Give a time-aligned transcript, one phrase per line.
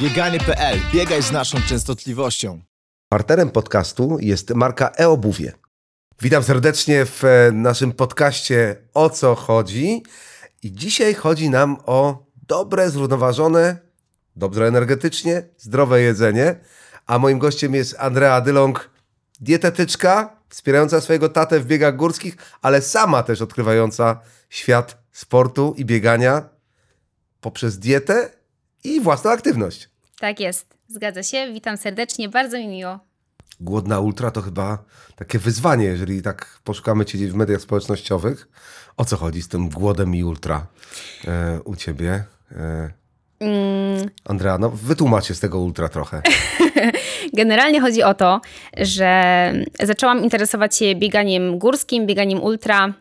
[0.00, 0.78] Bieganie.pl.
[0.92, 2.60] Biegaj z naszą częstotliwością.
[3.08, 5.52] Partnerem podcastu jest marka e-obuwie.
[6.20, 10.02] Witam serdecznie w e, naszym podcaście O co chodzi?
[10.62, 13.76] I dzisiaj chodzi nam o dobre, zrównoważone,
[14.36, 16.60] dobrze energetycznie, zdrowe jedzenie.
[17.06, 18.90] A moim gościem jest Andrea Dylong,
[19.40, 24.20] dietetyczka, wspierająca swojego tatę w biegach górskich, ale sama też odkrywająca
[24.50, 26.48] świat sportu i biegania
[27.40, 28.30] poprzez dietę
[28.84, 29.89] i własną aktywność.
[30.20, 31.52] Tak jest, zgadza się.
[31.52, 32.98] Witam serdecznie, bardzo mi miło.
[33.60, 34.84] Głodna ultra to chyba
[35.16, 38.48] takie wyzwanie, jeżeli tak poszukamy cię w mediach społecznościowych.
[38.96, 40.66] O co chodzi z tym głodem i ultra
[41.28, 42.24] e, u ciebie?
[42.52, 42.90] E,
[43.40, 46.22] Mm, Andrea, no wytłumacz się z tego ultra trochę.
[47.32, 48.40] generalnie chodzi o to,
[48.76, 49.52] że
[49.82, 52.94] zaczęłam interesować się bieganiem górskim, bieganiem ultra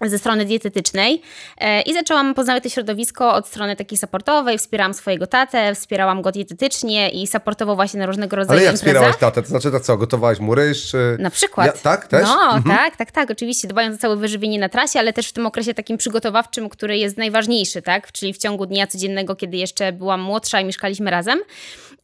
[0.00, 1.22] ze strony dietetycznej
[1.58, 4.58] e, i zaczęłam poznawać to środowisko od strony takiej supportowej.
[4.58, 8.94] Wspierałam swojego tatę, wspierałam go dietetycznie i supportował właśnie na różnego rodzaju Ale jak imprezach.
[8.94, 9.42] wspierałaś tatę?
[9.42, 10.90] To znaczy, to co, gotowałeś mu ryż?
[10.90, 11.16] Czy...
[11.18, 11.66] Na przykład.
[11.66, 12.22] Ja, tak, też?
[12.22, 15.46] No, tak, tak, tak, oczywiście, dbając o całe wyżywienie na trasie, ale też w tym
[15.46, 20.20] okresie takim przygotowawczym, który jest najważniejszy, tak, czyli w ciągu dnia codziennego, kiedy jeszcze byłam
[20.20, 21.40] młodsza i mieszkaliśmy razem.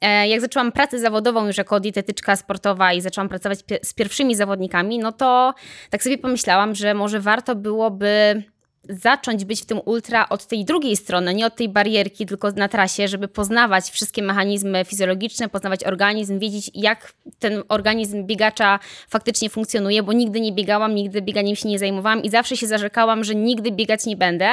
[0.00, 4.98] E, Jak zaczęłam pracę zawodową już jako dietetyczka sportowa i zaczęłam pracować z pierwszymi zawodnikami,
[4.98, 5.54] no to
[5.90, 8.42] tak sobie pomyślałam, że może warto byłoby
[8.88, 12.68] zacząć być w tym ultra od tej drugiej strony, nie od tej barierki, tylko na
[12.68, 18.78] trasie, żeby poznawać wszystkie mechanizmy fizjologiczne, poznawać organizm, wiedzieć jak ten organizm biegacza
[19.08, 23.24] faktycznie funkcjonuje, bo nigdy nie biegałam, nigdy bieganiem się nie zajmowałam i zawsze się zarzekałam,
[23.24, 24.48] że nigdy biegać nie będę,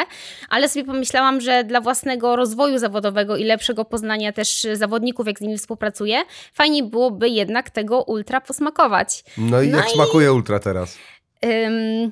[0.49, 5.41] ale sobie pomyślałam, że dla własnego rozwoju zawodowego i lepszego poznania też zawodników, jak z
[5.41, 6.17] nimi współpracuję,
[6.53, 9.23] fajnie byłoby jednak tego ultra posmakować.
[9.37, 10.97] No i No jak i- smakuje ultra teraz?
[11.41, 12.11] Hmm,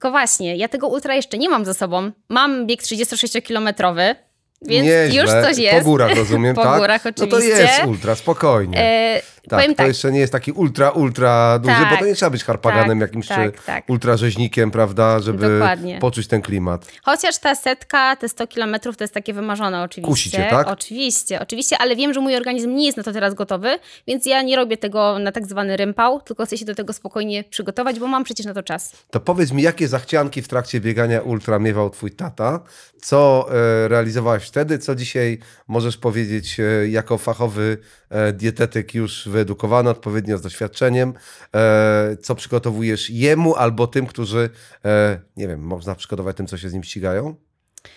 [0.00, 2.10] tylko właśnie, ja tego ultra jeszcze nie mam ze sobą.
[2.28, 4.14] Mam bieg 36-kilometrowy,
[4.62, 5.22] więc Nieźle.
[5.22, 5.78] już coś jest.
[5.78, 6.80] Po górach rozumiem, po tak?
[6.80, 7.62] górach No to oczywiście.
[7.62, 8.78] jest ultra, spokojnie.
[8.78, 12.04] E, Tak, powiem to tak, jeszcze nie jest taki ultra, ultra duży, Tak, bo to
[12.06, 13.90] nie trzeba być harpaganem tak, jakimś tak, czy tak.
[13.90, 15.98] ultrarzeźnikiem, prawda, żeby Dokładnie.
[15.98, 16.86] poczuć ten klimat.
[17.02, 20.10] chociaż ta setka, te 100 kilometrów to jest takie wymarzone oczywiście.
[20.10, 20.68] Kusi cię, tak?
[20.68, 24.42] Oczywiście, oczywiście, ale wiem, że mój organizm nie jest na to teraz gotowy, więc ja
[24.42, 28.06] nie robię tego na tak zwany rympał, tylko chcę się do tego spokojnie przygotować, bo
[28.06, 28.92] mam przecież na to czas.
[29.10, 32.60] To powiedz mi, jakie zachcianki w trakcie biegania ultra miewał twój tata?
[33.02, 34.78] Co e, realizowałaś wtedy?
[34.78, 35.38] Co dzisiaj
[35.68, 37.78] możesz powiedzieć e, jako fachowy
[38.10, 41.14] e, dietetyk już wyedukowany, odpowiednio z doświadczeniem?
[41.54, 44.50] E, co przygotowujesz jemu albo tym, którzy,
[44.84, 47.34] e, nie wiem, można przygotować tym, co się z nim ścigają?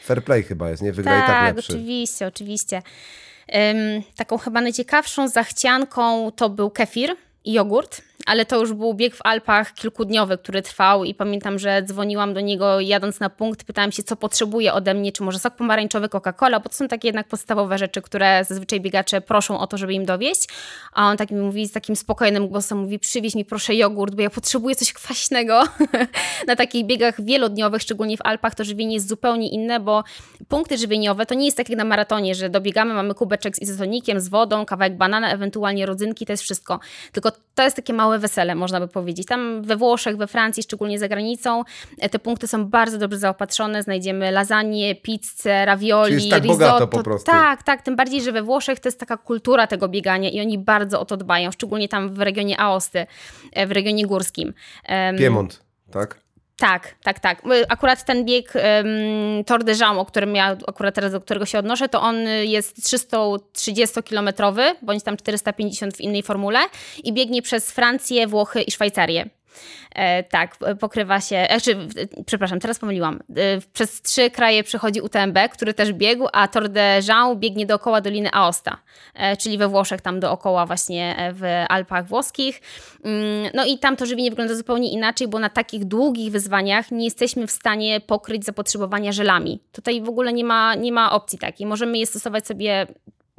[0.06, 0.94] Fair play chyba jest, nie?
[0.94, 1.74] Wygra i tak Tak, lepszy.
[1.74, 2.82] oczywiście, oczywiście.
[3.56, 7.16] Ym, taką chyba najciekawszą zachcianką to był kefir
[7.46, 11.84] i jogurt, ale to już był bieg w Alpach kilkudniowy, który trwał i pamiętam, że
[11.84, 15.56] dzwoniłam do niego jadąc na punkt, pytałam się, co potrzebuje ode mnie, czy może sok
[15.56, 19.78] pomarańczowy, Coca-Cola, bo to są takie jednak podstawowe rzeczy, które zazwyczaj biegacze proszą o to,
[19.78, 20.48] żeby im dowieść,
[20.94, 24.22] a on tak mi mówi z takim spokojnym głosem, mówi, przywieź mi proszę jogurt, bo
[24.22, 25.64] ja potrzebuję coś kwaśnego.
[26.48, 30.04] na takich biegach wielodniowych, szczególnie w Alpach, to żywienie jest zupełnie inne, bo
[30.48, 34.20] punkty żywieniowe to nie jest tak jak na maratonie, że dobiegamy, mamy kubeczek z izotonikiem,
[34.20, 36.80] z wodą, kawałek banana, ewentualnie rodzynki, to jest wszystko.
[37.12, 39.28] Tylko to jest takie małe wesele, można by powiedzieć.
[39.28, 41.64] Tam we Włoszech, we Francji, szczególnie za granicą,
[42.00, 43.84] e, te punkty są bardzo dobrze zaopatrzone.
[43.84, 46.66] Znajdziemy lasagne, pizzę, ravioli, Czyli jest tak risotto.
[46.66, 47.32] bogato po prostu.
[47.32, 47.82] Tak, tak.
[47.82, 51.06] Tym bardziej, że we Włoszech to jest taka kultura tego biegania i oni bardzo o
[51.06, 53.06] to dbają, szczególnie tam w regionie Aosty,
[53.52, 54.54] e, w regionie górskim.
[54.86, 56.23] Em, Piemont, tak?
[56.64, 57.44] Tak, tak, tak.
[57.44, 61.46] My- Akurat ten bieg um, Tor de Jaume, o którym ja akurat teraz do którego
[61.46, 66.60] się odnoszę, to on jest 330-kilometrowy, bądź tam 450 w innej formule
[67.04, 69.30] i biegnie przez Francję, Włochy i Szwajcarię.
[69.96, 71.78] E, tak, pokrywa się, e, czy,
[72.26, 73.20] przepraszam, teraz pomyliłam.
[73.36, 78.02] E, przez trzy kraje przechodzi UTMB, który też biegł, a Tor de Jaume biegnie dookoła
[78.02, 78.78] Doliny Aosta,
[79.14, 82.62] e, czyli we Włoszech, tam dookoła właśnie e, w Alpach włoskich.
[83.04, 87.06] Mm, No i tam to żywienie wygląda zupełnie inaczej, bo na takich długich wyzwaniach nie
[87.06, 89.60] jesteśmy w stanie pokryć zapotrzebowania żelami.
[89.72, 91.68] Tutaj w ogóle nie ma, nie ma opcji takiej.
[91.68, 92.88] Możemy je stosować sobie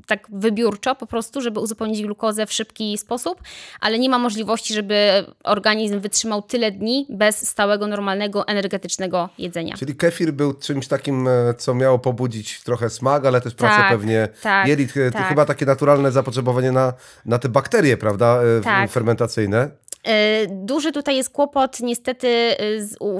[0.06, 3.42] tak wybiórczo po prostu, żeby uzupełnić glukozę w szybki sposób,
[3.80, 9.74] ale nie ma możliwości, żeby organizm wytrzymał tyle dni bez stałego, normalnego, energetycznego jedzenia.
[9.76, 13.90] Czyli kefir był czymś takim, e, co miało pobudzić trochę smak, ale też pracę Tak,
[13.90, 14.96] pewnie tak, jelit.
[14.96, 15.28] e, tak.
[15.28, 16.92] Chyba takie naturalne zapotrzebowanie na,
[17.26, 18.90] na te bakterie, prawda, e, Tak.
[18.90, 19.70] fermentacyjne.
[20.04, 22.56] E, Duży tutaj jest kłopot niestety e,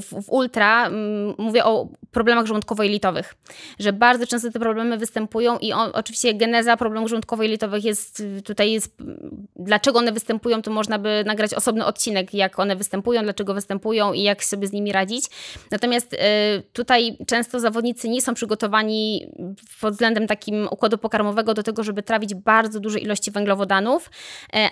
[0.01, 0.91] w, w ultra,
[1.39, 3.35] mówię o problemach żołądkowo-jelitowych,
[3.79, 8.97] że bardzo często te problemy występują i on, oczywiście geneza problemów żołądkowo-jelitowych jest tutaj jest,
[9.57, 14.23] dlaczego one występują, to można by nagrać osobny odcinek, jak one występują, dlaczego występują i
[14.23, 15.25] jak sobie z nimi radzić.
[15.71, 16.17] Natomiast e,
[16.73, 19.27] tutaj często zawodnicy nie są przygotowani
[19.81, 24.11] pod względem takim układu pokarmowego do tego, żeby trawić bardzo duże ilości węglowodanów,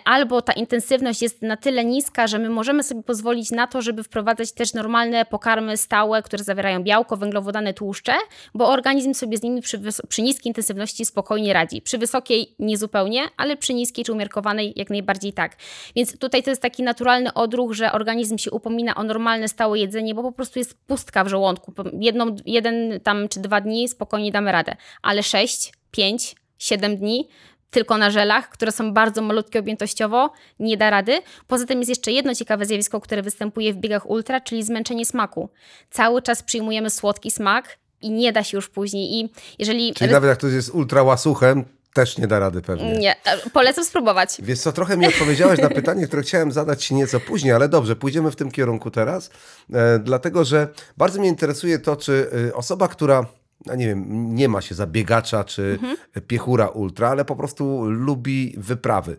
[0.05, 4.03] albo ta intensywność jest na tyle niska, że my możemy sobie pozwolić na to, żeby
[4.03, 8.13] wprowadzać też normalne pokarmy stałe, które zawierają białko, węglowodany, tłuszcze,
[8.55, 11.83] bo organizm sobie z nimi przy, przy niskiej intensywności spokojnie radzi.
[11.83, 15.57] Przy wysokiej niezupełnie, ale przy niskiej czy umiarkowanej jak najbardziej tak.
[15.97, 20.15] Więc tutaj to jest taki naturalny odruch, że organizm się upomina o normalne, stałe jedzenie,
[20.15, 21.73] bo po prostu jest pustka w żołądku.
[22.01, 27.29] Jedną, jeden tam czy dwa dni spokojnie damy radę, ale sześć, pięć, siedem dni
[27.73, 31.19] tylko na żelach, które są bardzo malutkie objętościowo, nie da rady.
[31.47, 35.49] Poza tym jest jeszcze jedno ciekawe zjawisko, które występuje w biegach ultra, czyli zmęczenie smaku.
[35.91, 39.15] Cały czas przyjmujemy słodki smak i nie da się już później.
[39.15, 39.95] I jeżeli.
[39.95, 42.93] Czyli nawet jak ktoś jest ultra łasuchem, też nie da rady pewnie.
[42.93, 43.17] Nie,
[43.53, 44.37] polecam spróbować.
[44.43, 47.97] Wiesz co, trochę mi odpowiedziałeś na pytanie, które chciałem zadać Ci nieco później, ale dobrze,
[47.97, 49.31] pójdziemy w tym kierunku teraz,
[49.73, 53.27] e, dlatego że bardzo mnie interesuje to, czy e, osoba, która,
[53.67, 55.79] no nie wiem, nie ma się za biegacza czy
[56.27, 59.17] piechura ultra, ale po prostu lubi wyprawy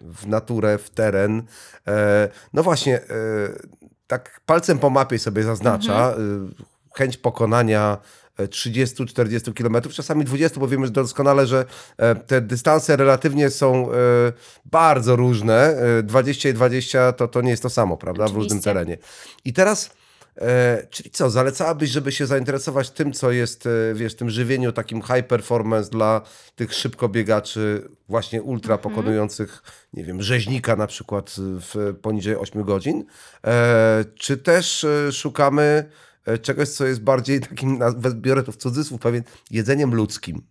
[0.00, 1.42] w naturę, w teren.
[1.86, 3.02] E, no właśnie, e,
[4.06, 6.14] tak palcem po mapie sobie zaznacza e,
[6.94, 7.98] chęć pokonania
[8.36, 11.64] e, 30-40 kilometrów, czasami 20, bo wiemy doskonale, że
[11.96, 13.94] e, te dystanse relatywnie są e,
[14.64, 15.76] bardzo różne.
[15.98, 18.70] E, 20 i 20 to, to nie jest to samo, prawda, w różnym Oczywiście.
[18.70, 18.98] terenie.
[19.44, 19.90] I teraz, e,
[20.90, 25.26] czyli co, zalecałabyś, żeby się zainteresować tym, co jest, e, wiesz, tym żywieniu takim high
[25.26, 26.22] performance dla
[26.56, 28.94] tych szybkobiegaczy, właśnie ultra Mhm.
[28.94, 29.62] pokonujących,
[29.92, 33.04] nie wiem, rzeźnika na przykład w poniżej 8 godzin,
[33.46, 35.90] e, czy też e, szukamy
[36.26, 37.78] e, czegoś, co jest bardziej takim,
[38.14, 40.42] biorę to w cudzysłów pewien, jedzeniem ludzkim.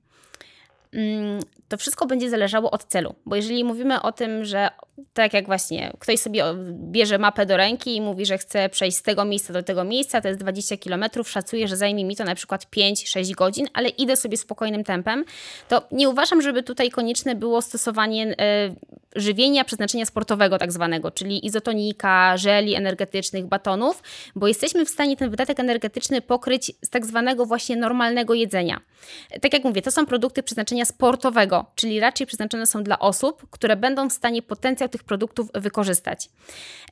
[0.93, 3.15] Mm, to wszystko będzie zależało od celu.
[3.25, 4.69] Bo jeżeli mówimy o tym, że
[5.13, 9.01] tak jak właśnie ktoś sobie bierze mapę do ręki i mówi, że chce przejść z
[9.01, 12.35] tego miejsca do tego miejsca, to jest 20 km, szacuje, że zajmie mi to na
[12.35, 15.25] przykład 5-6 godzin, ale idę sobie spokojnym tempem,
[15.67, 18.75] to nie uważam, żeby tutaj konieczne było stosowanie e,
[19.15, 24.03] żywienia przeznaczenia sportowego tak zwanego, czyli izotonika, żeli energetycznych, batonów,
[24.35, 28.81] bo jesteśmy w stanie ten wydatek energetyczny pokryć z tak zwanego właśnie normalnego jedzenia.
[29.41, 33.75] Tak jak mówię, to są produkty przeznaczenia sportowego, czyli raczej przeznaczone są dla osób, które
[33.75, 36.29] będą w stanie potencjał tych produktów wykorzystać.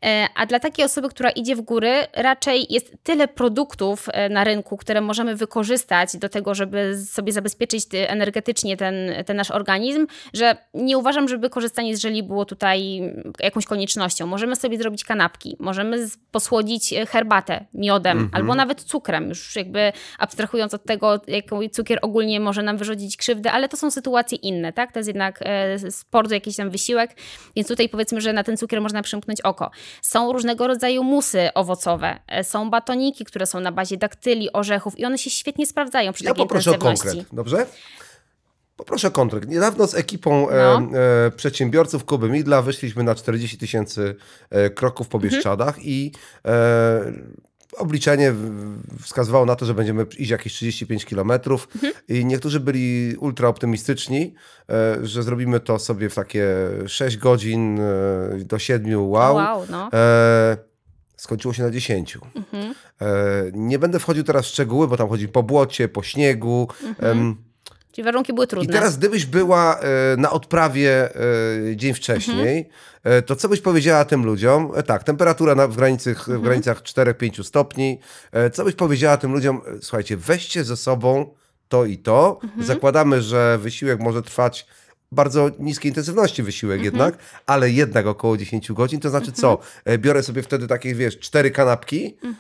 [0.05, 4.43] E, A dla takiej osoby, która idzie w góry, raczej jest tyle produktów e, na
[4.43, 8.95] rynku, które możemy wykorzystać do tego, żeby sobie zabezpieczyć ty- energetycznie ten,
[9.25, 13.01] ten nasz organizm, że nie uważam, żeby korzystanie z żeli było tutaj
[13.39, 14.27] jakąś koniecznością.
[14.27, 20.73] Możemy sobie zrobić kanapki, możemy posłodzić e, herbatę miodem albo nawet cukrem, już jakby abstrahując
[20.73, 24.91] od tego, jaki cukier ogólnie może nam wyrządzić krzywdę, ale to są sytuacje inne, tak?
[24.91, 25.39] To jest jednak
[25.89, 27.15] sport, jakiś tam wysiłek,
[27.55, 29.71] więc tutaj powiedzmy, że na ten cukier można przymknąć oko.
[30.01, 35.05] Są różnego rodzaju musy owocowe, e, są batoniki, które są na bazie daktyli, orzechów i
[35.05, 37.65] one się świetnie sprawdzają przy Ja takiej poproszę o konkret, dobrze?
[38.77, 39.49] Poproszę o konkret.
[39.49, 40.97] Niedawno z ekipą e, No.
[40.99, 44.15] e, przedsiębiorców Kuby Midla wyszliśmy na 40 tysięcy
[44.49, 46.11] e, kroków po Bieszczadach i
[46.45, 47.13] e,
[47.77, 48.33] obliczenie
[49.01, 51.67] wskazywało na to, że będziemy iść jakieś 35 kilometrów
[52.07, 54.33] i niektórzy byli ultra optymistyczni,
[54.69, 56.47] e, że zrobimy to sobie w takie
[56.87, 57.83] 6 godzin e,
[58.37, 59.35] do 7, wow.
[59.35, 59.89] Wow, no.
[59.93, 60.57] E,
[61.17, 62.17] skończyło się na 10.
[63.01, 63.07] E,
[63.53, 66.67] nie będę wchodził teraz w szczegóły, bo tam chodzi po błocie, po śniegu.
[66.99, 67.35] Em,
[67.95, 68.73] Czyli warunki były I trudne.
[68.73, 71.15] teraz, gdybyś była e, na odprawie
[71.71, 72.69] e, dzień wcześniej,
[73.03, 74.71] e, to co byś powiedziała tym ludziom?
[74.85, 77.99] Tak, temperatura na, w, granicy, w granicach 4-5 stopni.
[78.53, 79.61] Co byś powiedziała tym ludziom?
[79.81, 81.33] Słuchajcie, weźcie ze sobą
[81.69, 82.39] to i to.
[82.59, 84.67] Zakładamy, że wysiłek może trwać
[85.15, 88.99] bardzo niskiej intensywności wysiłek jednak, ale jednak około 10 godzin.
[88.99, 89.57] To znaczy co?
[89.85, 92.33] E, Biorę sobie wtedy takie, wiesz, cztery kanapki e,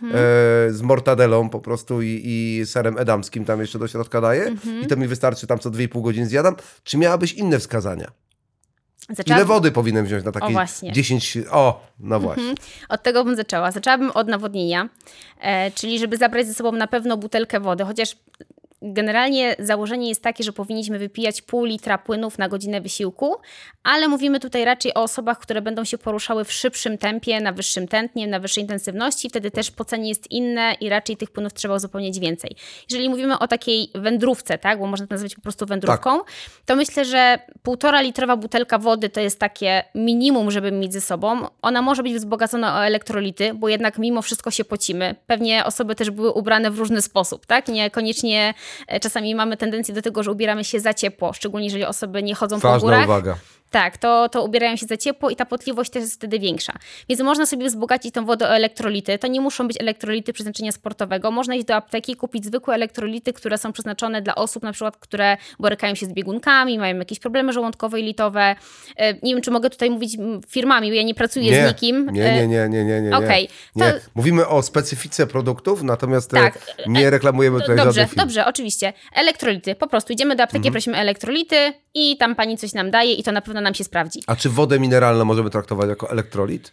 [0.73, 4.95] z mortadelą po prostu i, i serem edamskim tam jeszcze do środka daję i to
[4.97, 6.55] mi wystarczy tam co 2,5 godziny zjadam.
[6.83, 8.11] Czy miałabyś inne wskazania?
[9.09, 10.91] Zaczęłam- Ile wody powinienem wziąć na takie właśnie.
[10.91, 11.37] 10...
[11.51, 12.53] O, no właśnie.
[12.89, 13.71] Od tego bym zaczęła.
[13.71, 14.89] Zaczęłabym od nawodnienia,
[15.41, 18.15] e, czyli żeby zabrać ze sobą na pewno butelkę wody, chociaż
[18.81, 23.35] Generalnie założenie jest takie, że powinniśmy wypijać pół litra płynów na godzinę wysiłku,
[23.83, 27.87] ale mówimy tutaj raczej o osobach, które będą się poruszały w szybszym tempie, na wyższym
[27.87, 32.19] tętnie, na wyższej intensywności, wtedy też pocenie jest inne i raczej tych płynów trzeba uzupełniać
[32.19, 32.55] więcej.
[32.89, 36.19] Jeżeli mówimy o takiej wędrówce, tak, bo można to nazwać po prostu wędrówką,
[36.65, 41.47] to myślę, że półtora litrowa butelka wody to jest takie minimum, żeby mieć ze sobą.
[41.61, 45.15] Ona może być wzbogacona o elektrolity, bo jednak mimo wszystko się pocimy.
[45.27, 47.67] Pewnie osoby też były ubrane w różny sposób, tak?
[47.67, 48.53] Niekoniecznie
[49.01, 52.59] czasami mamy tendencję do tego, że ubieramy się za ciepło, szczególnie jeżeli osoby nie chodzą
[52.59, 53.05] po Ważna górach.
[53.05, 53.35] uwaga.
[53.75, 56.73] Tak, to, to ubierają się za ciepło i ta potliwość też jest wtedy większa.
[57.09, 59.17] Więc można sobie wzbogacić tą wodę o elektrolity.
[59.17, 61.31] To nie muszą być elektrolity przeznaczenia sportowego.
[61.31, 65.37] Można iść do apteki, kupić zwykłe elektrolity, które są przeznaczone dla osób na przykład, które
[65.59, 68.55] borykają się z biegunkami, mają jakieś problemy żołądkowe i litowe.
[68.97, 70.17] E, Nie wiem, czy mogę tutaj mówić
[70.47, 72.09] firmami, bo ja nie pracuję Nie, z nikim.
[72.11, 73.09] nie, E, nie, nie, nie, nie, nie.
[73.09, 73.11] nie.
[73.11, 73.93] To- Nie.
[74.15, 76.59] Mówimy o specyfice produktów, natomiast e, Tak.
[76.87, 78.19] nie reklamujemy tutaj Dobrze, żadnych firm.
[78.21, 78.93] dobrze, oczywiście.
[79.15, 79.75] Elektrolity.
[79.75, 80.71] Po prostu idziemy do apteki, Mhm.
[80.73, 84.23] prosimy elektrolity i tam pani coś nam daje i to na pewno nam się sprawdzi.
[84.27, 86.71] A czy wodę mineralną możemy traktować jako elektrolit?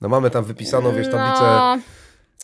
[0.00, 1.78] No mamy tam wypisaną, wiesz, tablicę No,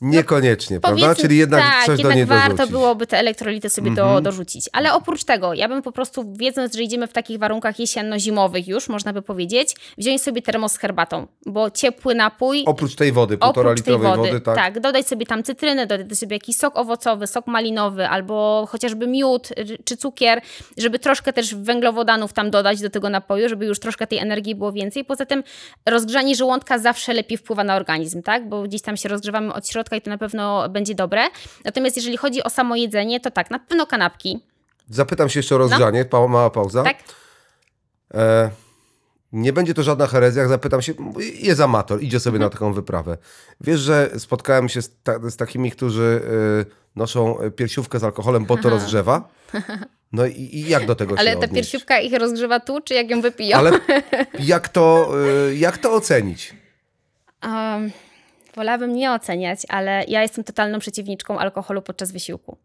[0.01, 1.01] niekoniecznie, prawda?
[1.01, 2.73] Powiedzmy, Czyli jednak tak, coś jednak do niej warto dorzucić.
[2.73, 4.23] byłoby te elektrolity sobie do, Mhm.
[4.25, 4.69] dorzucić.
[4.73, 8.89] Ale oprócz tego, ja bym po prostu, wiedząc, że idziemy w takich warunkach jesienno-zimowych już,
[8.89, 12.63] można by powiedzieć, wziąć sobie termos z herbatą, bo ciepły napój...
[12.67, 14.57] Oprócz tej wody, półtora litrowej wody, wody, tak?
[14.57, 14.81] tak.
[14.81, 19.49] Dodać sobie tam cytrynę, dodać sobie jakiś sok owocowy, sok malinowy albo chociażby miód
[19.85, 20.41] czy cukier,
[20.77, 24.73] żeby troszkę też węglowodanów tam dodać do tego napoju, żeby już troszkę tej energii było
[24.73, 25.05] więcej.
[25.05, 25.43] Poza tym
[25.87, 28.49] rozgrzanie żołądka zawsze lepiej wpływa na organizm, tak?
[28.49, 31.23] Bo gdzieś tam się rozgrzewamy od środka i to na pewno będzie dobre.
[31.65, 34.41] Natomiast jeżeli chodzi o samo jedzenie, to tak, na pewno kanapki,
[34.91, 36.79] Zapytam się jeszcze o rozgrzanie, pa, mała pauza.
[36.79, 36.85] No.
[36.85, 36.97] tak?
[38.15, 38.51] E,
[39.33, 40.93] nie będzie to żadna herezja, zapytam się,
[41.41, 42.51] jest amator, idzie sobie Mhm.
[42.51, 43.19] na taką wyprawę.
[43.61, 46.21] Wiesz, że spotkałem się z, ta, z takimi, którzy
[46.63, 49.29] y, noszą piersiówkę z alkoholem, bo to rozgrzewa?
[50.13, 51.55] No i, i jak do tego Ale się ta odnieść?
[51.71, 53.59] piersiówka ich rozgrzewa tu, czy jak ją wypiją?
[53.59, 53.71] Ale
[54.39, 55.11] jak to,
[55.49, 56.55] y, jak to ocenić?
[57.43, 57.91] Um,
[58.59, 62.57] wolałabym nie oceniać, ale ja jestem totalną przeciwniczką alkoholu podczas wysiłku.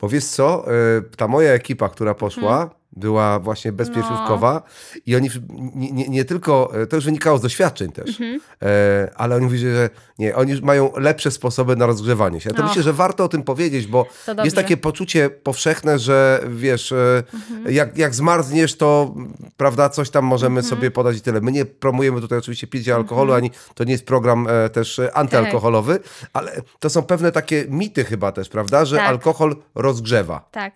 [0.00, 2.81] Bo wiesz co, y, ta moja ekipa, która poszła, Mhm.
[2.96, 4.62] Była właśnie bezpiersiówkowa
[5.06, 5.28] i oni
[5.74, 8.40] nie, nie, nie tylko, y, to już wynikało z doświadczeń też, Mhm.
[8.62, 12.50] e, ale oni mówili, że nie, oni mają lepsze sposoby na rozgrzewanie się.
[12.50, 12.68] Ja to Och.
[12.68, 14.28] myślę, że warto o tym powiedzieć, bo jest.
[14.28, 14.50] Mhm.
[14.50, 17.22] takie poczucie powszechne, że wiesz, e,
[17.68, 19.14] jak, jak zmarzniesz, to
[19.56, 20.70] prawda, coś tam możemy Mhm.
[20.76, 21.40] sobie podać i tyle.
[21.40, 25.16] My nie promujemy tutaj oczywiście picia alkoholu, ani to nie jest program e, też e,
[25.16, 25.98] antyalkoholowy,
[26.32, 29.06] ale to są pewne takie mity chyba też, prawda, że Tak.
[29.08, 30.48] alkohol rozgrzewa.
[30.50, 30.72] Tak.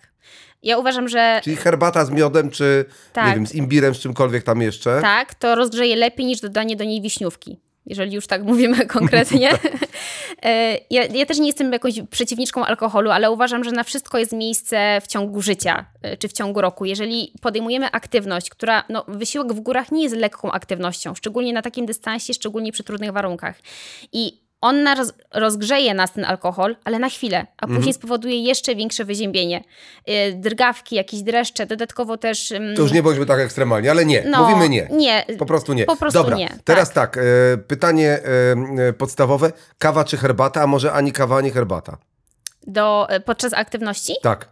[0.63, 3.35] Ja uważam, że Czyli herbata z miodem, czy nie Tak.
[3.35, 5.01] wiem, z imbirem, z czymkolwiek tam jeszcze.
[5.01, 7.59] tak, to rozgrzeje lepiej niż dodanie do niej wiśniówki.
[7.85, 9.49] Jeżeli już tak mówimy konkretnie.
[10.43, 14.31] E, ja, ja też nie jestem jakąś przeciwniczką alkoholu, ale uważam, że na wszystko jest
[14.33, 16.85] miejsce w ciągu życia e, czy w ciągu roku.
[16.85, 21.85] Jeżeli podejmujemy aktywność, która, no, wysiłek w górach nie jest lekką aktywnością, szczególnie na takim
[21.85, 23.55] dystansie, szczególnie przy trudnych warunkach.
[24.11, 29.05] I on nas rozgrzeje nas ten alkohol, ale na chwilę, a później spowoduje jeszcze większe
[29.05, 29.63] wyziębienie.
[30.05, 32.53] E, Drgawki, jakieś dreszcze, dodatkowo też.
[32.75, 34.87] To już nie bądźmy tak ekstremalnie, ale nie, no, mówimy nie.
[34.91, 35.85] Nie, Po prostu nie.
[35.85, 36.49] Po prostu Dobra, nie.
[36.63, 37.21] teraz tak, e,
[37.57, 38.55] pytanie e,
[38.87, 39.51] e, podstawowe.
[39.77, 41.97] Kawa czy herbata, a może ani kawa, ani herbata?
[42.67, 44.13] Do, podczas aktywności?
[44.21, 44.49] Tak.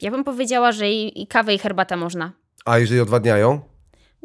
[0.00, 2.32] Ja bym powiedziała, że i, i kawę i herbatę można.
[2.64, 3.60] A jeżeli odwadniają?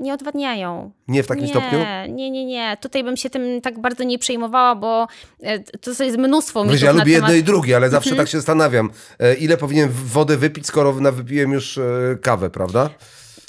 [0.02, 0.92] Nie odwadniają.
[1.08, 1.80] Nie w takim nie, stopniu?
[2.10, 2.78] Nie, nie, nie.
[2.82, 5.08] Tutaj bym się tym tak bardzo nie przejmowała, bo
[5.44, 7.30] e, to jest mnóstwo Wiesz, ja lubię temat...
[7.30, 8.26] jedno i drugie, ale zawsze Mhm.
[8.26, 8.90] tak się zastanawiam.
[9.20, 11.82] E, ile powinien wodę wypić, skoro wypiłem już e,
[12.22, 12.90] kawę, prawda?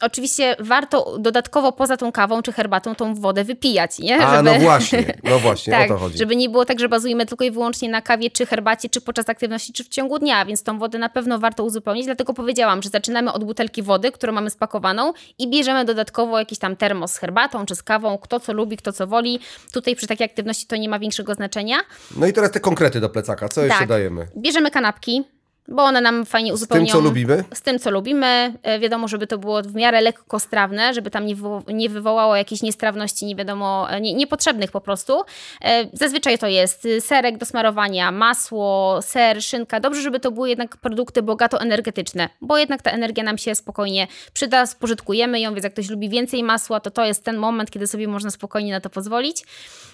[0.02, 4.18] Oczywiście warto dodatkowo poza tą kawą czy herbatą tą wodę wypijać, nie?
[4.26, 6.18] A no właśnie, no właśnie, tak, o to chodzi.
[6.18, 9.28] żeby nie było tak, że bazujemy tylko i wyłącznie na kawie czy herbacie, czy podczas
[9.28, 12.04] aktywności, czy w ciągu dnia, więc tą wodę na pewno warto uzupełnić.
[12.04, 16.76] Dlatego powiedziałam, że zaczynamy od butelki wody, którą mamy spakowaną i bierzemy dodatkowo jakiś tam
[16.76, 19.40] termos z herbatą czy z kawą, kto co lubi, kto co woli.
[19.73, 21.76] Tutaj przy takiej aktywności to nie ma większego znaczenia.
[22.16, 23.49] No i teraz te konkrety do plecaka.
[23.49, 23.88] Co jeszcze Tak.
[23.88, 24.26] dajemy?
[24.37, 25.25] Bierzemy kanapki,
[25.69, 26.85] bo one nam fajnie Z uzupełnią.
[26.87, 27.45] tym, co lubimy?
[27.54, 28.54] Z tym, co lubimy.
[28.62, 32.62] E, Wiadomo, żeby to było w miarę lekkostrawne, żeby tam nie, wywo- nie wywołało jakiejś
[32.62, 35.23] niestrawności, nie wiadomo, e, nie, niepotrzebnych po prostu.
[35.64, 39.81] E, Zazwyczaj to jest y, serek do smarowania, masło, ser, szynka.
[39.81, 44.07] Dobrze, żeby to były jednak produkty bogato energetyczne, bo jednak ta energia nam się spokojnie
[44.33, 47.87] przyda, spożytkujemy ją, więc jak ktoś lubi więcej masła, to to jest ten moment, kiedy
[47.87, 49.45] sobie można spokojnie na to pozwolić.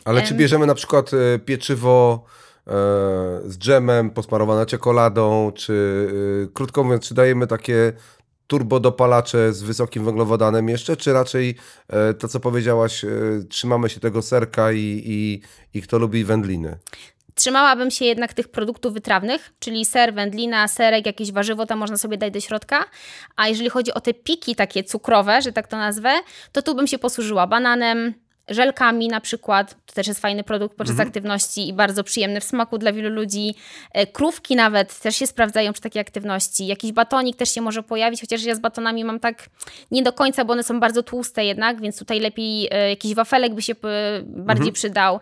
[0.04, 1.10] Ale czy bierzemy na przykład
[1.44, 2.25] pieczywo
[3.44, 6.08] z dżemem, posmarowane czekoladą, czy
[6.44, 7.92] e, krótko mówiąc, czy dajemy takie
[8.46, 11.54] turbodopalacze z wysokim węglowodanem jeszcze, czy raczej
[11.88, 13.08] e, to, co powiedziałaś, e,
[13.48, 15.40] trzymamy się tego serka i, i,
[15.78, 16.78] i kto lubi wędliny?
[17.38, 22.18] trzymałabym się jednak tych produktów wytrawnych, czyli ser, wędlina, serek, jakieś warzywo tam można sobie
[22.18, 22.84] dać do środka.
[23.37, 26.10] A jeżeli chodzi o te piki takie cukrowe, że tak to nazwę,
[26.52, 28.14] to tu bym się posłużyła bananem,
[28.50, 31.08] żelkami na przykład, to też jest fajny produkt podczas Mhm.
[31.08, 33.54] aktywności i bardzo przyjemny w smaku dla wielu ludzi.
[33.92, 36.66] E, Krówki nawet też się sprawdzają przy takiej aktywności.
[36.66, 39.46] Jakiś batonik też się może pojawić, chociaż ja z batonami mam tak
[39.90, 43.54] nie do końca, bo one są bardzo tłuste jednak, więc tutaj lepiej e, jakiś wafelek
[43.54, 43.76] by się e,
[44.22, 44.72] bardziej Mhm.
[44.72, 45.20] przydał.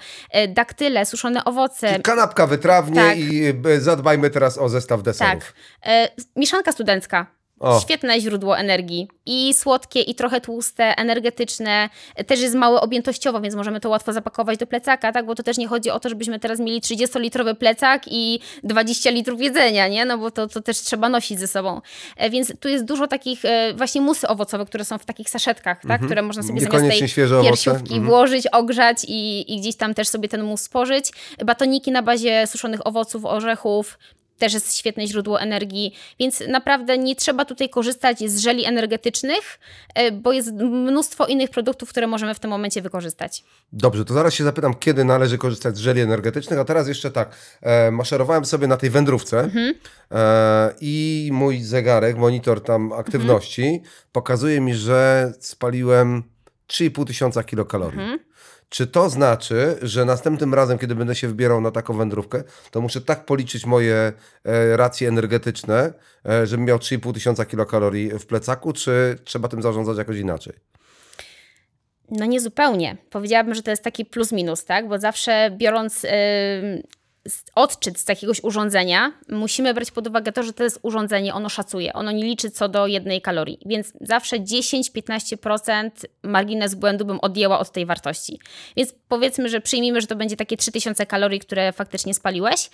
[0.48, 2.00] Daktyle, suszone owoce.
[2.00, 3.18] Kanapka wytrawnie Tak.
[3.18, 3.42] i
[3.78, 5.52] zadbajmy teraz o zestaw deserów.
[5.80, 6.12] Tak.
[6.36, 7.26] Mieszanka studencka.
[7.60, 7.80] O.
[7.80, 9.08] Świetne źródło energii.
[9.26, 11.88] I słodkie, i trochę tłuste, energetyczne.
[12.26, 15.26] Też jest mało objętościowo, więc możemy to łatwo zapakować do plecaka, tak?
[15.26, 19.40] Bo to też nie chodzi o to, żebyśmy teraz mieli 30-litrowy plecak i 20 litrów
[19.42, 20.04] jedzenia, nie?
[20.04, 21.80] No bo to, to też trzeba nosić ze sobą.
[22.16, 25.82] E, Więc tu jest dużo takich e, właśnie musy owocowe, które są w takich saszetkach,
[25.88, 26.00] tak?
[26.06, 27.00] Które można sobie zamiast tej
[27.42, 28.06] piersiówki Mhm.
[28.06, 31.10] włożyć, ogrzać i, i gdzieś tam też sobie ten mus spożyć.
[31.44, 33.98] Batoniki na bazie suszonych owoców, orzechów,
[34.38, 39.58] też jest świetne źródło energii, więc naprawdę nie trzeba tutaj korzystać z żeli energetycznych,
[39.94, 43.44] e, bo jest mnóstwo innych produktów, które możemy w tym momencie wykorzystać.
[43.72, 47.36] Dobrze, to zaraz się zapytam, kiedy należy korzystać z żeli energetycznych, a teraz jeszcze tak,
[47.62, 49.74] e, maszerowałem sobie na tej wędrówce Mhm.
[50.10, 56.22] e, i mój zegarek, monitor tam aktywności pokazuje mi, że spaliłem
[56.66, 58.00] 3,5 tysiąca kilokalorii.
[58.00, 58.18] Mhm.
[58.68, 63.00] Czy to znaczy, że następnym razem, kiedy będę się wybierał na taką wędrówkę, to muszę
[63.00, 64.12] tak policzyć moje
[64.44, 65.92] e, racje energetyczne,
[66.28, 70.52] e, żebym miał 3,5 tysiąca kilokalorii w plecaku, czy trzeba tym zarządzać jakoś inaczej?
[72.10, 72.96] No nie zupełnie.
[73.10, 74.88] Powiedziałabym, że to jest taki plus minus, tak?
[74.88, 76.06] Bo zawsze biorąc s-
[77.54, 81.92] odczyt z jakiegoś urządzenia, musimy brać pod uwagę to, że to jest urządzenie, ono szacuje,
[81.92, 85.90] ono nie liczy co do jednej kalorii, więc zawsze 10-15%
[86.22, 88.40] margines błędu bym odjęła od tej wartości.
[88.76, 92.70] Więc powiedzmy, że przyjmijmy, że to będzie takie 3000 kalorii, które faktycznie spaliłeś.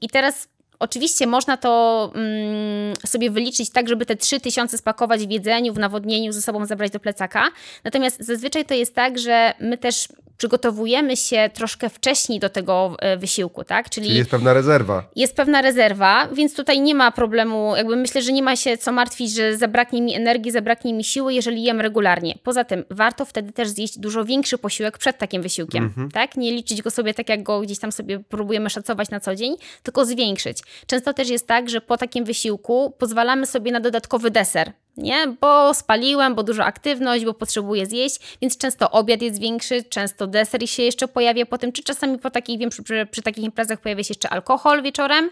[0.00, 0.48] I teraz
[0.80, 6.32] Oczywiście można to mm, sobie wyliczyć tak, żeby te 3000 spakować w jedzeniu, w nawodnieniu,
[6.32, 7.48] ze sobą zabrać do plecaka.
[7.84, 10.08] Natomiast zazwyczaj to jest tak, że my też
[10.40, 13.90] przygotowujemy się troszkę wcześniej do tego e, wysiłku, tak?
[13.90, 15.04] Czyli jest pewna rezerwa.
[15.16, 18.92] jest pewna rezerwa, więc tutaj nie ma problemu, jakby myślę, że nie ma się co
[18.92, 22.34] martwić, że zabraknie mi energii, zabraknie mi siły, jeżeli jem regularnie.
[22.42, 26.36] Poza tym warto wtedy też zjeść dużo większy posiłek przed takim wysiłkiem, tak?
[26.36, 29.56] Nie liczyć go sobie tak, jak go gdzieś tam sobie próbujemy szacować na co dzień,
[29.82, 30.58] tylko zwiększyć.
[30.86, 35.26] Często też jest tak, że po takim wysiłku pozwalamy sobie na dodatkowy deser, nie?
[35.40, 40.70] Bo spaliłem, bo dużo aktywność, bo potrzebuję zjeść, więc często obiad jest większy, często deser
[40.70, 43.80] się jeszcze pojawia po tym, czy czasami po takich, wiem, przy, przy, przy takich imprezach
[43.80, 45.30] pojawia się jeszcze alkohol wieczorem.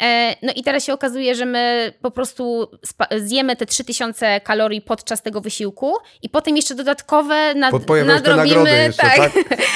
[0.00, 2.70] E, No i teraz się okazuje, że my po prostu
[3.18, 8.36] zjemy te 3000 kalorii podczas tego wysiłku i potem jeszcze dodatkowe nad, nadrobimy.
[8.36, 9.32] nagrody jeszcze, tak?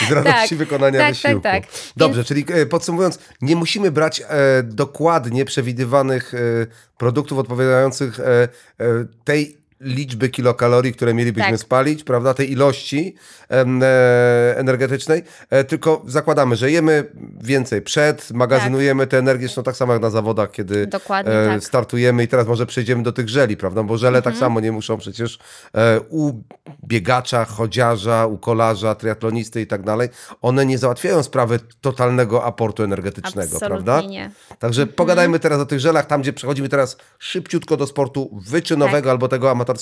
[0.09, 1.41] Z radości Tak, wykonania tak, wysiłku.
[1.41, 1.73] tak, tak.
[1.97, 4.25] Dobrze, czyli e, podsumowując, nie musimy brać e,
[4.63, 6.39] dokładnie przewidywanych e,
[6.99, 8.49] produktów odpowiadających e, e,
[9.25, 11.61] tej liczby kilokalorii, które mielibyśmy Tak.
[11.61, 13.15] spalić, prawda, tej ilości
[13.51, 17.05] e, energetycznej, e, tylko zakładamy, że jemy
[17.43, 21.03] więcej przed, magazynujemy tę energię, zresztą tak samo jak na zawodach, kiedy Tak.
[21.03, 21.65] Dokładnie e, tak.
[21.65, 24.99] startujemy i teraz może przejdziemy do tych żeli, prawda, bo żele tak samo nie muszą
[24.99, 25.39] przecież
[26.09, 26.33] u
[26.85, 30.09] biegacza, chodziarza, u kolarza, triatlonisty i tak dalej,
[30.43, 34.09] one nie załatwiają sprawy totalnego aportu energetycznego, Absolutnie prawda?
[34.09, 34.31] nie.
[34.59, 39.07] Także pogadajmy teraz o tych żelach, tam gdzie przechodzimy teraz szybciutko do sportu wyczynowego Tak.
[39.07, 39.74] albo tego amatorskiego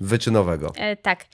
[0.00, 0.72] wyczynowego.
[0.76, 1.24] E, tak.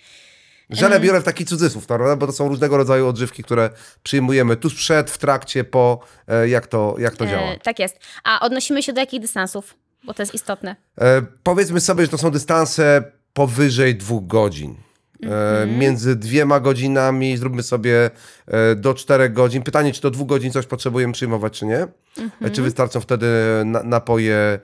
[0.70, 2.16] Żele biorę w taki cudzysłów, prawda?
[2.16, 3.70] bo to są różnego rodzaju odżywki, które
[4.02, 7.42] przyjmujemy tuż przed, w trakcie, po, e, jak to, jak to działa.
[7.52, 7.98] E, tak jest.
[8.24, 9.74] A odnosimy się do jakich dystansów?
[10.04, 10.76] Bo to jest istotne.
[11.00, 14.74] E, powiedzmy sobie, że to są dystanse powyżej dwóch godzin.
[15.22, 15.78] E, Mhm.
[15.78, 18.10] między dwiema godzinami zróbmy sobie
[18.46, 19.62] e, do czterech godzin.
[19.62, 21.78] Pytanie, czy do dwóch godzin coś potrzebujemy przyjmować, czy nie?
[21.78, 22.52] E, Mhm.
[22.52, 23.26] Czy wystarczą wtedy
[23.64, 24.58] na, napoje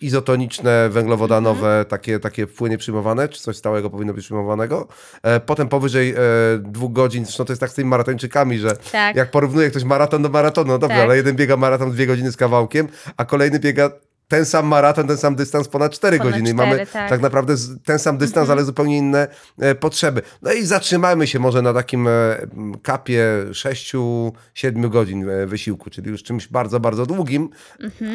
[0.00, 1.84] izotoniczne, węglowodanowe, Mhm.
[1.84, 4.88] takie, takie płynie przyjmowane, czy coś stałego powinno być przyjmowanego.
[5.22, 6.16] E, potem powyżej e,
[6.58, 9.16] dwóch godzin, zresztą to jest tak z tymi maratończykami, że Tak.
[9.16, 11.04] jak porównuje ktoś maraton do maratonu, no dobrze, Tak.
[11.04, 13.90] ale jeden biega maraton dwie godziny z kawałkiem, a kolejny biega
[14.30, 16.50] ten sam maraton, ten sam dystans ponad 4 Ponad godziny.
[16.50, 17.10] I cztery, mamy tak.
[17.10, 20.22] tak naprawdę ten sam dystans, ale zupełnie inne e, potrzeby.
[20.42, 22.10] No i zatrzymajmy się może na takim e,
[22.82, 24.32] kapie 6-7
[24.88, 27.50] godzin e, wysiłku, czyli już czymś bardzo, bardzo długim,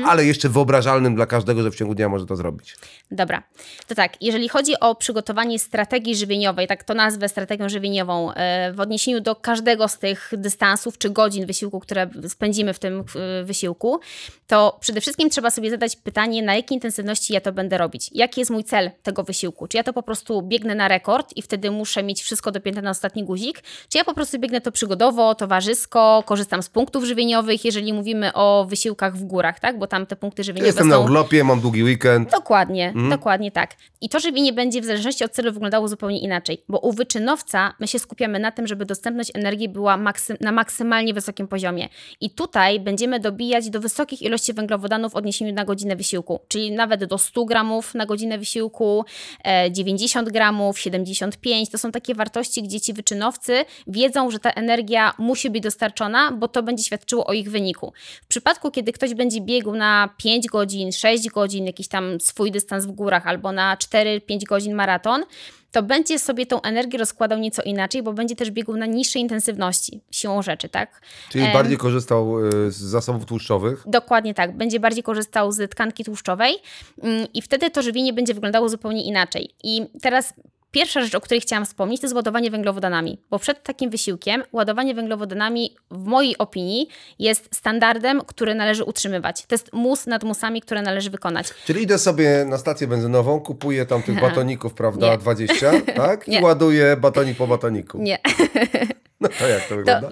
[0.06, 2.78] ale jeszcze wyobrażalnym dla każdego, że w ciągu dnia może to zrobić.
[3.12, 3.44] Dobra,
[3.88, 8.80] to tak, jeżeli chodzi o przygotowanie strategii żywieniowej, tak to nazwę strategią żywieniową, e, w
[8.80, 14.00] odniesieniu do każdego z tych dystansów czy godzin wysiłku, które spędzimy w tym e, wysiłku,
[14.48, 18.10] to przede wszystkim trzeba sobie zadać pytanie, na jakiej intensywności ja to będę robić.
[18.14, 19.68] Jaki jest mój cel tego wysiłku?
[19.68, 22.90] Czy ja to po prostu biegnę na rekord i wtedy muszę mieć wszystko dopięte na
[22.90, 23.64] ostatni guzik?
[23.90, 28.66] Czy ja po prostu biegnę to przygodowo, towarzysko, korzystam z punktów żywieniowych, jeżeli mówimy o
[28.70, 29.80] wysiłkach w górach, tak?
[29.80, 30.90] Bo tam te punkty żywieniowe Jestem są...
[30.90, 32.32] na urlopie, mam długi weekend.
[32.32, 33.76] Dokładnie, dokładnie tak.
[34.02, 37.88] I to żywienie będzie w zależności od celu wyglądało zupełnie inaczej, bo u wyczynowca my
[37.88, 41.90] się skupiamy na tym, żeby dostępność energii była maksy na maksymalnie wysokim poziomie.
[42.22, 47.06] I tutaj będziemy dobijać do wysokich ilości węglowodanów w odniesieniu na godzinę wysiłku, czyli nawet
[47.06, 49.06] do 100 gramów na godzinę wysiłku,
[49.44, 51.70] e, 90 gramów, 75.
[51.70, 56.48] To są takie wartości, gdzie ci wyczynowcy wiedzą, że ta energia musi być dostarczona, bo
[56.48, 57.94] to będzie świadczyło o ich wyniku.
[58.24, 62.86] W przypadku, kiedy ktoś będzie biegł na 5 godzin, 6 godzin, jakiś tam swój dystans
[62.86, 65.24] w górach, albo na 4-5 godzin maraton,
[65.72, 70.02] to będzie sobie tą energię rozkładał nieco inaczej, bo będzie też biegł na niższej intensywności,
[70.12, 71.02] siłą rzeczy, tak?
[71.30, 73.84] Czyli Em, bardziej korzystał y, z zasobów tłuszczowych.
[73.86, 74.58] Dokładnie tak.
[74.58, 76.58] Będzie bardziej korzystał z tkanki tłuszczowej
[77.04, 79.50] mm, i wtedy to żywienie będzie wyglądało zupełnie inaczej.
[79.64, 80.34] I teraz
[80.76, 84.96] pierwsza rzecz, o której chciałam wspomnieć, to jest ładowanie węglowodanami, bo przed takim wysiłkiem ładowanie
[84.96, 86.88] węglowodanami w mojej opinii
[87.20, 89.46] jest standardem, który należy utrzymywać.
[89.46, 91.48] To jest mus nad musami, które należy wykonać.
[91.66, 95.18] Czyli idę sobie na stację benzynową, kupuję tam tych batoników, prawda, Nie.
[95.18, 96.28] 20, tak?
[96.28, 97.98] I ładuję batonik po batoniku.
[97.98, 98.20] Nie.
[99.26, 100.12] No to jak to To wygląda?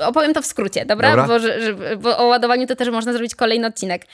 [0.00, 1.10] opowiem to w skrócie, dobra?
[1.10, 1.26] Dobra.
[1.26, 4.06] Bo, że, bo o ładowaniu to też można zrobić kolejny odcinek.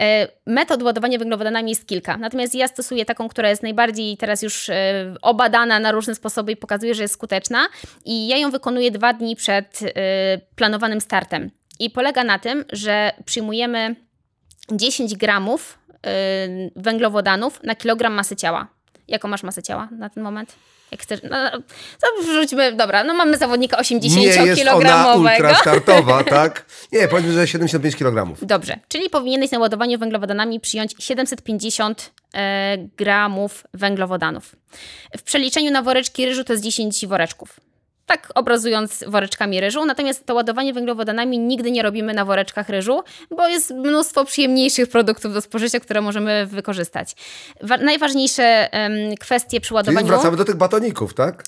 [0.00, 4.68] E, metod ładowania węglowodanami jest kilka, natomiast ja stosuję taką, która jest najbardziej teraz już
[4.68, 7.68] e, obadana na różne sposoby i pokazuje, że jest skuteczna
[8.04, 9.90] i ja ją wykonuję dwa dni przed e,
[10.56, 11.50] planowanym startem.
[11.78, 13.96] I polega na tym, że przyjmujemy
[14.72, 15.78] 10 gramów
[16.76, 18.75] węglowodanów na kilogram masy ciała.
[19.08, 20.54] Jaką masz masę ciała na ten moment?
[20.90, 21.50] Jak chcesz, no,
[22.00, 25.32] to wrzućmy, dobra, no mamy zawodnika Nie jest ona 80-kilogramowego.
[25.32, 26.64] ultra startowa, tak?
[26.92, 28.36] Nie, powiedzmy, że 75 kg.
[28.42, 34.56] Dobrze, czyli powinieneś na ładowaniu węglowodanami przyjąć 750 e, gramów węglowodanów.
[35.18, 37.60] W przeliczeniu na woreczki ryżu to jest 10 woreczków.
[38.06, 43.48] Tak obrazując woreczkami ryżu, natomiast to ładowanie węglowodanami nigdy nie robimy na woreczkach ryżu, bo
[43.48, 47.16] jest mnóstwo przyjemniejszych produktów do spożycia, które możemy wykorzystać.
[47.62, 50.06] Wa- najważniejsze em, kwestie przy Czyli ładowaniu...
[50.06, 51.44] wracamy do tych batoników, tak?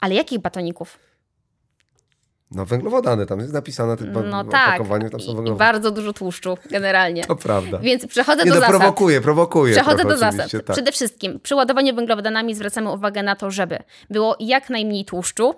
[0.00, 0.98] Ale jakich batoników?
[2.50, 5.72] No węglowodany, tam jest napisane ba- No tak, opakowaniu, tam są i, i węglowodany.
[5.72, 7.24] bardzo dużo tłuszczu generalnie.
[7.24, 7.78] To prawda.
[7.78, 8.76] Więc przechodzę Nie, do no zasad.
[8.76, 9.72] prowokuje, prowokuje.
[9.74, 10.50] Przechodzę do zasad.
[10.52, 10.72] Tak.
[10.76, 13.78] Przede wszystkim przy ładowaniu węglowodanami zwracamy uwagę na to, żeby
[14.10, 15.54] było jak najmniej tłuszczu,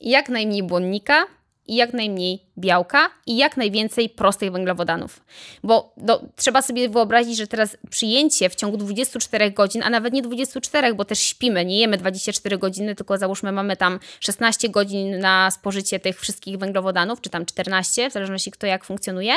[0.00, 1.26] jak najmniej błonnika
[1.68, 5.20] i jak najmniej białka i jak najwięcej prostych węglowodanów.
[5.62, 10.22] Bo do, trzeba sobie wyobrazić, że teraz przyjęcie w ciągu 24 godzin, a nawet nie
[10.22, 15.50] 24, bo też śpimy, nie jemy 24 godziny, tylko załóżmy mamy tam 16 godzin na
[15.50, 19.32] spożycie tych wszystkich węglowodanów, czy tam 14, w zależności kto jak funkcjonuje.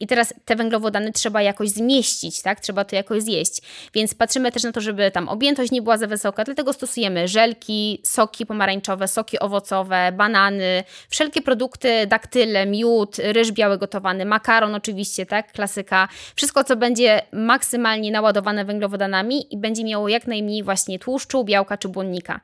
[0.00, 2.60] I teraz te węglowodany trzeba jakoś zmieścić, tak?
[2.60, 3.62] Trzeba to jakoś zjeść.
[3.94, 8.00] Więc patrzymy też na to, żeby tam objętość nie była za wysoka, dlatego stosujemy żelki,
[8.04, 15.52] soki pomarańczowe, soki owocowe, banany, wszelkie produkty, daktyle, miód, ryż biały gotowany, makaron oczywiście, tak?
[15.52, 16.08] Klasyka.
[16.34, 21.88] Wszystko, co będzie maksymalnie naładowane węglowodanami i będzie miało jak najmniej właśnie tłuszczu, białka czy
[21.88, 22.40] błonnika.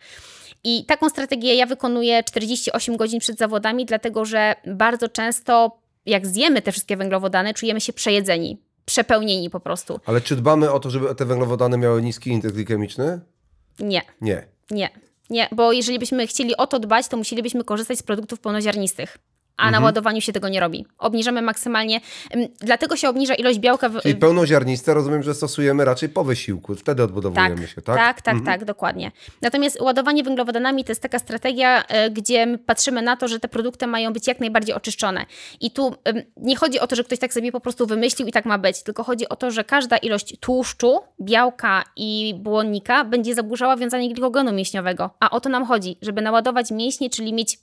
[0.64, 6.62] I taką strategię ja wykonuję 48 godzin przed zawodami, dlatego że bardzo często, jak zjemy
[6.62, 10.00] te wszystkie węglowodany, czujemy się przejedzeni, przepełnieni po prostu.
[10.06, 13.20] Ale czy dbamy o to, żeby te węglowodany miały niski indeks glikemiczny?
[13.78, 14.46] Nie, Nie.
[14.70, 14.90] nie,
[15.30, 19.18] nie, bo jeżeli byśmy chcieli o to dbać, to musielibyśmy korzystać z produktów pełnoziarnistych.
[19.56, 19.72] A Mhm.
[19.82, 20.86] na ładowaniu się tego nie robi.
[20.98, 22.00] Obniżamy maksymalnie,
[22.34, 26.74] ym, dlatego się obniża ilość białka w, Czyli pełnoziarniste rozumiem, że stosujemy raczej po wysiłku.
[26.74, 27.96] Wtedy odbudowujemy się, tak?
[27.96, 29.12] Tak, tak, tak, dokładnie.
[29.42, 33.48] Natomiast ładowanie węglowodanami to jest taka strategia, e, gdzie my patrzymy na to, że te
[33.48, 35.26] produkty mają być jak najbardziej oczyszczone.
[35.60, 35.94] I tu
[36.36, 38.82] nie chodzi o to, że ktoś tak sobie po prostu wymyślił i tak ma być,
[38.82, 44.52] tylko chodzi o to, że każda ilość tłuszczu, białka i błonnika będzie zaburzała wiązanie glikogenu
[44.52, 45.10] mięśniowego.
[45.20, 47.58] A o to nam chodzi, żeby naładować mięśnie, czyli mieć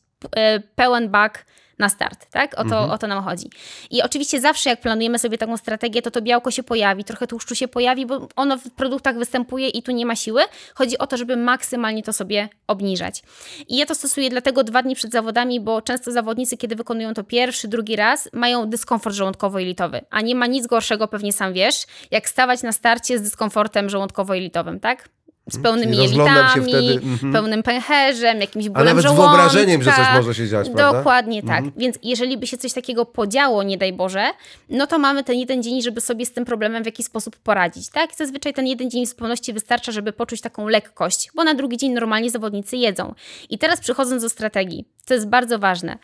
[0.75, 1.45] pełen bak
[1.81, 2.60] na start, tak?
[2.60, 3.49] O to, o to nam chodzi.
[3.91, 7.55] I oczywiście zawsze jak planujemy sobie taką strategię, to to białko się pojawi, trochę tłuszczu
[7.55, 10.41] się pojawi, bo ono w produktach występuje i tu nie ma siły.
[10.75, 13.23] Chodzi o to, żeby maksymalnie to sobie obniżać.
[13.67, 17.23] I ja to stosuję dlatego dwa dni przed zawodami, bo często zawodnicy, kiedy wykonują to
[17.23, 20.01] pierwszy, drugi raz, mają dyskomfort żołądkowo-jelitowy.
[20.10, 24.79] A nie ma nic gorszego, pewnie sam wiesz, jak stawać na starcie z dyskomfortem żołądkowo-jelitowym,
[24.79, 25.10] tak?
[25.51, 27.33] Z pełnymi jelitami, wtedy, mhm.
[27.33, 29.27] pełnym pęcherzem, jakimś A bólem nawet z żołądka.
[29.27, 30.85] wyobrażeniem, że coś może się dziać, prawda?
[30.85, 31.03] Mhm.
[31.03, 31.63] Dokładnie tak.
[31.77, 34.25] Więc jeżeli by się coś takiego podziało, nie daj Boże,
[34.69, 37.89] no to mamy ten jeden dzień, żeby sobie z tym problemem w jakiś sposób poradzić,
[37.89, 38.15] tak?
[38.15, 41.91] Zazwyczaj ten jeden dzień w zupełności wystarcza, żeby poczuć taką lekkość, bo na drugi dzień
[41.91, 43.13] normalnie zawodnicy jedzą.
[43.49, 45.97] I teraz przechodząc do strategii, co jest bardzo ważne.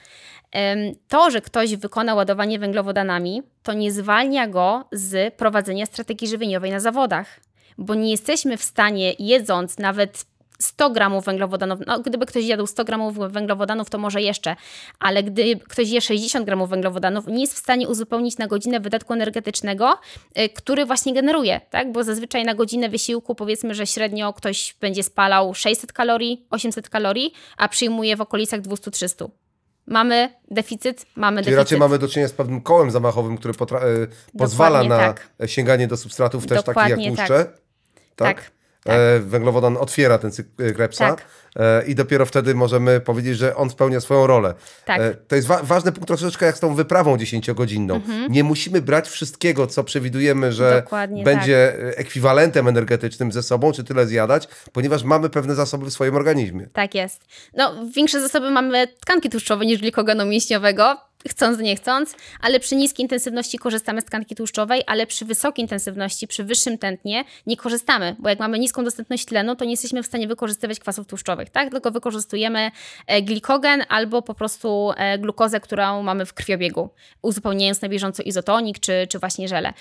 [1.08, 6.80] To, że ktoś wykona ładowanie węglowodanami, to nie zwalnia go z prowadzenia strategii żywieniowej na
[6.80, 7.40] zawodach,
[7.78, 10.26] bo nie jesteśmy w stanie, jedząc nawet
[10.60, 14.56] 100 gramów węglowodanów, no gdyby ktoś jadł 100 gramów węglowodanów, to może jeszcze,
[15.00, 19.14] ale gdy ktoś je 60 gramów węglowodanów, nie jest w stanie uzupełnić na godzinę wydatku
[19.14, 19.98] energetycznego,
[20.40, 21.92] y, który właśnie generuje, tak?
[21.92, 27.34] Bo zazwyczaj na godzinę wysiłku powiedzmy, że średnio ktoś będzie spalał 600 kalorii, 800 kalorii,
[27.58, 29.30] a przyjmuje w okolicach 200-300.
[29.88, 31.58] Mamy deficyt, mamy Czyli deficyt.
[31.58, 35.30] raczej mamy do czynienia z pewnym kołem zamachowym, potra- e, pozwala na tak.
[35.46, 37.46] sięganie do substratów też takich jak tłuszcze.
[37.46, 37.67] Tak.
[38.26, 38.52] Tak.
[38.84, 38.96] Tak.
[38.96, 41.26] E, węglowodan otwiera ten cykl Krebsa Tak.
[41.56, 44.54] e, i dopiero wtedy możemy powiedzieć, że on spełnia swoją rolę.
[44.86, 45.02] Tak.
[45.02, 48.02] E, to jest wa- ważny punkt troszeczkę jak z tą wyprawą 10-godzinną.
[48.30, 50.84] Nie musimy brać wszystkiego, co przewidujemy, że Mhm.
[50.84, 51.36] Dokładnie tak.
[51.36, 56.16] będzie e, ekwiwalentem energetycznym ze sobą, czy tyle zjadać, ponieważ mamy pewne zasoby w swoim
[56.16, 56.68] organizmie.
[56.74, 57.22] Tak jest.
[57.54, 60.98] No, większe zasoby mamy tkanki tłuszczowe niż glikogenu mięśniowego,
[61.30, 66.28] chcąc, nie chcąc, ale przy niskiej intensywności korzystamy z tkanki tłuszczowej, ale przy wysokiej intensywności,
[66.28, 70.06] przy wyższym tętnie nie korzystamy, bo jak mamy niską dostępność tlenu, to nie jesteśmy w
[70.06, 71.72] stanie wykorzystywać kwasów tłuszczowych, tak?
[71.72, 72.72] Tylko wykorzystujemy
[73.08, 76.90] e, glikogen albo po prostu e, glukozę, którą mamy w krwiobiegu,
[77.22, 79.74] uzupełniając na bieżąco izotonik czy, czy właśnie żele.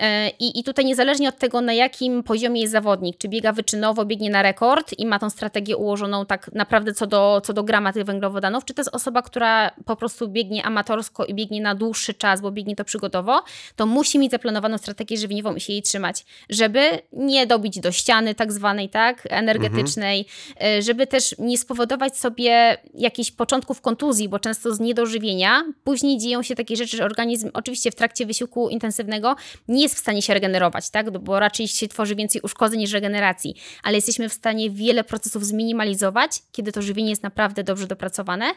[0.00, 4.04] E, I, I tutaj niezależnie od tego, na jakim poziomie jest zawodnik, czy biega wyczynowo,
[4.04, 7.92] biegnie na rekord i ma tą strategię ułożoną tak naprawdę co do, co do grama
[7.92, 10.87] tych węglowodanów, czy to jest osoba, która po prostu biegnie amatorsko
[11.28, 13.42] i biegnie na dłuższy czas, bo biegnie to przygodowo,
[13.76, 16.80] to musi mieć zaplanowaną strategię żywieniową i się jej trzymać, żeby
[17.12, 20.26] nie dobić do ściany tak zwanej, tak, energetycznej,
[20.62, 26.42] e, żeby też nie spowodować sobie jakichś początków kontuzji, bo często z niedożywienia później dzieją
[26.42, 29.36] się takie rzeczy, że organizm oczywiście w trakcie wysiłku intensywnego
[29.68, 31.18] nie jest w stanie się regenerować, tak?
[31.18, 36.42] bo raczej się tworzy więcej uszkodzeń niż regeneracji, ale jesteśmy w stanie wiele procesów zminimalizować,
[36.52, 38.52] kiedy to żywienie jest naprawdę dobrze dopracowane,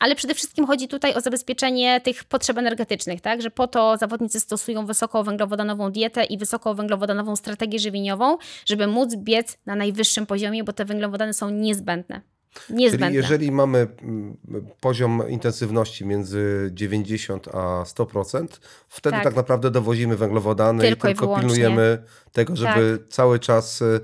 [0.00, 1.61] ale przede wszystkim chodzi tutaj o zabezpieczenie
[2.04, 3.42] tych potrzeb energetycznych, tak?
[3.42, 9.76] że po to zawodnicy stosują wysokowęglowodanową dietę i wysokowęglowodanową strategię żywieniową, żeby móc biec na
[9.76, 12.20] najwyższym poziomie, bo te węglowodany są niezbędne.
[12.70, 13.06] Niezbędne.
[13.06, 14.36] Czyli jeżeli mamy mm,
[14.80, 18.46] poziom intensywności między 90 a 100%,
[18.88, 19.36] wtedy tak, Tak.
[19.36, 21.48] naprawdę dowozimy węglowodany Tylko i i tylko wyłącznie.
[21.48, 24.00] pilnujemy tego, żeby cały czas y,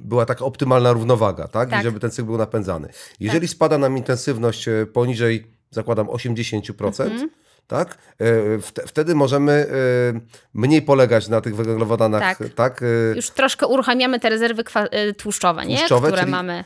[0.00, 1.68] była taka optymalna równowaga, tak?
[1.68, 1.82] I Tak.
[1.82, 2.88] żeby ten cykl był napędzany.
[3.20, 7.30] Jeżeli spada nam intensywność y, poniżej, zakładam, 80%, Mhm.
[7.66, 7.98] tak?
[8.20, 10.20] Y, wte- Wtedy możemy y,
[10.54, 12.48] mniej polegać na tych węglowodanach, Tak.
[12.54, 12.82] tak?
[12.82, 14.62] Y, Już troszkę uruchamiamy te rezerwy
[15.08, 15.76] y, tłuszczowe, nie?
[15.78, 16.64] Tłuszczowe, które czyli- mamy.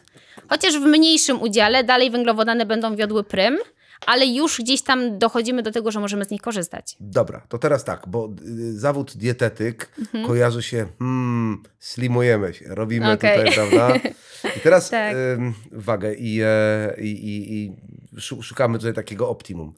[0.49, 3.59] Chociaż w mniejszym udziale dalej węglowodany będą wiodły prym,
[4.07, 6.97] ale już gdzieś tam dochodzimy do tego, że możemy z nich korzystać.
[7.01, 10.27] Dobra, to teraz tak, bo y, zawód dietetyk Mhm.
[10.27, 13.39] kojarzy się, hmm, slimujemy się, robimy Okej.
[13.39, 13.97] tutaj, prawda?
[14.57, 15.15] I teraz Tak.
[15.37, 17.73] ym, uwaga, i, e, i, i, i
[18.21, 19.75] szukamy tutaj takiego optimum.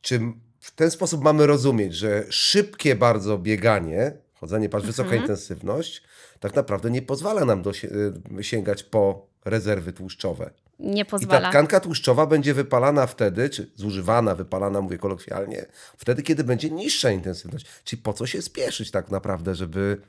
[0.00, 0.20] Czy
[0.60, 5.22] w ten sposób mamy rozumieć, że szybkie bardzo bieganie, chodzenie, patrz, wysoka Mhm.
[5.22, 6.02] intensywność,
[6.40, 7.72] tak naprawdę nie pozwala nam do,
[8.40, 10.50] sięgać po rezerwy tłuszczowe.
[10.78, 11.50] Nie I ta pozwala.
[11.50, 15.66] tkanka tłuszczowa będzie wypalana wtedy, czy zużywana, wypalana, mówię kolokwialnie,
[15.98, 17.66] wtedy, kiedy będzie niższa intensywność.
[17.84, 20.00] Czyli po co się spieszyć tak naprawdę, żeby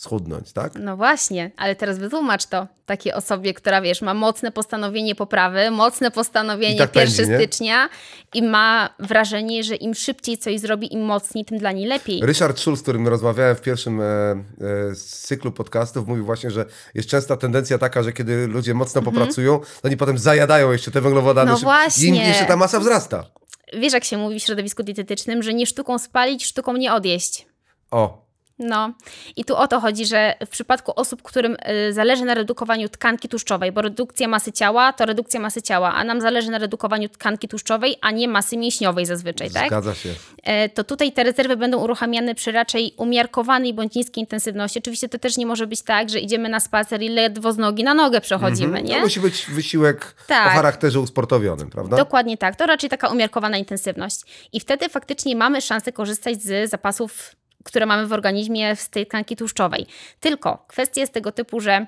[0.00, 0.72] schudnąć, tak?
[0.74, 6.10] No właśnie, ale teraz wytłumacz to takiej osobie, która wiesz, ma mocne postanowienie poprawy, mocne
[6.10, 7.38] postanowienie I tak 1 pędzi, nie?
[7.38, 7.88] stycznia
[8.34, 12.20] i ma wrażenie, że im szybciej coś zrobi, im mocniej, tym dla niej lepiej.
[12.22, 17.08] Ryszard Schulz, z którym rozmawiałem w pierwszym e, e, cyklu podcastów, mówił właśnie, że jest
[17.08, 21.50] częsta tendencja taka, że kiedy ludzie mocno popracują, to oni potem zajadają jeszcze te węglowodany.
[21.50, 21.62] Mhm.
[21.62, 22.24] No właśnie.
[22.24, 23.24] I jeszcze ta masa wzrasta.
[23.72, 27.46] Wiesz, jak się mówi w środowisku dietetycznym, że nie sztuką spalić, sztuką nie odjeść.
[27.90, 28.29] O,
[28.60, 28.92] No
[29.36, 31.56] i tu o to chodzi, że w przypadku osób, którym
[31.88, 36.04] y, zależy na redukowaniu tkanki tłuszczowej, bo redukcja masy ciała to redukcja masy ciała, a
[36.04, 39.66] nam zależy na redukowaniu tkanki tłuszczowej, a nie masy mięśniowej zazwyczaj, tak?
[39.66, 40.14] zgadza się.
[40.42, 44.78] E, to tutaj te rezerwy będą uruchamiane przy raczej umiarkowanej bądź niskiej intensywności.
[44.78, 47.84] Oczywiście to też nie może być tak, że idziemy na spacer i ledwo z nogi
[47.84, 48.94] na nogę przechodzimy, nie?
[48.94, 50.46] To musi być wysiłek Tak.
[50.46, 51.96] o charakterze usportowionym, prawda?
[51.96, 52.56] Dokładnie tak.
[52.56, 54.20] To raczej taka umiarkowana intensywność.
[54.52, 59.36] I wtedy faktycznie mamy szansę korzystać z zapasów, które mamy w organizmie z tej tkanki
[59.36, 59.86] tłuszczowej.
[60.20, 61.86] Tylko kwestia jest tego typu, że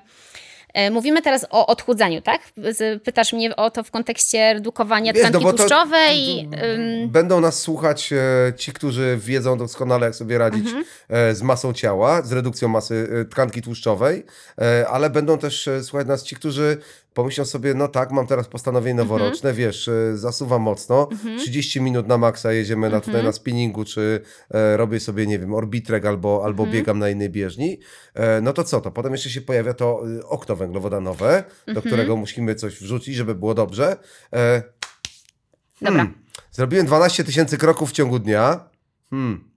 [0.73, 2.41] E, Mówimy teraz o odchudzaniu, tak?
[3.03, 6.49] Pytasz mnie o to w kontekście redukowania Wiesz, no tkanki to- tłuszczowej.
[6.51, 6.57] to-
[7.07, 10.83] Będą nas słuchać e, ci, którzy wiedzą doskonale, jak sobie radzić Mhm.
[11.09, 14.25] e, z masą ciała, z redukcją masy tkanki tłuszczowej,
[14.89, 16.77] ale będą też słuchać nas ci, którzy
[17.13, 19.07] pomyślą sobie, no tak, mam teraz postanowienie Mhm.
[19.07, 23.01] noworoczne, wiesz, e, zasuwam mocno, 30 minut na maksa jedziemy na, Mhm.
[23.03, 24.21] tutaj na spinningu, czy
[24.51, 26.73] e, robię sobie, nie wiem, orbitrek albo, albo Mhm.
[26.77, 27.79] biegam na innej bieżni,
[28.13, 31.87] e, no to co, to potem jeszcze się pojawia to e, okno węglowodanowe, do Mhm.
[31.87, 33.97] którego musimy coś wrzucić, żeby było dobrze.
[34.33, 34.63] E,
[35.81, 35.97] Dobra.
[36.03, 36.23] Hmm.
[36.51, 38.69] Zrobiłem 12 tysięcy kroków w ciągu dnia.
[39.09, 39.49] Hmm.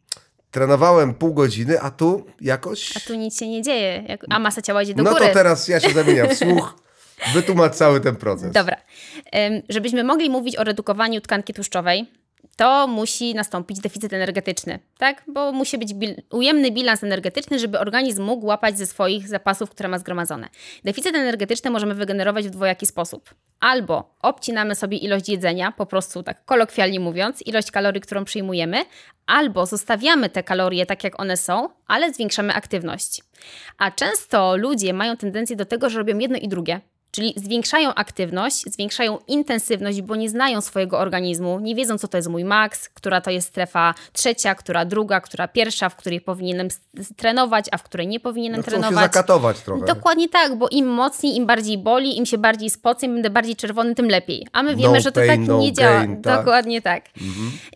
[0.50, 2.96] Trenowałem pół godziny, a tu jakoś.
[2.96, 5.26] A tu nic się nie dzieje, a masa ciała idzie do no góry.
[5.26, 6.74] to teraz ja się zamieniam w słuch.
[7.34, 8.52] Wytłumacz cały ten proces.
[8.52, 8.76] Dobra.
[9.68, 12.06] Żebyśmy mogli mówić o redukowaniu tkanki tłuszczowej,
[12.56, 15.22] to musi nastąpić deficyt energetyczny, tak?
[15.28, 19.88] Bo musi być bil- ujemny bilans energetyczny, żeby organizm mógł łapać ze swoich zapasów, które
[19.88, 20.48] ma zgromadzone.
[20.84, 23.34] Deficyt energetyczny możemy wygenerować w dwojaki sposób.
[23.60, 28.84] Albo obcinamy sobie ilość jedzenia, po prostu tak kolokwialnie mówiąc, ilość kalorii, którą przyjmujemy,
[29.26, 33.22] albo zostawiamy te kalorie tak, jak one są, ale zwiększamy aktywność.
[33.78, 36.80] A często ludzie mają tendencję do tego, że robią jedno i drugie.
[37.16, 42.28] Czyli zwiększają aktywność, zwiększają intensywność, bo nie znają swojego organizmu, nie wiedzą, co to jest
[42.28, 46.68] mój maks, która to jest strefa trzecia, która druga, która pierwsza, w której powinienem
[47.16, 49.04] trenować, a w której nie powinienem no, chcą się trenować.
[49.04, 49.86] zakatować trochę.
[49.86, 53.56] Dokładnie tak, bo im mocniej, im bardziej boli, im się bardziej spocę, im będę bardziej
[53.56, 54.46] czerwony, tym lepiej.
[54.52, 55.98] A my wiemy, No że to pain, tak no nie działa.
[56.00, 56.36] gain, tak.
[56.38, 57.04] Dokładnie tak.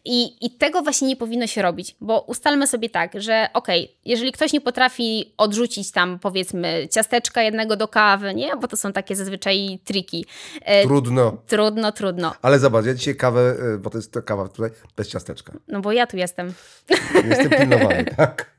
[0.05, 4.33] I, I tego właśnie nie powinno się robić, bo ustalmy sobie tak, że okej, jeżeli
[4.33, 8.57] ktoś nie potrafi odrzucić tam powiedzmy ciasteczka jednego do kawy, nie?
[8.57, 9.30] Bo to są takie zazwyczaj
[9.85, 10.25] triki.
[10.63, 11.43] E, Trudno.
[11.47, 12.35] trudno, trudno.
[12.43, 15.53] Ale zobacz, ja dzisiaj kawę, y, bo to jest to kawa tutaj bez ciasteczka.
[15.69, 16.53] No bo ja tu jestem.
[17.29, 18.51] Jestem pilnowany, tak?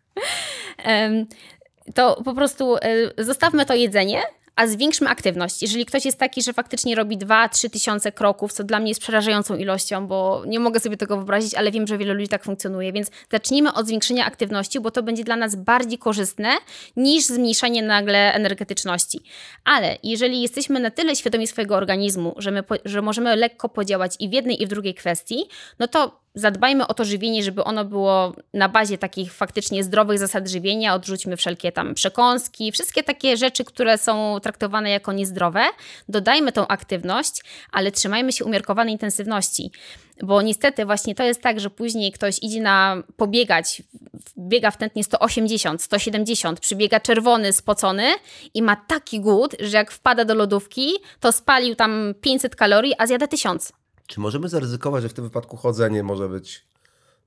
[1.95, 2.79] To po prostu e,
[3.23, 4.21] zostawmy to jedzenie,
[4.55, 5.61] a zwiększmy aktywność.
[5.61, 9.55] Jeżeli ktoś jest taki, że faktycznie robi 2-3 tysiące kroków, co dla mnie jest przerażającą
[9.55, 13.11] ilością, bo nie mogę sobie tego wyobrazić, ale wiem, że wielu ludzi tak funkcjonuje, więc
[13.31, 16.49] zacznijmy od zwiększenia aktywności, bo to będzie dla nas bardziej korzystne
[16.95, 19.23] niż zmniejszanie nagle energetyczności.
[19.63, 24.29] Ale jeżeli jesteśmy na tyle świadomi swojego organizmu, że, my że możemy lekko podziałać i
[24.29, 25.45] w jednej, i w drugiej kwestii,
[25.79, 30.47] no to zadbajmy o to żywienie, żeby ono było na bazie takich faktycznie zdrowych zasad
[30.47, 30.95] żywienia.
[30.95, 35.63] Odrzućmy wszelkie tam przekąski, wszystkie takie rzeczy, które są traktowane jako niezdrowe.
[36.09, 39.71] Dodajmy tą aktywność, ale trzymajmy się umiarkowanej intensywności.
[40.23, 43.83] Bo niestety właśnie to jest tak, że później ktoś idzie na pobiegać,
[44.37, 48.13] biega w tętnie 180, 170, przybiega czerwony, spocony
[48.53, 53.07] i ma taki głód, że jak wpada do lodówki, to spalił tam 500 kalorii, a
[53.07, 53.73] zjada 1000.
[54.11, 56.65] Czy możemy zaryzykować, że w tym wypadku chodzenie może być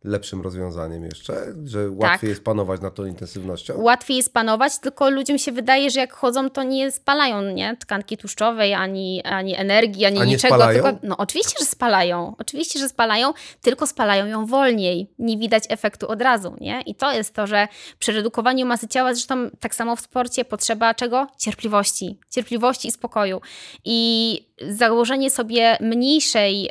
[0.05, 1.55] lepszym rozwiązaniem jeszcze?
[1.65, 2.23] Że łatwiej Tak.
[2.23, 3.75] jest panować nad tą intensywnością?
[3.81, 7.77] Łatwiej jest panować, tylko ludziom się wydaje, że jak chodzą, to nie spalają nie?
[7.77, 10.55] tkanki tłuszczowej, ani, ani energii, ani A niczego.
[10.55, 10.83] spalają?
[10.83, 12.35] Tylko, no oczywiście, że spalają.
[12.39, 15.11] Oczywiście, że spalają, tylko spalają ją wolniej.
[15.19, 16.57] Nie widać efektu od razu.
[16.61, 16.81] Nie?
[16.87, 17.69] I to jest to, że
[17.99, 21.27] przy redukowaniu masy ciała, zresztą tak samo w sporcie, potrzeba czego?
[21.39, 22.19] Cierpliwości.
[22.31, 23.41] Cierpliwości i spokoju.
[23.85, 26.71] I założenie sobie mniejszej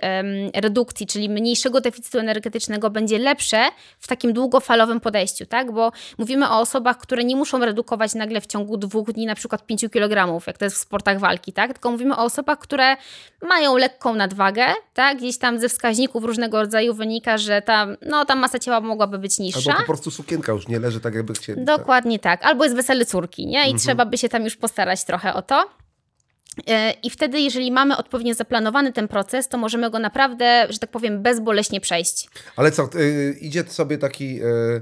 [0.55, 3.65] redukcji, czyli mniejszego deficytu energetycznego będzie lepsze
[3.99, 5.71] w takim długofalowym podejściu, tak?
[5.71, 9.65] Bo mówimy o osobach, które nie muszą redukować nagle w ciągu dwóch dni na przykład
[9.65, 11.73] 5 kg, jak to jest w sportach walki, tak?
[11.73, 12.95] Tylko mówimy o osobach, które
[13.41, 15.17] mają lekką nadwagę, tak?
[15.17, 19.39] Gdzieś tam ze wskaźników różnego rodzaju wynika, że ta, no, ta masa ciała mogłaby być
[19.39, 19.71] niższa.
[19.71, 21.65] Albo po prostu sukienka już nie leży tak, jakby chcieli.
[21.65, 22.45] Dokładnie tak.
[22.45, 23.59] Albo jest wesele córki, nie?
[23.59, 23.77] I Mhm.
[23.79, 25.69] trzeba by się tam już postarać trochę o to.
[26.67, 30.91] E, I wtedy, jeżeli mamy odpowiednio zaplanowany ten proces, to możemy go naprawdę, że tak
[30.91, 32.29] powiem, bezboleśnie przejść.
[32.55, 34.81] Ale co, y, idzie sobie taki y,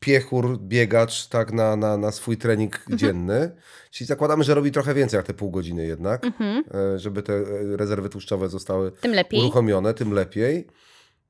[0.00, 2.98] piechur, biegacz tak na, na, na swój trening Mhm.
[2.98, 3.50] dzienny.
[3.90, 6.64] Czyli zakładamy, że robi trochę więcej jak te pół godziny jednak, Mhm.
[6.96, 7.32] żeby te
[7.76, 9.40] rezerwy tłuszczowe zostały Tym lepiej.
[9.40, 10.66] uruchomione, tym lepiej.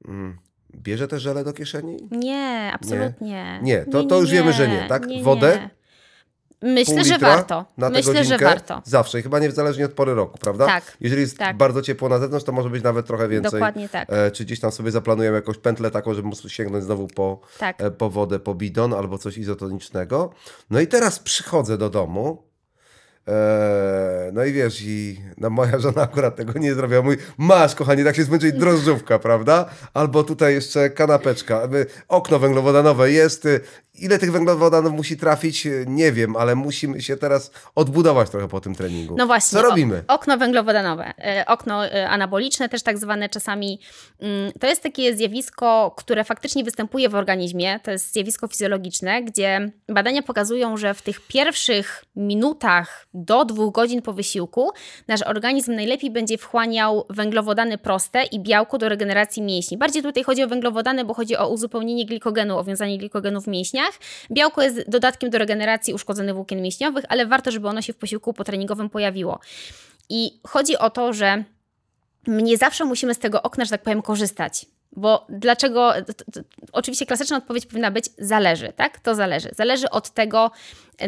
[0.09, 0.39] Mm.
[0.77, 2.09] Bierze te żele do kieszeni?
[2.11, 3.61] Nie, absolutnie.
[3.63, 5.07] Nie, to- to już wiemy, że nie, tak?
[5.23, 5.71] Wodę?
[6.65, 7.65] Myślę, że warto.
[7.79, 8.45] Na tę Myślę, że godzinkę?
[8.45, 8.83] warto.
[8.85, 10.67] Zawsze i chyba niezależnie od pory roku, prawda?
[10.67, 11.57] Tak, Jeżeli jest tak.
[11.57, 13.51] bardzo ciepło na zewnątrz, to może być nawet trochę więcej.
[13.53, 14.09] Dokładnie tak.
[14.13, 17.81] E, czy gdzieś tam sobie zaplanujemy jakąś pętlę taką, żeby móc sięgnąć znowu po, Tak.
[17.83, 20.31] e, po wodę, po bidon albo coś izotonicznego.
[20.71, 22.43] No i teraz przychodzę do domu
[23.27, 27.03] Eee, no i wiesz, i no, moja żona akurat tego nie zrobiła.
[27.03, 29.71] Mówi, masz kochanie, tak się zmęczyć drożdżówka, prawda?
[29.95, 31.69] Albo tutaj jeszcze kanapeczka.
[32.09, 33.49] Okno węglowodanowe jest.
[33.99, 35.69] Ile tych węglowodanów musi trafić?
[35.87, 39.15] Nie wiem, ale musimy się teraz odbudować trochę po tym treningu.
[39.19, 39.59] No właśnie.
[39.61, 40.05] Co robimy?
[40.09, 43.81] Okno węglowodanowe, e, okno e, anaboliczne, też tak zwane czasami.
[44.21, 47.81] mm, To jest takie zjawisko, które faktycznie występuje w organizmie.
[47.81, 54.03] To jest zjawisko fizjologiczne, gdzie badania pokazują, że w tych pierwszych minutach do dwóch godzin
[54.03, 54.71] po wysiłku
[55.09, 59.79] nasz organizm najlepiej będzie wchłaniał węglowodany proste i białko do regeneracji mięśni.
[59.79, 63.93] Bardziej tutaj chodzi o węglowodany, bo chodzi o uzupełnienie glikogenu, o wiązanie glikogenu w mięśniach.
[64.31, 68.33] Białko jest dodatkiem do regeneracji uszkodzonych włókien mięśniowych, ale warto, żeby ono się w posiłku
[68.33, 69.39] potreningowym pojawiło.
[70.09, 71.45] I chodzi o to, że
[72.27, 74.67] nie zawsze musimy z tego okna, że tak powiem, korzystać.
[74.97, 75.93] Bo dlaczego?
[76.73, 79.01] Oczywiście klasyczna odpowiedź powinna być zależy, tak?
[79.01, 79.49] To zależy.
[79.57, 80.51] Zależy od tego,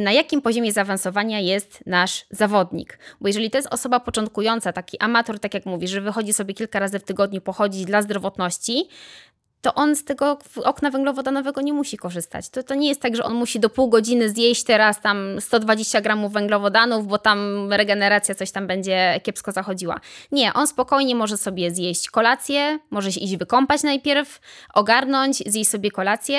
[0.01, 2.99] na jakim poziomie zaawansowania jest nasz zawodnik.
[3.21, 6.79] Bo jeżeli to jest osoba początkująca, taki amator, tak jak mówisz, że wychodzi sobie kilka
[6.79, 8.89] razy w tygodniu pochodzić dla zdrowotności,
[9.67, 12.49] to on z tego okna węglowodanowego nie musi korzystać.
[12.49, 16.01] To, to nie jest tak, że on musi do pół godziny zjeść teraz tam 120
[16.01, 20.01] gramów węglowodanów, bo tam regeneracja coś tam będzie kiepsko zachodziła.
[20.33, 24.41] Nie, on spokojnie może sobie zjeść kolację, może się iść wykąpać najpierw,
[24.75, 26.39] ogarnąć, zjeść sobie kolację.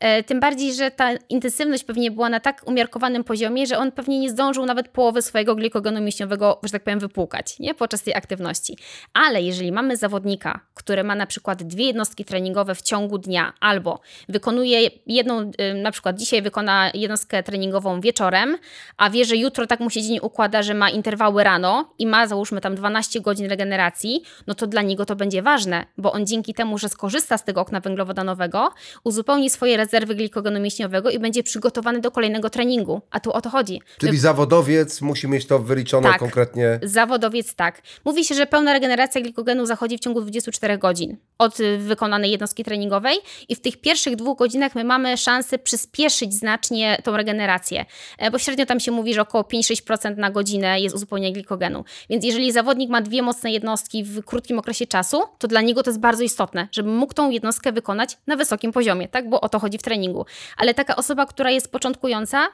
[0.00, 4.18] E, Tym bardziej, że ta intensywność pewnie była na tak umiarkowanym poziomie, że on pewnie
[4.18, 7.74] nie zdążył nawet połowy swojego glikogenu mięśniowego, że tak powiem, wypłukać nie?
[7.74, 8.78] podczas tej aktywności.
[9.14, 14.00] Ale jeżeli mamy zawodnika, który ma na przykład dwie jednostki treningowe w ciągu dnia, albo
[14.28, 18.58] wykonuje jedną, y, na przykład dzisiaj wykona jednostkę treningową wieczorem,
[18.96, 22.26] a wie, że jutro tak mu się dzień układa, że ma interwały rano i ma
[22.26, 26.54] załóżmy tam 12 godzin regeneracji, no to dla niego to będzie ważne, bo on dzięki
[26.54, 28.72] temu, że skorzysta z tego okna węglowodanowego,
[29.04, 33.02] uzupełni swoje rezerwy glikogenu mięśniowego i będzie przygotowany do kolejnego treningu.
[33.10, 33.80] A tu o to chodzi.
[33.98, 36.18] Czyli zawodowiec musi mieć to wyliczone Tak.
[36.18, 36.78] konkretnie.
[36.82, 37.82] Zawodowiec tak.
[38.04, 42.64] Mówi się, że pełna regeneracja glikogenu zachodzi w ciągu 24 godzin od y, wykonanej jednostki
[42.64, 43.16] treningowej
[43.48, 47.84] i w tych pierwszych dwóch godzinach my mamy szansę przyspieszyć znacznie tą regenerację,
[48.18, 51.84] E, bo średnio tam się mówi, że około 5-6% na godzinę jest uzupełnienie glikogenu.
[52.10, 55.90] Więc jeżeli zawodnik ma dwie mocne jednostki w krótkim okresie czasu, to dla niego to
[55.90, 59.28] jest bardzo istotne, żeby mógł tą jednostkę wykonać na wysokim poziomie, tak?
[59.28, 60.26] Bo o to chodzi w treningu.
[60.56, 62.46] Ale taka osoba, która jest początkująca,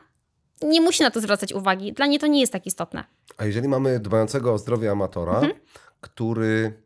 [0.63, 1.93] nie musi na to zwracać uwagi.
[1.93, 3.05] Dla niej to nie jest tak istotne.
[3.37, 5.53] A jeżeli mamy dbającego o zdrowie amatora, Mhm.
[6.01, 6.83] który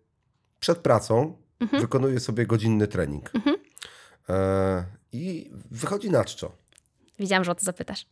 [0.60, 1.82] przed pracą Mhm.
[1.82, 3.30] wykonuje sobie godzinny trening
[4.28, 6.52] e, i wychodzi na czczo.
[7.18, 8.06] Wiedziałam, że o to zapytasz.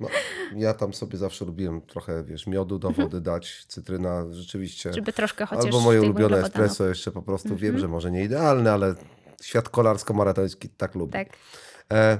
[0.00, 0.08] No,
[0.56, 4.88] ja tam sobie zawsze lubiłem trochę, wiesz, miodu do wody dać, cytryna rzeczywiście.
[4.88, 4.94] Mhm.
[5.04, 6.64] Żeby troszkę chociaż Albo moje ulubione węglowodanów.
[6.66, 7.78] espresso jeszcze po prostu wiem, Mhm.
[7.80, 8.94] że może nie idealne, ale
[9.42, 11.12] świat kolarsko-maratoński tak lubi.
[11.12, 11.28] Tak.
[11.92, 12.18] E,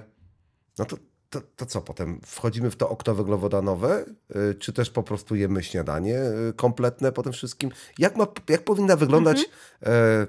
[0.78, 0.96] no to,
[1.30, 2.20] to, to co potem?
[2.26, 4.04] Wchodzimy w to okno węglowodanowe,
[4.50, 6.18] y, czy też po prostu jemy śniadanie
[6.50, 7.70] y, kompletne po tym wszystkim?
[7.98, 10.22] Jak, ma, jak powinna wyglądać Mhm.
[10.22, 10.26] e,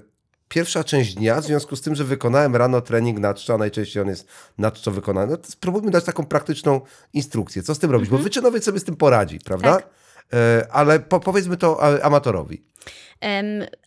[0.47, 4.03] pierwsza część dnia w związku z tym, że wykonałem rano trening na czczo, a najczęściej
[4.03, 4.27] on jest
[4.57, 5.31] na czczo wykonany?
[5.31, 6.81] No to spróbujmy dać taką praktyczną
[7.13, 7.63] instrukcję.
[7.63, 8.09] Co z tym robić?
[8.09, 9.67] Bo wyczynowiec sobie z tym poradzi, prawda?
[9.67, 9.83] Mhm.
[9.83, 9.93] Tak.
[10.33, 12.63] E, ale po, powiedzmy to amatorowi.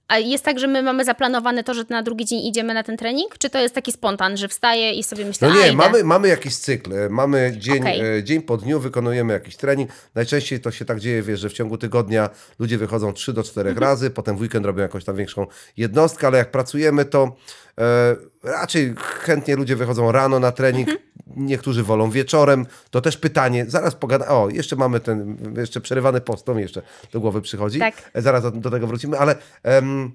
[0.09, 2.97] A jest tak, że my mamy zaplanowane to, że na drugi dzień idziemy na ten
[2.97, 3.39] trening?
[3.39, 6.57] Czy to jest taki spontan, że wstaję i sobie myślę, No nie, mamy, mamy jakiś
[6.57, 6.91] cykl.
[7.11, 8.19] Mamy dzień, Okej.
[8.19, 9.91] e, dzień po dniu, wykonujemy jakiś trening.
[10.15, 13.71] Najczęściej to się tak dzieje, wiesz, że w ciągu tygodnia ludzie wychodzą 3 do 4
[13.71, 13.91] Mhm.
[13.91, 15.47] razy, potem w weekend robią jakąś tam większą
[15.77, 17.37] jednostkę, ale jak pracujemy, to
[17.79, 20.89] e, raczej chętnie ludzie wychodzą rano na trening.
[20.89, 21.13] Mhm.
[21.37, 22.67] Niektórzy wolą wieczorem.
[22.91, 24.29] To też pytanie, zaraz pogada.
[24.29, 27.79] O, jeszcze mamy ten, jeszcze przerywany post, to mi jeszcze do głowy przychodzi.
[27.79, 28.11] Tak.
[28.15, 30.13] Zaraz do, do tego wrócimy, ale em,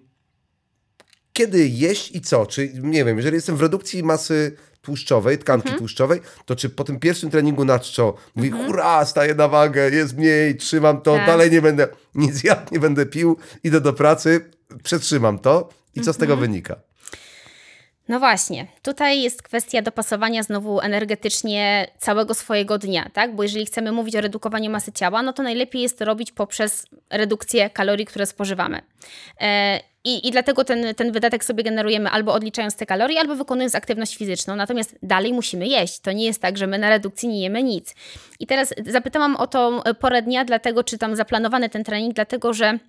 [1.33, 2.45] kiedy jeść i co?
[2.45, 5.79] Czy nie wiem, jeżeli jestem w redukcji masy tłuszczowej, tkanki Mhm.
[5.79, 10.17] tłuszczowej, to czy po tym pierwszym treningu na czczo mówi, hurra, staję na wagę, jest
[10.17, 11.27] mniej, trzymam to, Tak.
[11.27, 14.49] dalej nie będę nic jadł, nie będę pił, idę do pracy,
[14.83, 16.51] przetrzymam to i co z tego Mhm.
[16.51, 16.75] wynika?
[18.07, 23.35] No właśnie, tutaj jest kwestia dopasowania znowu energetycznie całego swojego dnia, tak?
[23.35, 26.85] Bo jeżeli chcemy mówić o redukowaniu masy ciała, no to najlepiej jest to robić poprzez
[27.09, 28.81] redukcję kalorii, które spożywamy.
[29.41, 33.75] E, i, I dlatego ten, ten wydatek sobie generujemy albo odliczając te kalorie, albo wykonując
[33.75, 34.55] aktywność fizyczną.
[34.55, 35.99] Natomiast dalej musimy jeść.
[35.99, 37.95] To nie jest tak, że my na redukcji nie jemy nic.
[38.39, 42.79] I teraz zapytałam o tą porę dnia, dlatego czy tam zaplanowany ten trening, dlatego że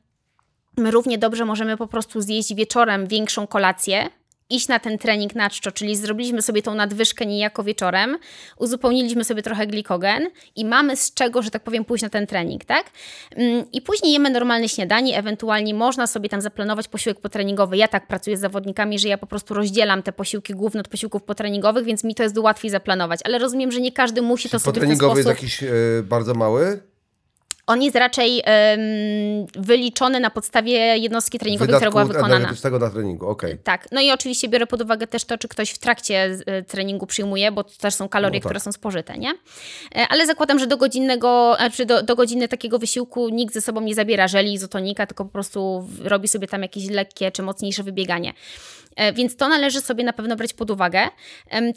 [0.76, 4.10] my równie dobrze możemy po prostu zjeść wieczorem większą kolację,
[4.51, 8.18] iść na ten trening na czczo, czyli zrobiliśmy sobie tą nadwyżkę niejako wieczorem,
[8.57, 12.64] uzupełniliśmy sobie trochę glikogen i mamy z czego, że tak powiem, pójść na ten trening,
[12.64, 12.90] tak?
[13.36, 17.76] Mm, I później jemy normalne śniadanie, ewentualnie można sobie tam zaplanować posiłek potreningowy.
[17.76, 21.22] Ja tak pracuję z zawodnikami, że ja po prostu rozdzielam te posiłki główne od posiłków
[21.22, 24.61] potreningowych, więc mi to jest łatwiej zaplanować, ale rozumiem, że nie każdy musi to sobie
[24.61, 25.42] w ten Potreningowy sposób...
[25.42, 26.80] jest jakiś e, bardzo mały?
[27.68, 28.80] On jest raczej em,
[29.56, 32.36] wyliczony na podstawie jednostki treningowej, która była wykonana.
[32.36, 33.58] energetycznego na treningu, okej.
[33.64, 36.24] Tak, no i oczywiście biorę pod uwagę też to, czy ktoś w trakcie
[36.60, 38.46] y, treningu przyjmuje, bo to też są kalorie, No tak.
[38.48, 39.30] które są spożyte, nie?
[39.96, 43.80] E, Ale zakładam, że do godzinnego, znaczy do, do godziny takiego wysiłku nikt ze sobą
[43.80, 48.32] nie zabiera żeli izotonika, tylko po prostu robi sobie tam jakieś lekkie czy mocniejsze wybieganie.
[48.99, 51.01] E, Więc to należy sobie na pewno brać pod uwagę.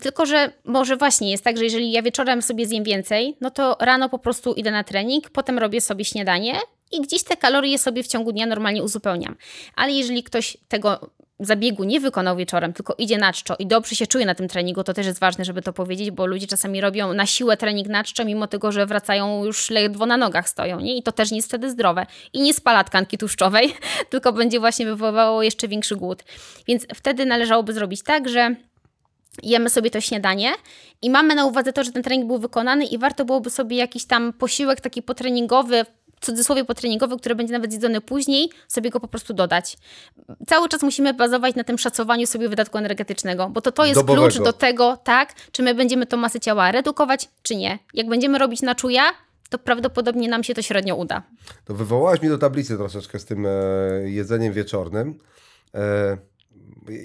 [0.01, 3.77] Tylko, że może właśnie jest tak, że jeżeli ja wieczorem sobie zjem więcej, no to
[3.79, 6.53] rano po prostu idę na trening, potem robię sobie śniadanie
[6.91, 9.35] i gdzieś te kalorie sobie w ciągu dnia normalnie uzupełniam.
[9.75, 11.09] Ale jeżeli ktoś tego
[11.45, 14.83] zabiegu nie wykonał wieczorem, tylko idzie na czczo i dobrze się czuje na tym treningu,
[14.83, 18.03] to też jest ważne, żeby to powiedzieć, bo ludzie czasami robią na siłę trening na
[18.03, 20.97] czczo, mimo tego, że wracają już ledwo na nogach stoją, nie?
[20.97, 22.05] I to też nie jest wtedy zdrowe.
[22.33, 23.73] I nie spala tkanki tłuszczowej,
[24.11, 26.23] tylko będzie właśnie wywoływało jeszcze większy głód.
[26.67, 28.55] Więc wtedy należałoby zrobić tak, że
[29.43, 30.51] jemy sobie to śniadanie
[31.01, 34.05] i mamy na uwadze to, że ten trening był wykonany i warto byłoby sobie jakiś
[34.05, 35.85] tam posiłek taki potreningowy,
[36.25, 39.77] cudzysłowie potreningowy, który będzie nawet zjedzony później, sobie go po prostu dodać.
[40.47, 44.27] Cały czas musimy bazować na tym szacowaniu sobie wydatku energetycznego, bo to to jest Dobowego.
[44.27, 47.79] klucz do tego, tak, czy my będziemy tą masę ciała redukować, czy nie.
[47.93, 49.03] Jak będziemy robić na czuja,
[49.49, 51.23] to prawdopodobnie nam się to średnio uda.
[51.65, 53.49] To wywołałaś mi do tablicy troszeczkę z tym e,
[54.05, 55.19] jedzeniem wieczornym.
[55.75, 56.17] E,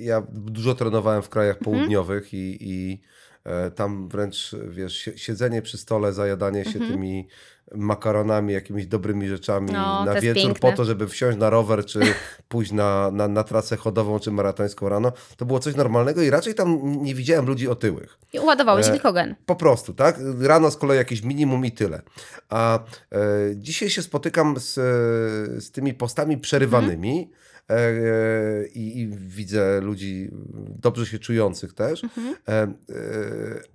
[0.01, 1.77] ja dużo trenowałem w krajach Mhm.
[1.77, 2.99] południowych i, i e,
[3.75, 7.29] tam wręcz, wiesz, sie- siedzenie przy stole, zajadanie się tymi
[7.75, 9.85] makaronami, jakimiś dobrymi rzeczami Mhm.
[9.87, 12.01] No, na wieczór po to, żeby wsiąść na rower, czy
[12.49, 16.55] pójść na, na, na trasę chodową, czy maratońską rano, to było coś normalnego i raczej
[16.55, 18.19] tam nie widziałem ludzi otyłych.
[18.33, 19.35] I ładowałeś E, glikogen.
[19.47, 20.19] Po prostu, tak?
[20.41, 22.03] Rano z kolei jakieś minimum i tyle.
[22.49, 22.79] A
[23.13, 23.19] e,
[23.57, 24.83] dzisiaj się spotykam z, e,
[25.61, 27.56] z tymi postami przerywanymi e, e,
[28.75, 30.31] i, i widzę ludzi
[30.83, 32.03] dobrze się czujących też.
[32.05, 32.09] E,
[32.49, 32.73] e,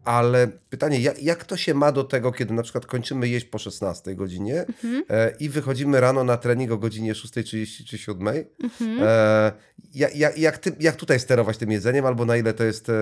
[0.04, 3.58] ale pytanie, jak, jak to się ma do tego, kiedy na przykład kończymy jeść po
[3.58, 4.66] 16 godzinie
[5.10, 8.28] e, i wychodzimy rano na trening o godzinie 6.30 czy 7?
[8.28, 9.52] E,
[9.94, 12.94] jak, jak, jak, ty, jak tutaj sterować tym jedzeniem, albo na ile to jest e,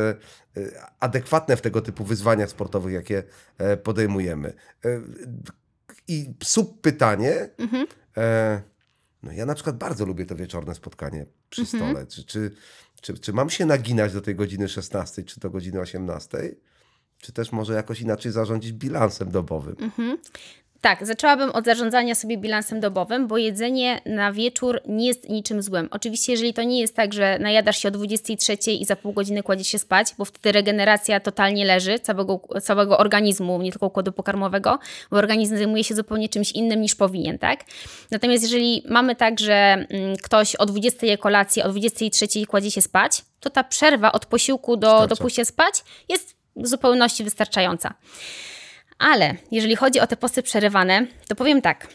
[0.57, 0.61] e,
[0.99, 3.23] adekwatne w tego typu wyzwaniach sportowych, jakie
[3.57, 4.53] e, podejmujemy?
[4.85, 5.01] E,
[6.07, 7.49] I sub pytanie.
[8.17, 8.61] E,
[9.23, 12.07] no ja na przykład bardzo lubię to wieczorne spotkanie przy stole.
[12.07, 12.51] Czy, czy,
[13.01, 16.55] czy, czy mam się naginać do tej godziny 16, czy do godziny 18?
[17.17, 19.75] Czy też może jakoś inaczej zarządzić bilansem dobowym?
[20.81, 25.87] Tak, zaczęłabym od zarządzania sobie bilansem dobowym, bo jedzenie na wieczór nie jest niczym złym.
[25.91, 29.43] Oczywiście, jeżeli to nie jest tak, że najadasz się o 23 i za pół godziny
[29.43, 34.79] kładziesz się spać, bo wtedy regeneracja totalnie leży całego, całego organizmu, nie tylko układu pokarmowego,
[35.11, 37.65] bo organizm zajmuje się zupełnie czymś innym niż powinien, tak?
[38.11, 42.81] Natomiast jeżeli mamy tak, że mm, ktoś o 20 je kolację, o 23 kładzie się
[42.81, 45.21] spać, to ta przerwa od posiłku do, do Starcza.
[45.21, 47.93] pójścia spać jest w zupełności wystarczająca.
[48.99, 51.87] Ale jeżeli chodzi o te posty przerywane, to powiem tak.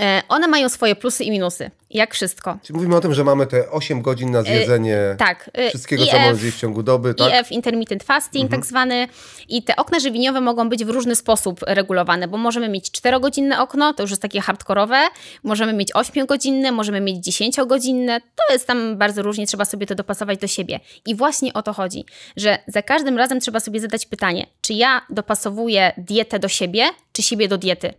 [0.00, 2.58] E, One mają swoje plusy i minusy, jak wszystko.
[2.62, 5.50] Czyli mówimy o tym, że mamy te 8 godzin na zjedzenie Tak.
[5.52, 7.40] e, wszystkiego, co możemy zjeść w ciągu doby, tak?
[7.40, 9.08] IF, intermittent fasting tak zwany.
[9.48, 13.94] I te okna żywieniowe mogą być w różny sposób regulowane, bo możemy mieć 4-godzinne okno,
[13.94, 15.08] to już jest takie hardkorowe,
[15.42, 20.38] możemy mieć 8-godzinne, możemy mieć 10-godzinne, to jest tam bardzo różnie, trzeba sobie to dopasować
[20.38, 20.80] do siebie.
[21.06, 22.04] I właśnie o to chodzi,
[22.36, 27.22] że za każdym razem trzeba sobie zadać pytanie, czy ja dopasowuję dietę do siebie, czy
[27.22, 27.94] siebie do diety.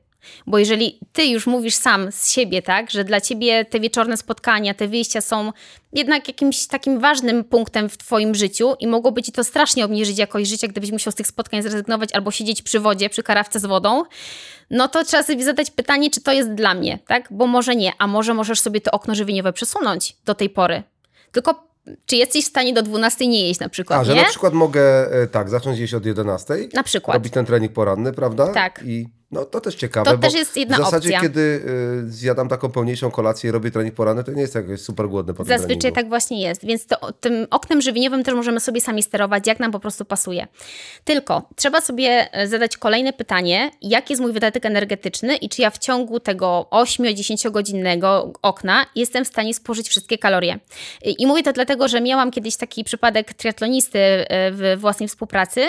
[0.47, 4.73] Bo jeżeli ty już mówisz sam z siebie, tak, że dla ciebie te wieczorne spotkania,
[4.73, 5.51] te wyjścia są
[5.93, 10.49] jednak jakimś takim ważnym punktem w twoim życiu i mogłoby ci to strasznie obniżyć jakość
[10.49, 14.03] życia, gdybyś musiał z tych spotkań zrezygnować albo siedzieć przy wodzie, przy karawce z wodą,
[14.69, 17.28] no to trzeba sobie zadać pytanie, czy to jest dla mnie, tak?
[17.32, 20.84] Bo może nie, a może możesz sobie to okno żywieniowe przesunąć do tej pory.
[21.32, 21.65] Tylko
[22.05, 24.21] czy jesteś w stanie do 12 nie jeść na przykład, A, że nie?
[24.21, 27.13] na przykład mogę e, tak, zacząć jeść od 11, Na przykład.
[27.13, 28.47] robić ten trening poranny, prawda?
[28.53, 28.82] Tak.
[28.86, 31.21] I no to też ciekawe, To bo też jest jedna w zasadzie opcja.
[31.21, 31.41] kiedy
[32.07, 35.33] y, zjadam taką pełniejszą kolację i robię trening poranny, to nie jest jakoś super głodny
[35.33, 35.95] po Zazwyczaj treningu.
[35.95, 39.71] tak właśnie jest, więc to, tym oknem żywieniowym też możemy sobie sami sterować, jak nam
[39.71, 40.47] po prostu pasuje.
[41.03, 45.69] Tylko trzeba sobie e, zadać kolejne pytanie, jaki jest mój wydatek energetyczny i czy ja
[45.69, 50.59] w ciągu tego 8-10 godzinnego okna jestem w stanie spożyć wszystkie kalorie.
[51.05, 55.61] I i mówię to dlatego, że miałam kiedyś taki przypadek triatlonisty e, w własnej współpracy,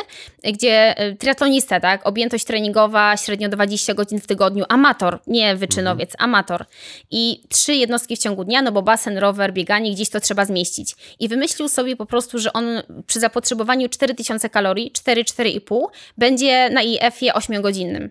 [0.44, 6.64] gdzie e, triatlonista, tak, objętość treningowa średnio 20 godzin w tygodniu, amator, nie wyczynowiec, amator.
[7.10, 10.96] I trzy jednostki w ciągu dnia, no bo basen, rower, bieganie, gdzieś to trzeba zmieścić.
[11.20, 12.64] I wymyślił sobie po prostu, że on
[13.06, 15.86] przy zapotrzebowaniu 4000 kalorii, 4-4,5,
[16.18, 18.08] będzie na IF-ie 8-godzinnym.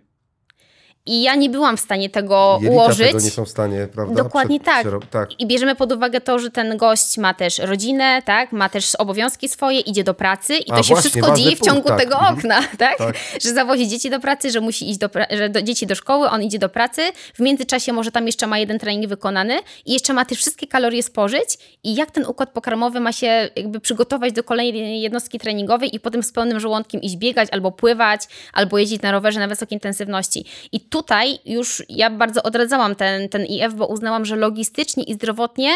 [1.08, 3.08] I ja nie byłam w stanie tego Jelita ułożyć.
[3.08, 4.24] tego nie są w stanie, prawda?
[4.24, 4.86] Dokładnie Przed- tak.
[4.88, 5.39] przero- tak.
[5.39, 8.51] I bierzemy pod uwagę to, że ten gość ma też rodzinę, tak?
[8.51, 11.56] ma też obowiązki swoje, idzie do pracy i to A, się właśnie, wszystko ważny dzieje
[11.56, 11.99] w punkt, ciągu tak.
[11.99, 12.38] tego Mhm.
[12.38, 12.97] okna, tak?
[12.97, 13.16] Tak.
[13.41, 16.30] że zawozi dzieci do pracy, że musi iść do, pra- że do dzieci do szkoły,
[16.30, 17.01] on idzie do pracy,
[17.34, 21.03] w międzyczasie może tam jeszcze ma jeden trening wykonany i jeszcze ma te wszystkie kalorie
[21.03, 25.99] spożyć i jak ten układ pokarmowy ma się jakby przygotować do kolejnej jednostki treningowej i
[25.99, 28.22] potem z pełnym żołądkiem iść biegać albo pływać,
[28.53, 30.45] albo jeździć na rowerze na wysokiej intensywności.
[30.72, 35.70] I tutaj już ja bardzo odradzałam ten, ten IF, bo uznałam, że logistycznie i zdrowotnie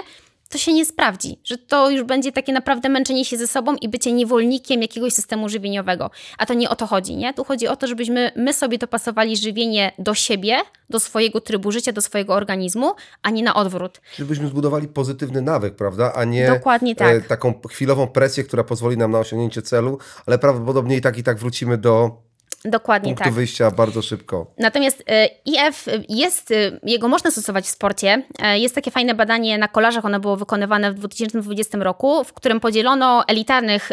[0.49, 3.89] to się nie sprawdzi, że to już będzie takie naprawdę męczenie się ze sobą i
[3.89, 6.11] bycie niewolnikiem jakiegoś systemu żywieniowego.
[6.38, 7.34] A to nie o to chodzi, nie?
[7.34, 10.57] Tu chodzi o to, żebyśmy my sobie dopasowali żywienie do siebie,
[10.89, 12.91] do swojego trybu życia, do swojego organizmu,
[13.22, 14.01] a nie na odwrót.
[14.17, 16.13] Żebyśmy zbudowali pozytywny nawyk, prawda?
[16.15, 17.15] A nie Dokładnie tak.
[17.15, 21.24] e, taką chwilową presję, która pozwoli nam na osiągnięcie celu, ale prawdopodobnie i tak i
[21.24, 22.28] tak wrócimy do
[22.66, 23.34] Dokładnie punktu tak.
[23.34, 24.53] wyjścia bardzo szybko.
[24.57, 28.24] Natomiast e, IF jest, e, jego można stosować w sporcie.
[28.39, 32.60] E, Jest takie fajne badanie na kolarzach, ono było wykonywane w 2020 roku, w którym
[32.60, 33.91] podzielono elitarnych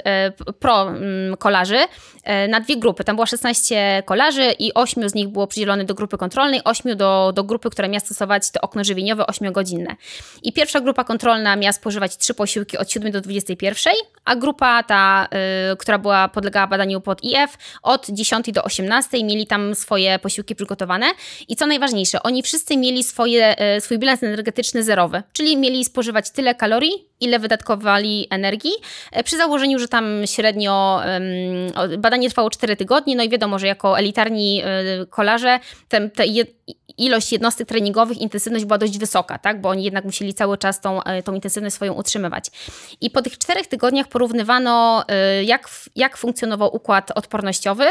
[0.60, 1.78] pro mm, kolarzy
[2.48, 3.04] na dwie grupy.
[3.04, 7.32] Tam było 16 kolarzy i 8 z nich było przydzielone do grupy kontrolnej, 8 do,
[7.34, 9.96] do grupy, która miała stosować to okno żywieniowe 8-godzinne.
[10.42, 13.92] I pierwsza grupa kontrolna miała spożywać trzy posiłki od 7 do 21,
[14.24, 15.28] a grupa ta,
[15.72, 20.54] y, która była podlegała badaniu pod IF, od 10 do 18 mieli tam swoje posiłki
[20.54, 21.06] przygotowane.
[21.48, 26.30] I co najważniejsze, oni wszyscy mieli swoje, y, swój bilans energetyczny zerowy, czyli mieli spożywać
[26.30, 28.72] tyle kalorii, ile wydatkowali energii,
[29.18, 31.00] y, przy założeniu, że tam średnio
[31.98, 34.62] badanie trwało 4 tygodnie, no i wiadomo, że jako elitarni
[35.02, 36.24] y, kolarze te, te
[36.98, 39.60] ilość jednostek treningowych, intensywność była dość wysoka, tak?
[39.60, 42.50] bo oni jednak musieli cały czas tą, e, tą intensywność swoją utrzymywać.
[43.00, 45.04] I po tych czterech tygodniach porównywano,
[45.40, 47.86] y, jak, jak funkcjonował układ odpornościowy,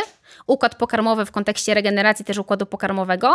[0.48, 3.34] układ pokarmowy w kontekście regeneracji też układu pokarmowego,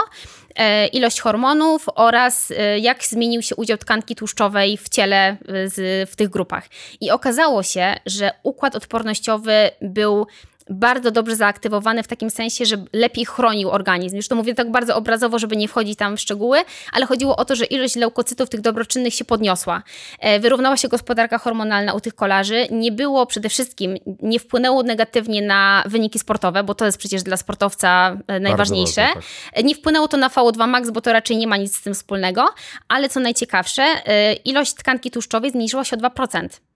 [0.57, 5.37] e, ilość hormonów oraz e, jak zmienił się udział tkanki tłuszczowej w ciele e,
[5.69, 6.65] z, w tych grupach.
[7.01, 10.27] I okazało się, że układ odpornościowy był
[10.71, 14.17] bardzo dobrze zaaktywowany w takim sensie, że lepiej chronił organizm.
[14.17, 16.59] Już to mówię tak bardzo obrazowo, żeby nie wchodzić tam w szczegóły,
[16.93, 19.83] ale chodziło o to, że ilość leukocytów tych dobroczynnych się podniosła.
[20.19, 22.67] E, Wyrównała się gospodarka hormonalna u tych kolarzy.
[22.71, 27.37] Nie było przede wszystkim, nie wpłynęło negatywnie na wyniki sportowe, bo to jest przecież dla
[27.37, 29.07] sportowca e, najważniejsze.
[29.07, 29.23] ważne,
[29.55, 29.65] tak.
[29.65, 32.49] Nie wpłynęło to na VO2 max, bo to raczej nie ma nic z tym wspólnego,
[32.89, 36.70] ale co najciekawsze, e, ilość tkanki tłuszczowej zmniejszyła się o 2%.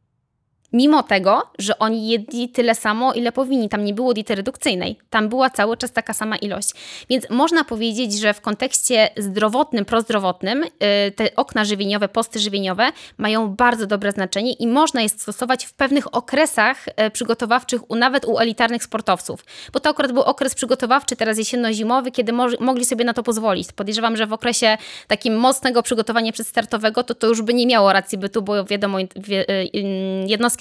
[0.75, 3.69] Mimo tego, że oni jedli tyle samo, ile powinni.
[3.69, 4.99] Tam nie było diety redukcyjnej.
[5.11, 6.71] Tam była cały czas taka sama ilość.
[7.11, 10.69] Więc można powiedzieć, że w kontekście zdrowotnym, prozdrowotnym y,
[11.17, 16.15] te okna żywieniowe, posty żywieniowe mają bardzo dobre znaczenie i można je stosować w pewnych
[16.15, 19.45] okresach y, przygotowawczych, u, nawet u elitarnych sportowców.
[19.73, 23.73] Bo to akurat był okres przygotowawczy, teraz jesienno-zimowy, kiedy mo- mogli sobie na to pozwolić.
[23.73, 28.19] Podejrzewam, że w okresie takim mocnego przygotowania przedstartowego to to już by nie miało racji
[28.19, 29.45] bytu, bo wiadomo, wie,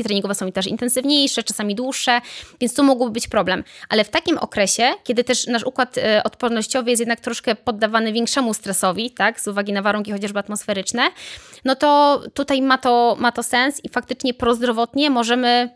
[0.03, 2.21] jednostki treningowe są też intensywniejsze, czasami dłuższe,
[2.59, 3.63] więc tu mógłby być problem.
[3.89, 8.53] Ale w takim okresie, kiedy też nasz układ y, odpornościowy jest jednak troszkę poddawany większemu
[8.53, 11.11] stresowi, tak, z uwagi na warunki chociażby atmosferyczne,
[11.65, 15.69] no to tutaj ma to, ma to sens i faktycznie prozdrowotnie możemy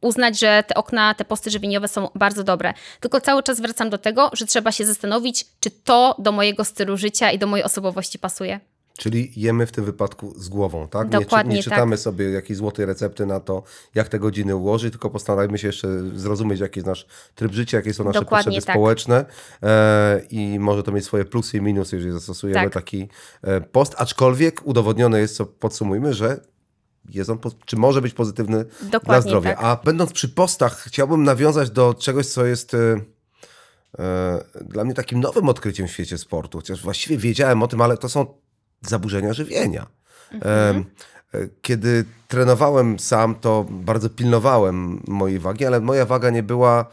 [0.00, 2.74] uznać, że te okna, te posty żywieniowe są bardzo dobre.
[3.00, 6.96] Tylko cały czas wracam do tego, że trzeba się zastanowić, czy to do mojego stylu
[6.96, 8.60] życia i do mojej osobowości pasuje.
[8.98, 11.08] Czyli jemy w tym wypadku z głową, tak?
[11.08, 12.00] Dokładnie nie, nie czytamy tak.
[12.00, 13.62] sobie jakiejś złotej recepty na to,
[13.94, 17.94] jak te godziny ułożyć, tylko postarajmy się jeszcze zrozumieć, jaki jest nasz tryb życia, jakie
[17.94, 18.74] są nasze Dokładnie potrzeby tak.
[18.74, 19.24] społeczne
[19.62, 22.72] e, i może to mieć swoje plusy i minusy, jeżeli zastosujemy Tak.
[22.72, 23.08] taki
[23.42, 26.40] e, post, aczkolwiek udowodnione jest, co podsumujmy, że
[27.10, 29.50] jest on, czy może być pozytywny dla Dokładnie zdrowia.
[29.50, 29.64] tak.
[29.64, 33.00] A będąc przy postach, chciałbym nawiązać do czegoś, co jest e,
[33.98, 36.58] e, dla mnie takim nowym odkryciem w świecie sportu.
[36.58, 38.26] Chociaż właściwie wiedziałem o tym, ale to są
[38.82, 39.86] zaburzenia żywienia.
[40.32, 40.84] Em,
[41.34, 46.86] e, Kiedy trenowałem sam, to bardzo pilnowałem mojej wagi, ale moja waga nie była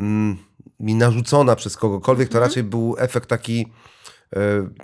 [0.00, 0.36] mm,
[0.80, 3.66] mi narzucona przez kogokolwiek, to raczej był efekt taki
[4.36, 4.38] e,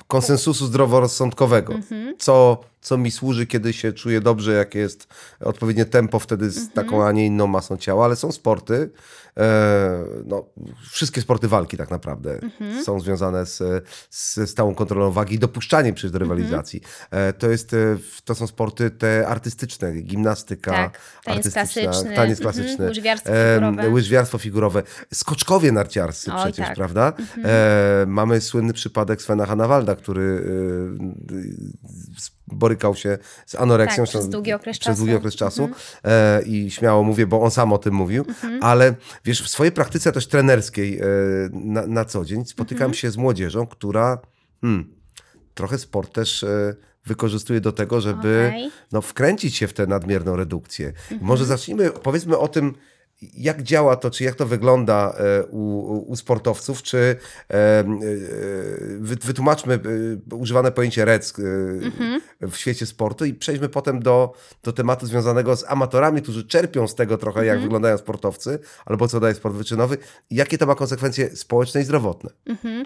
[0.07, 1.75] konsensusu zdroworozsądkowego.
[2.19, 5.09] Co, co mi służy, kiedy się czuję dobrze, jakie jest
[5.41, 8.91] odpowiednie tempo wtedy z taką, a nie inną masą ciała, ale są sporty,
[9.37, 10.45] e, no,
[10.91, 12.41] wszystkie sporty walki tak naprawdę
[12.85, 16.81] są związane z, z stałą kontrolą wagi i dopuszczaniem przecież do rywalizacji.
[17.11, 17.77] E, to, jest, e,
[18.25, 23.91] to są sporty te artystyczne, gimnastyka Tak, taniec klasyczny, taniec mhm, klasyczny, łyżwiarstwo em, figurowe.
[23.91, 24.83] łyżwiarstwo figurowe,
[25.15, 26.77] skoczkowie narciarscy Oj, przecież, tak.
[26.77, 27.13] prawda?
[27.45, 30.45] E, mamy słynny przypadek Svena Hanawalda, który
[31.33, 34.05] e, borykał się z anoreksją.
[34.05, 34.99] Tak, przez długi okres przez czasu.
[34.99, 35.69] długi okres czasu.
[36.05, 38.25] E, I śmiało mówię, bo on sam o tym mówił.
[38.61, 38.95] Ale
[39.25, 41.05] wiesz, w swojej praktyce też trenerskiej e,
[41.53, 44.19] na, na co dzień spotykam się z młodzieżą, która
[44.61, 44.95] hmm,
[45.55, 46.75] trochę sport też e,
[47.05, 48.71] wykorzystuje do tego, żeby Okej.
[48.93, 50.93] no, wkręcić się w tę nadmierną redukcję.
[51.21, 52.75] Może zacznijmy, powiedzmy o tym,
[53.23, 57.85] jak działa to, czy jak to wygląda e, u, u sportowców, czy e, e,
[58.99, 59.81] wy- wytłumaczmy
[60.33, 61.43] używane pojęcie REC e,
[62.49, 66.95] w świecie sportu i przejdźmy potem do, do tematu związanego z amatorami, którzy czerpią z
[66.95, 69.99] tego trochę, jak wyglądają sportowcy, albo co daje sport wyczynowy
[70.31, 72.31] jakie to ma konsekwencje społeczne i zdrowotne.
[72.65, 72.85] Em,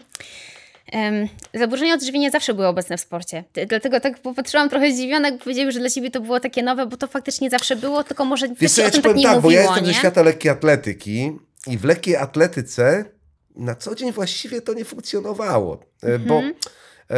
[1.55, 3.45] zaburzenia odżywienia zawsze były obecne w sporcie.
[3.68, 6.97] Dlatego tak popatrzyłam trochę zdziwiona, jak powiedzieli, że dla ciebie to było takie nowe, bo
[6.97, 9.62] to faktycznie zawsze było, tylko może Wiesz ja o tym tak nie tak, bo mówiło,
[9.62, 9.93] ja jestem nie?
[9.93, 11.32] ze świata lekkiej atletyki
[11.66, 13.05] i w lekkiej atletyce
[13.57, 16.55] na co dzień właściwie to nie funkcjonowało, e, bo Mhm.
[17.11, 17.16] e,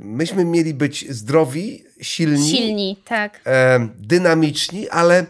[0.00, 3.40] myśmy mieli być zdrowi, silni, Silni, tak.
[3.46, 5.26] e, dynamiczni, ale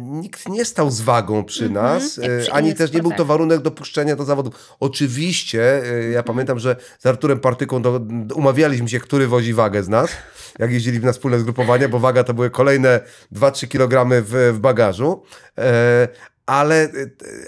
[0.00, 2.32] nikt nie stał z wagą przy nas, Mhm.
[2.32, 3.26] jak przy e, ani też nie był to sportach.
[3.26, 4.54] warunek dopuszczenia do zawodów.
[4.80, 8.00] Oczywiście, e, ja pamiętam, że z Arturem Partyką do,
[8.34, 10.10] umawialiśmy się, który wozi wagę z nas,
[10.58, 13.00] jak jeździli na wspólne zgrupowanie, bo waga to były kolejne
[13.32, 15.22] 2-3 kg w, w bagażu.
[15.58, 16.08] E,
[16.46, 16.90] ale e,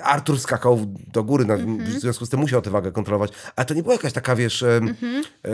[0.04, 1.78] Artur skakał do góry, na, Mhm.
[1.84, 3.32] w związku z tym musiał tę wagę kontrolować.
[3.56, 5.22] Ale to nie była jakaś taka, wiesz, Mhm.
[5.44, 5.50] e,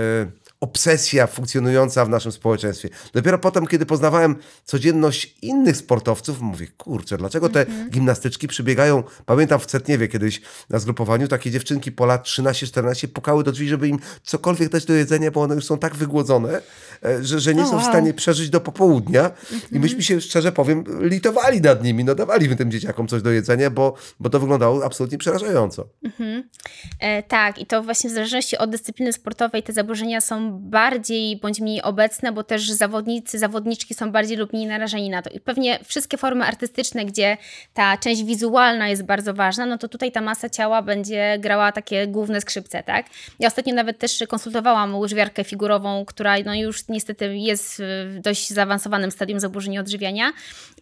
[0.61, 2.88] obsesja funkcjonująca w naszym społeczeństwie.
[3.12, 7.90] Dopiero potem, kiedy poznawałem codzienność innych sportowców, mówię, kurczę, dlaczego te Mhm.
[7.90, 10.40] gimnastyczki przybiegają, pamiętam w Cetniewie kiedyś
[10.70, 14.92] na zgrupowaniu, takie dziewczynki po lat 13-14 pukały do drzwi, żeby im cokolwiek dać do
[14.92, 16.61] jedzenia, bo one już są tak wygłodzone,
[17.04, 19.61] e, że, że nie O, są w stanie przeżyć do popołudnia Mhm.
[19.72, 23.70] i myśmy się, szczerze powiem, litowali nad nimi, no dawaliśmy tym dzieciakom coś do jedzenia,
[23.70, 25.88] bo, bo to wyglądało absolutnie przerażająco.
[27.00, 31.61] E, tak, i to właśnie w zależności od dyscypliny sportowej te zaburzenia są bardziej bądź
[31.61, 35.30] mniej obecne, bo też zawodnicy, zawodniczki są bardziej lub mniej narażeni na to.
[35.30, 37.36] I pewnie wszystkie formy artystyczne, gdzie
[37.74, 42.07] ta część wizualna jest bardzo ważna, no to tutaj ta masa ciała będzie grała takie
[42.07, 43.07] główne skrzypce, tak?
[43.38, 49.11] Ja ostatnio nawet też konsultowałam łyżwiarkę figurową, która no już niestety jest w dość zaawansowanym
[49.11, 50.32] stadium zaburzeń odżywiania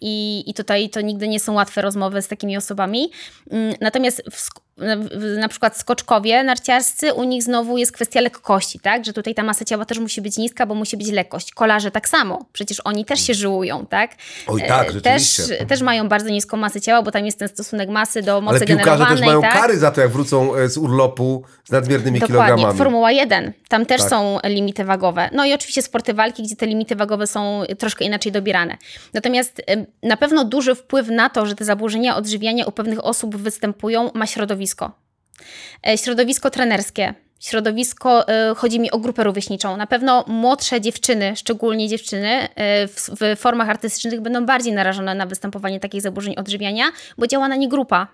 [0.00, 3.10] i, i tutaj to nigdy nie są łatwe rozmowy z takimi osobami.
[3.50, 9.04] Mm, Natomiast w, na- przykład skoczkowie narciarscy, u nich znowu jest kwestia lekkości, tak?
[9.04, 11.52] Że tutaj ta masa ciała też musi być niska, bo musi być lekkość.
[11.52, 14.10] Kolarze tak samo, przecież oni też się żyłują, tak?
[14.46, 15.66] Oj, E, tak, też, rzeczywiście.
[15.66, 18.66] też mają bardzo niską masę ciała, bo tam jest ten stosunek masy do mocy Ale
[18.66, 19.52] piłkarze generowanej, też mają tak?
[19.52, 22.78] kary za to, jak wrócą e, z urlopu z nadmiernymi Dokładnie, kilogramami.
[22.78, 24.10] Formuła 1, tam też Tak.
[24.10, 25.30] są limity wagowe.
[25.32, 28.76] No i oczywiście sporty walki, gdzie te limity wagowe są troszkę inaczej dobierane.
[29.14, 29.62] Natomiast
[30.02, 34.26] na pewno duży wpływ na to, że te zaburzenia odżywiania u pewnych osób występują, ma
[34.26, 34.63] środowisko.
[35.86, 37.14] E, Środowisko trenerskie.
[37.40, 39.76] Środowisko, e, chodzi mi o grupę rówieśniczą.
[39.76, 45.26] Na pewno młodsze dziewczyny, szczególnie dziewczyny e, w, w formach artystycznych będą bardziej narażone na
[45.26, 46.84] występowanie takich zaburzeń odżywiania,
[47.18, 48.08] bo działa na nie grupa.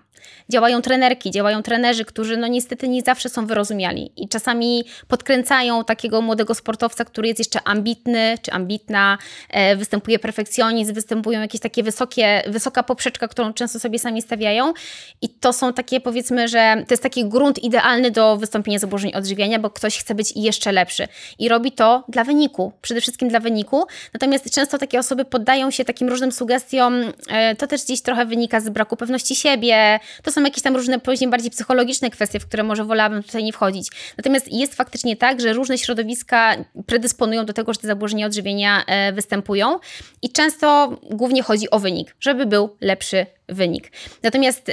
[0.49, 6.21] Działają trenerki, działają trenerzy, którzy no niestety nie zawsze są wyrozumiali i czasami podkręcają takiego
[6.21, 9.17] młodego sportowca, który jest jeszcze ambitny czy ambitna,
[9.49, 14.73] e, występuje perfekcjonizm, występują jakieś takie wysokie, wysoka poprzeczka, którą często sobie sami stawiają.
[15.21, 19.59] I to są takie powiedzmy, że to jest taki grunt idealny do wystąpienia zaburzeń odżywiania,
[19.59, 21.07] bo ktoś chce być jeszcze lepszy.
[21.39, 23.83] I robi to dla wyniku, przede wszystkim dla wyniku,
[24.13, 26.93] natomiast często takie osoby poddają się takim różnym sugestiom,
[27.29, 30.99] e, to też gdzieś trochę wynika z braku pewności siebie, to są jakieś tam różne
[30.99, 33.87] później bardziej psychologiczne kwestie, w które może wolałabym tutaj nie wchodzić.
[34.17, 39.13] Natomiast jest faktycznie tak, że różne środowiska predysponują do tego, że te zaburzenia odżywienia e,
[39.13, 39.79] występują
[40.21, 43.91] i często głównie chodzi o wynik, żeby był lepszy wynik.
[44.23, 44.71] Natomiast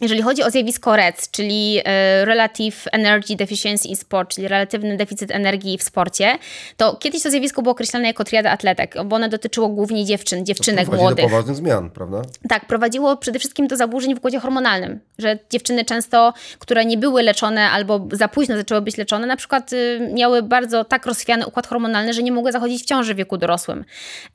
[0.00, 5.30] jeżeli chodzi o zjawisko REC, czyli e, Relative Energy Deficiency in Sport, czyli relatywny deficyt
[5.30, 6.38] energii w sporcie,
[6.76, 10.84] to kiedyś to zjawisko było określane jako triada atletek, bo one dotyczyło głównie dziewczyn, dziewczynek
[10.84, 11.24] Prowadzi młodych.
[11.24, 12.22] do poważnych zmian, prawda?
[12.48, 17.22] Tak, prowadziło przede wszystkim do zaburzeń w układzie hormonalnym, że dziewczyny często, które nie były
[17.22, 21.66] leczone albo za późno zaczęły być leczone, na przykład y, miały bardzo tak rozchwiany układ
[21.66, 23.84] hormonalny, że nie mogły zachodzić w ciąży w wieku dorosłym.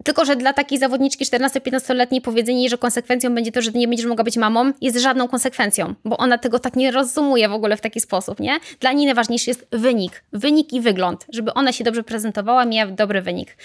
[0.04, 4.24] Tylko, że dla takiej zawodniczki 14-15-letniej powiedzenie że konsekwencją będzie to, że nie będziesz mogła
[4.24, 5.55] być mamą, jest żadną konsekwencją,
[6.06, 8.60] bo ona tego tak nie rozumuje w ogóle w taki sposób, nie?
[8.80, 13.22] Dla niej najważniejszy jest wynik, wynik i wygląd, żeby ona się dobrze prezentowała, miała dobry
[13.22, 13.58] wynik.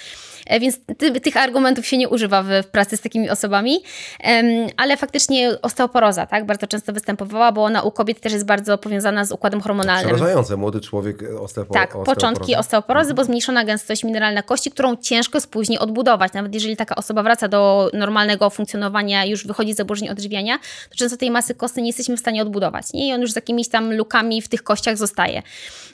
[0.46, 3.80] E, Więc ty, tych argumentów się nie używa w, w pracy z takimi osobami,
[4.76, 9.24] ale faktycznie osteoporoza, tak, bardzo często występowała, bo ona u kobiet też jest bardzo powiązana
[9.24, 10.14] z układem hormonalnym.
[10.14, 15.36] Przerażające, młody człowiek e, osteopo- Tak, początki osteoporozy, bo zmniejszona gęstość mineralna kości, którą ciężko
[15.38, 16.32] jest później odbudować.
[16.32, 20.58] Nawet jeżeli taka osoba wraca do normalnego funkcjonowania, już wychodzi z zaburzeń odżywiania,
[20.90, 22.92] to często tej masy nie jesteśmy w stanie odbudować.
[22.92, 23.08] Nie?
[23.08, 25.42] I on już z jakimiś tam lukami w tych kościach zostaje.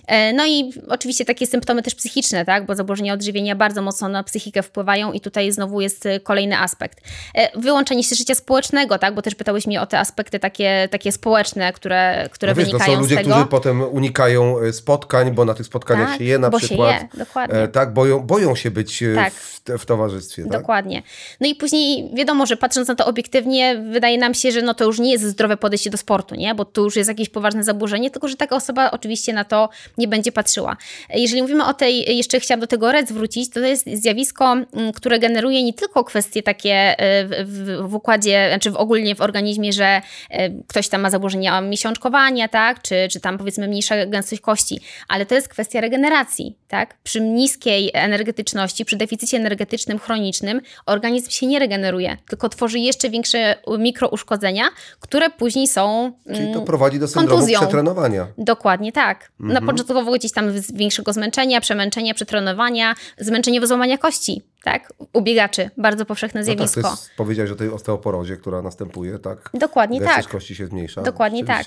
[0.07, 2.67] E, no i oczywiście takie symptomy też psychiczne, tak?
[2.67, 7.01] bo zaburzenia odżywienia bardzo mocno na psychikę wpływają i tutaj znowu jest e, kolejny aspekt.
[7.35, 9.15] E, wyłączenie się życia społecznego, tak?
[9.15, 12.71] bo też pytałeś mnie o te aspekty takie, takie społeczne, które, które No wiesz, to
[12.73, 16.51] wynikają są ludzie, którzy potem unikają spotkań, bo na tych spotkaniach Tak, się je na
[16.51, 17.03] bo się przykład.
[17.03, 17.69] je, dokładnie.
[17.69, 19.33] Tak, boją, boją się być Tak.
[19.33, 20.43] w, w towarzystwie.
[20.43, 20.53] Tak?
[20.53, 21.03] Dokładnie.
[21.41, 24.85] No i później wiadomo, że patrząc na to obiektywnie, wydaje nam się, że no to
[24.85, 26.55] już nie jest zdrowe podejście do sportu, nie?
[26.55, 30.09] Bo tu już jest jakieś poważne zaburzenie, tylko że taka osoba oczywiście na to nie
[30.09, 30.77] będzie patrzyła.
[31.15, 34.57] Jeżeli mówimy o tej, jeszcze chciałam do tego RED zwrócić, to to jest zjawisko,
[34.95, 39.21] które generuje nie tylko kwestie takie e, w, w, w układzie, znaczy w ogólnie w
[39.21, 40.01] organizmie, że
[40.31, 42.83] e, ktoś tam ma zaburzenia miesiączkowania, tak?
[42.83, 46.95] Czy, czy tam powiedzmy mniejsza gęstość kości, ale to jest kwestia regeneracji, tak?
[47.03, 53.57] Przy niskiej energetyczności, przy deficycie energetycznym chronicznym organizm się nie regeneruje, tylko tworzy jeszcze większe
[53.79, 54.65] mikrouszkodzenia,
[55.01, 57.61] które później są Czyli to mm, prowadzi do syndromu kontuzją.
[57.61, 58.27] przetrenowania.
[58.39, 59.33] Dokładnie tak.
[59.41, 59.65] Mhm.
[59.65, 60.45] Na początkowo gdzieś tam
[60.75, 64.93] większego zmęczenia, przemęczenia, przetrenowania, zmęczenie wyzłamania kości, tak?
[65.13, 65.71] U biegaczy.
[65.77, 66.83] Bardzo powszechne No tak, zjawisko.
[66.83, 69.51] to jest, powiedziałeś o tej osteoporozie, która następuje, tak?
[69.55, 70.33] Dokładnie Gęstość tak.
[70.33, 71.03] kości się zmniejsza.
[71.03, 71.67] Dokładnie tak.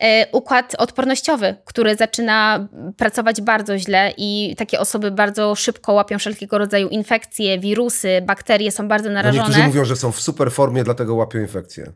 [0.00, 6.58] E, układ odpornościowy, który zaczyna pracować bardzo źle i takie osoby bardzo szybko łapią wszelkiego
[6.58, 9.44] rodzaju infekcje, wirusy, bakterie są bardzo No narażone.
[9.48, 11.92] niektórzy mówią, że są w super formie, dlatego łapią infekcje.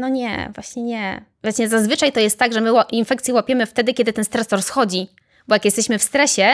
[0.00, 1.24] No nie, właśnie nie.
[1.42, 5.08] Właśnie zazwyczaj to jest tak, że my infekcję łapiemy wtedy, kiedy ten stresor schodzi.
[5.48, 6.48] Bo jak jesteśmy w stresie,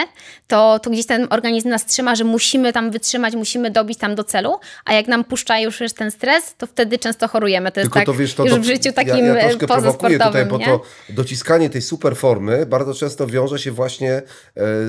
[0.47, 4.23] to, to gdzieś ten organizm nas trzyma, że musimy tam wytrzymać, musimy dobić tam do
[4.23, 7.71] celu, a jak nam puszcza już ten stres, to wtedy często chorujemy.
[7.71, 9.67] To jest Tylko tak to wiesz, to, już w życiu ja, takim ja e, troszkę
[9.67, 10.65] prowokuję tutaj, bo nie?
[10.65, 14.21] to dociskanie tej super formy bardzo często wiąże się właśnie e,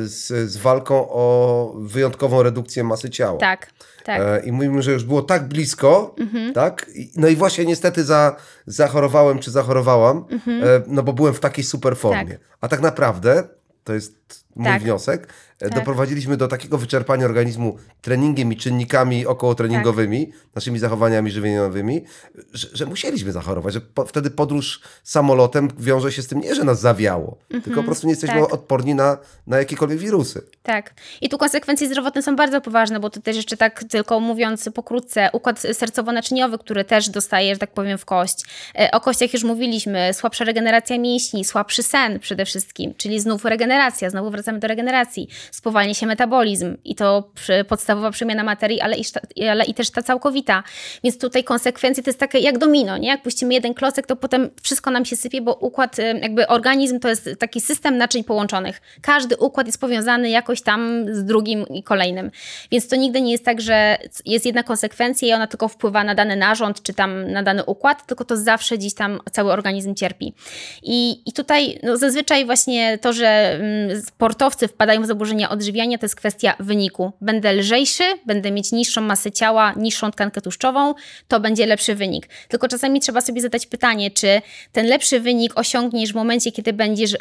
[0.03, 3.39] z, z walką o wyjątkową redukcję masy ciała.
[3.39, 3.71] Tak,
[4.09, 4.21] tak.
[4.21, 6.53] E, I mówimy, że już było tak blisko, Mhm.
[6.53, 6.91] tak?
[7.17, 8.37] No i właśnie niestety za,
[8.67, 12.21] zachorowałem czy zachorowałam, e, no bo byłem w takiej super formie.
[12.21, 12.39] Mhm.
[12.39, 12.49] Tak.
[12.61, 13.43] A tak naprawdę,
[13.85, 14.15] to jest
[14.57, 14.83] mój Tak.
[14.83, 15.29] wniosek,
[15.59, 15.75] Tak.
[15.75, 20.37] doprowadziliśmy do takiego wyczerpania organizmu treningiem i czynnikami okołotreningowymi, Tak.
[20.55, 22.05] naszymi zachowaniami żywieniowymi,
[22.53, 26.65] że, że musieliśmy zachorować, że po, wtedy podróż samolotem wiąże się z tym nie, że
[26.65, 28.53] nas zawiało, tylko po prostu nie jesteśmy tak.
[28.55, 30.43] odporni na, na jakiekolwiek wirusy.
[30.63, 30.95] Tak.
[31.21, 35.31] I tu konsekwencje zdrowotne są bardzo poważne, bo to też jeszcze tak tylko mówiąc pokrótce,
[35.33, 38.45] układ sercowo-naczyniowy, który też dostaje, że tak powiem, w kość.
[38.79, 44.11] E, O kościach już mówiliśmy, słabsza regeneracja mięśni, słabszy sen przede wszystkim, czyli znów regeneracja,
[44.11, 49.05] znowu wracamy do regeneracji, spowalnia się metabolizm i to przy- podstawowa przemiana materii, ale i,
[49.51, 50.63] ale i też ta całkowita.
[51.05, 53.09] Więc tutaj konsekwencje to jest takie jak domino, nie?
[53.09, 57.01] Jak puścimy jeden klocek, to potem wszystko nam się sypie, bo układ, e, jakby organizm
[57.01, 58.81] to jest taki system naczyń połączonych.
[59.03, 62.31] Każdy układ jest powiązany jakoś tam z drugim i kolejnym.
[62.71, 66.15] Więc to nigdy nie jest tak, że jest jedna konsekwencja i ona tylko wpływa na
[66.15, 70.35] dany narząd, czy tam na dany układ, tylko to zawsze gdzieś tam cały organizm cierpi.
[70.83, 76.05] I, i tutaj no, zazwyczaj właśnie to, że mm, sportowcy wpadają w zaburzenia odżywiania, to
[76.05, 77.13] jest kwestia wyniku.
[77.21, 80.95] Będę lżejszy, będę mieć niższą masę ciała, niższą tkankę tłuszczową,
[81.29, 82.29] to będzie lepszy wynik.
[82.49, 87.17] Tylko czasami trzeba sobie zadać pytanie, czy ten lepszy wynik osiągniesz w momencie, kiedy będziesz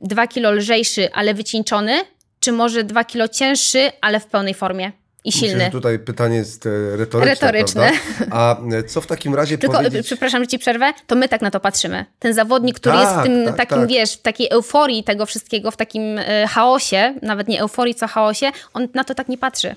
[0.00, 2.00] 2 kilo lżejszy, ale wycieńczony,
[2.40, 4.92] czy może 2 kilo cięższy, ale w pełnej formie
[5.28, 5.64] i Myślę, silny.
[5.64, 7.34] że tutaj pytanie jest e, retoryczne.
[7.34, 7.90] Retoryczne.
[8.18, 8.36] Prawda?
[8.36, 10.06] A e, co w takim razie Tylko, powiedzieć...
[10.06, 12.04] przepraszam, że ci przerwę, to my tak na to patrzymy.
[12.18, 13.88] Ten zawodnik, który Tak, jest w tym tak, takim, tak.
[13.88, 18.46] wiesz, w takiej euforii tego wszystkiego, w takim e, chaosie, nawet nie euforii, co chaosie,
[18.74, 19.74] on na to tak nie patrzy.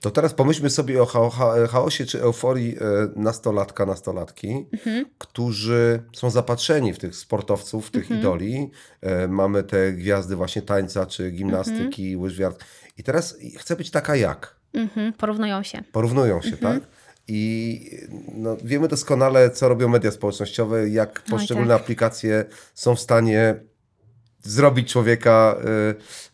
[0.00, 2.80] To teraz pomyślmy sobie o cha- cha- chaosie czy euforii e,
[3.16, 5.04] nastolatka, nastolatki, Mhm.
[5.18, 8.20] którzy są zapatrzeni w tych sportowców, w tych Mhm.
[8.20, 8.70] idoli.
[9.00, 12.20] E, mamy te gwiazdy właśnie tańca czy gimnastyki, Mhm.
[12.20, 12.64] łyż wiatr.
[12.98, 14.56] I teraz chcę być taka jak.
[14.74, 15.82] Mhm, porównują się.
[15.92, 16.80] Porównują się, Mhm.
[16.80, 16.88] tak?
[17.28, 17.90] I
[18.34, 21.82] no, wiemy doskonale, co robią media społecznościowe, jak poszczególne tak.
[21.82, 22.44] aplikacje
[22.74, 23.54] są w stanie
[24.42, 25.56] zrobić człowieka,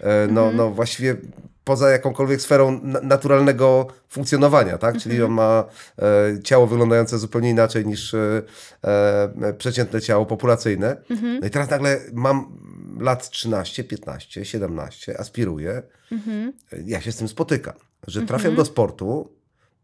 [0.00, 0.56] y, y, no, Mhm.
[0.56, 1.16] no właściwie
[1.64, 4.98] poza jakąkolwiek sferą na- naturalnego funkcjonowania, tak?
[4.98, 5.30] Czyli Mhm.
[5.30, 5.64] on ma
[5.98, 8.42] e, ciało wyglądające zupełnie inaczej niż e,
[8.84, 10.96] e, przeciętne ciało populacyjne.
[11.10, 11.38] Mhm.
[11.40, 12.58] No i teraz nagle mam
[13.00, 15.82] lat 13, 15, 17, aspiruję.
[16.12, 16.52] Mhm.
[16.86, 17.74] Ja się z tym spotykam,
[18.06, 19.28] że trafiam do sportu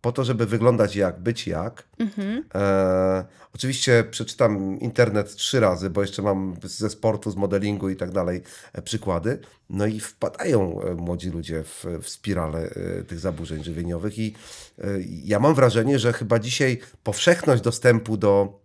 [0.01, 1.85] po to, żeby wyglądać jak, być jak.
[1.99, 2.45] Mhm.
[2.55, 3.24] E,
[3.55, 8.43] oczywiście przeczytam internet trzy razy, bo jeszcze mam ze sportu, z modelingu i tak dalej
[8.72, 9.39] e, przykłady.
[9.70, 14.35] No i wpadają e, młodzi ludzie w, w spirale e, tych zaburzeń żywieniowych i
[14.79, 14.85] e,
[15.24, 18.61] ja mam wrażenie, że chyba dzisiaj powszechność dostępu do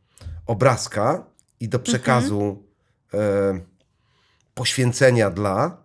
[0.46, 1.26] obrazka
[1.60, 2.64] i do przekazu
[3.14, 3.60] e,
[4.54, 5.83] poświęcenia dla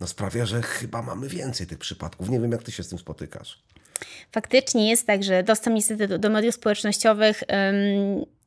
[0.00, 2.28] no sprawia, że chyba mamy więcej tych przypadków.
[2.28, 3.62] Nie wiem, jak ty się z tym spotykasz.
[4.32, 7.42] Faktycznie jest tak, że dostęp niestety do, do mediów społecznościowych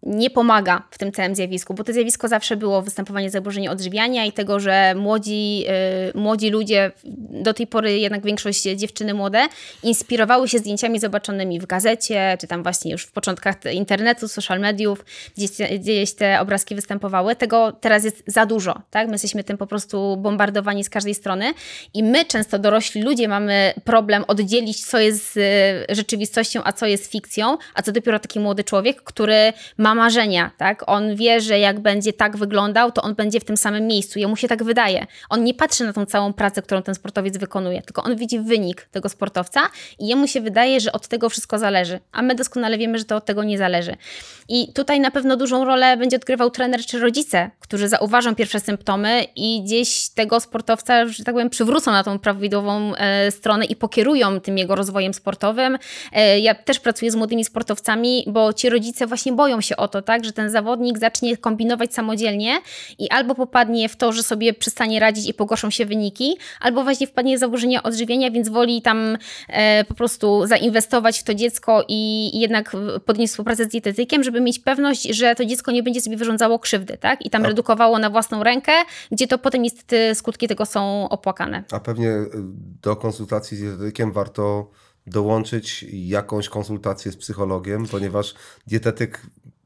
[0.04, 4.32] nie pomaga w tym całym zjawisku, bo to zjawisko zawsze było występowanie zaburzeń odżywiania i
[4.32, 5.68] tego, że młodzi, yy,
[6.16, 6.92] młodzi ludzie,
[7.30, 9.48] do tej pory jednak większość dziewczyny młode,
[9.84, 15.06] inspirowały się zdjęciami zobaczonymi w gazecie, czy tam właśnie już w początkach internetu, social mediów,
[15.38, 17.36] gdzieś, gdzieś te obrazki występowały.
[17.36, 19.08] Tego teraz jest za dużo, tak?
[19.08, 21.54] My jesteśmy tym po prostu bombardowani z każdej strony
[21.94, 25.40] i my często dorośli ludzie mamy problem oddzielić, co jest
[25.90, 30.84] rzeczywistością, a co jest fikcją, a co dopiero taki młody człowiek, który ma marzenia, tak?
[30.88, 34.20] On wie, że jak będzie tak wyglądał, to on będzie w tym samym miejscu.
[34.20, 35.08] Jemu się tak wydaje.
[35.30, 38.82] On nie patrzy na tą całą pracę, którą ten sportowiec wykonuje, tylko on widzi wynik
[38.92, 39.62] tego sportowca
[40.00, 42.00] i jemu się wydaje, że od tego wszystko zależy.
[42.12, 43.96] A my doskonale wiemy, że to od tego nie zależy.
[44.50, 49.26] I tutaj na pewno dużą rolę będzie odgrywał trener czy rodzice, którzy zauważą pierwsze symptomy
[49.36, 54.40] i gdzieś tego sportowca, że tak powiem, przywrócą na tą prawidłową e, stronę i pokierują
[54.40, 55.78] tym jego rozwojem sportowym.
[56.14, 60.02] E, ja też pracuję z młodymi sportowcami, bo ci rodzice właśnie boją się o to,
[60.02, 62.58] tak, że ten zawodnik zacznie kombinować samodzielnie
[63.00, 67.08] i albo popadnie w to, że sobie przestanie radzić i pogorszą się wyniki, albo właśnie
[67.08, 69.18] wpadnie w zaburzenia odżywienia, więc woli tam
[69.48, 72.76] e, po prostu zainwestować w to dziecko i, jednak
[73.06, 76.98] podjąć współpracę z dietetykiem, żeby mieć pewność, że to dziecko nie będzie sobie wyrządzało krzywdy,
[76.98, 78.72] tak, i tam A- redukowało na własną rękę,
[79.12, 81.64] gdzie to potem niestety skutki tego są opłakane.
[81.72, 82.30] A pewnie y,
[82.82, 84.72] do konsultacji z dietetykiem warto
[85.08, 88.34] dołączyć jakąś konsultację z psychologiem, ponieważ
[88.68, 89.22] dietetyk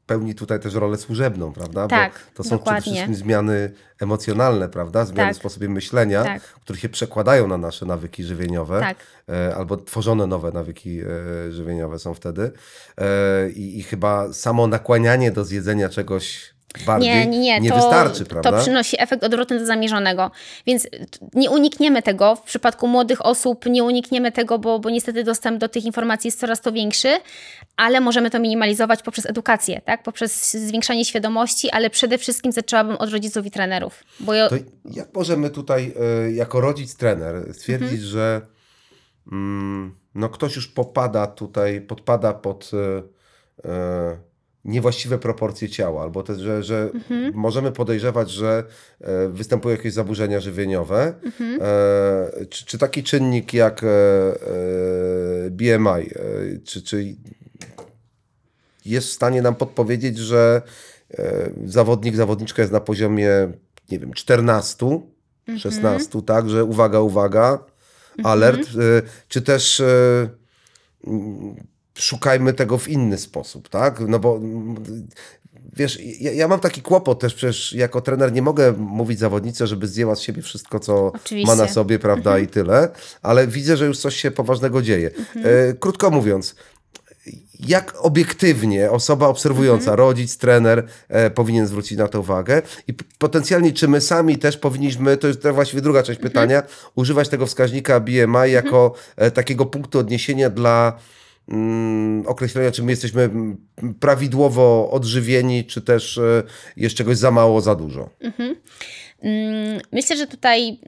[0.06, 1.88] pełni tutaj też rolę służebną, prawda?
[1.88, 2.92] Tak, Bo to są przede dokładnie.
[2.92, 5.04] wszystkim zmiany emocjonalne, prawda?
[5.04, 5.34] Zmiany Tak.
[5.34, 6.42] w sposobie myślenia, Tak.
[6.42, 8.80] które się przekładają na nasze nawyki żywieniowe.
[8.80, 8.96] Tak.
[9.28, 12.52] E, albo tworzone nowe nawyki e, żywieniowe są wtedy.
[12.98, 16.53] E, i, I chyba samo nakłanianie do zjedzenia czegoś
[16.86, 17.70] bardziej Nie, nie, nie.
[17.70, 18.52] to, wystarczy, prawda?
[18.52, 20.30] To przynosi efekt odwrotny do zamierzonego.
[20.66, 20.88] Więc
[21.34, 22.36] nie unikniemy tego.
[22.36, 26.40] W przypadku młodych osób nie unikniemy tego, bo, bo niestety dostęp do tych informacji jest
[26.40, 27.08] coraz to większy,
[27.76, 30.02] ale możemy to minimalizować poprzez edukację, tak?
[30.02, 34.04] poprzez zwiększanie świadomości, ale przede wszystkim zaczęłabym od rodziców i trenerów.
[34.20, 34.48] Bo ja,
[34.90, 35.94] jak możemy tutaj
[36.26, 38.08] e, jako rodzic, trener stwierdzić, Mhm.
[38.08, 38.40] że
[39.32, 44.16] mm, no ktoś już popada tutaj, podpada pod e, e,
[44.64, 47.32] niewłaściwe proporcje ciała, albo też, że, że Mhm.
[47.34, 48.64] możemy podejrzewać, że
[49.00, 51.14] e, występują jakieś zaburzenia żywieniowe.
[51.24, 51.58] Mhm.
[51.62, 56.10] E, czy, czy taki czynnik jak e, e, BMI, e,
[56.64, 57.16] czy, czy
[58.84, 60.62] jest w stanie nam podpowiedzieć, że
[61.18, 63.30] e, zawodnik, zawodniczka jest na poziomie,
[63.90, 65.00] nie wiem, 14,
[65.46, 65.58] Mhm.
[65.58, 67.58] 16, tak, że uwaga, uwaga,
[68.22, 69.82] alert, e, czy też
[71.98, 74.40] szukajmy tego w inny sposób, tak, no bo
[75.76, 79.86] wiesz, ja, ja mam taki kłopot też, przecież jako trener nie mogę mówić zawodnicy, żeby
[79.86, 81.56] zdjęła z siebie wszystko, co Oczywiście.
[81.56, 82.88] ma na sobie, prawda, i tyle,
[83.22, 85.10] ale widzę, że już coś się poważnego dzieje.
[85.36, 86.54] E, krótko mówiąc,
[87.60, 92.62] jak obiektywnie osoba obserwująca, rodzic, trener e, powinien zwrócić na to uwagę?
[92.88, 96.62] I potencjalnie czy my sami też powinniśmy, to jest właściwie druga część pytania,
[96.94, 100.98] używać tego wskaźnika BMI jako e, takiego punktu odniesienia dla
[102.26, 103.56] określenia, czy my jesteśmy mm,
[104.00, 106.42] prawidłowo odżywieni, czy też e,
[106.76, 108.10] jest czegoś za mało, za dużo.
[109.22, 110.78] Mm, Myślę, że tutaj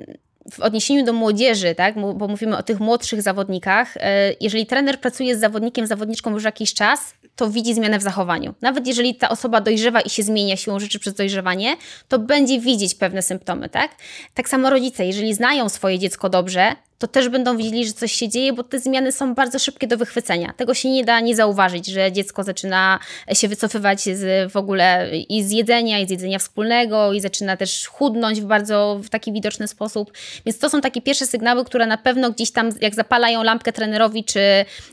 [0.53, 5.37] w odniesieniu do młodzieży, tak, bo mówimy o tych młodszych zawodnikach, e, jeżeli trener pracuje
[5.37, 8.55] z zawodnikiem, zawodniczką już jakiś czas, to widzi zmianę w zachowaniu.
[8.61, 11.77] Nawet jeżeli ta osoba dojrzewa i się zmienia siłą rzeczy przez dojrzewanie,
[12.09, 13.91] to będzie widzieć pewne symptomy, tak?
[14.35, 18.28] Tak samo rodzice, jeżeli znają swoje dziecko dobrze, to też będą widzieli, że coś się
[18.28, 20.53] dzieje, bo te zmiany są bardzo szybkie do wychwycenia.
[20.57, 22.99] Tego się nie da nie zauważyć, że dziecko zaczyna
[23.32, 27.86] się wycofywać z w ogóle i z jedzenia, i z jedzenia wspólnego, i zaczyna też
[27.86, 30.12] chudnąć w bardzo w taki widoczny sposób.
[30.47, 34.24] Więc to są takie pierwsze sygnały, które na pewno gdzieś tam, jak zapalają lampkę trenerowi
[34.24, 34.40] czy,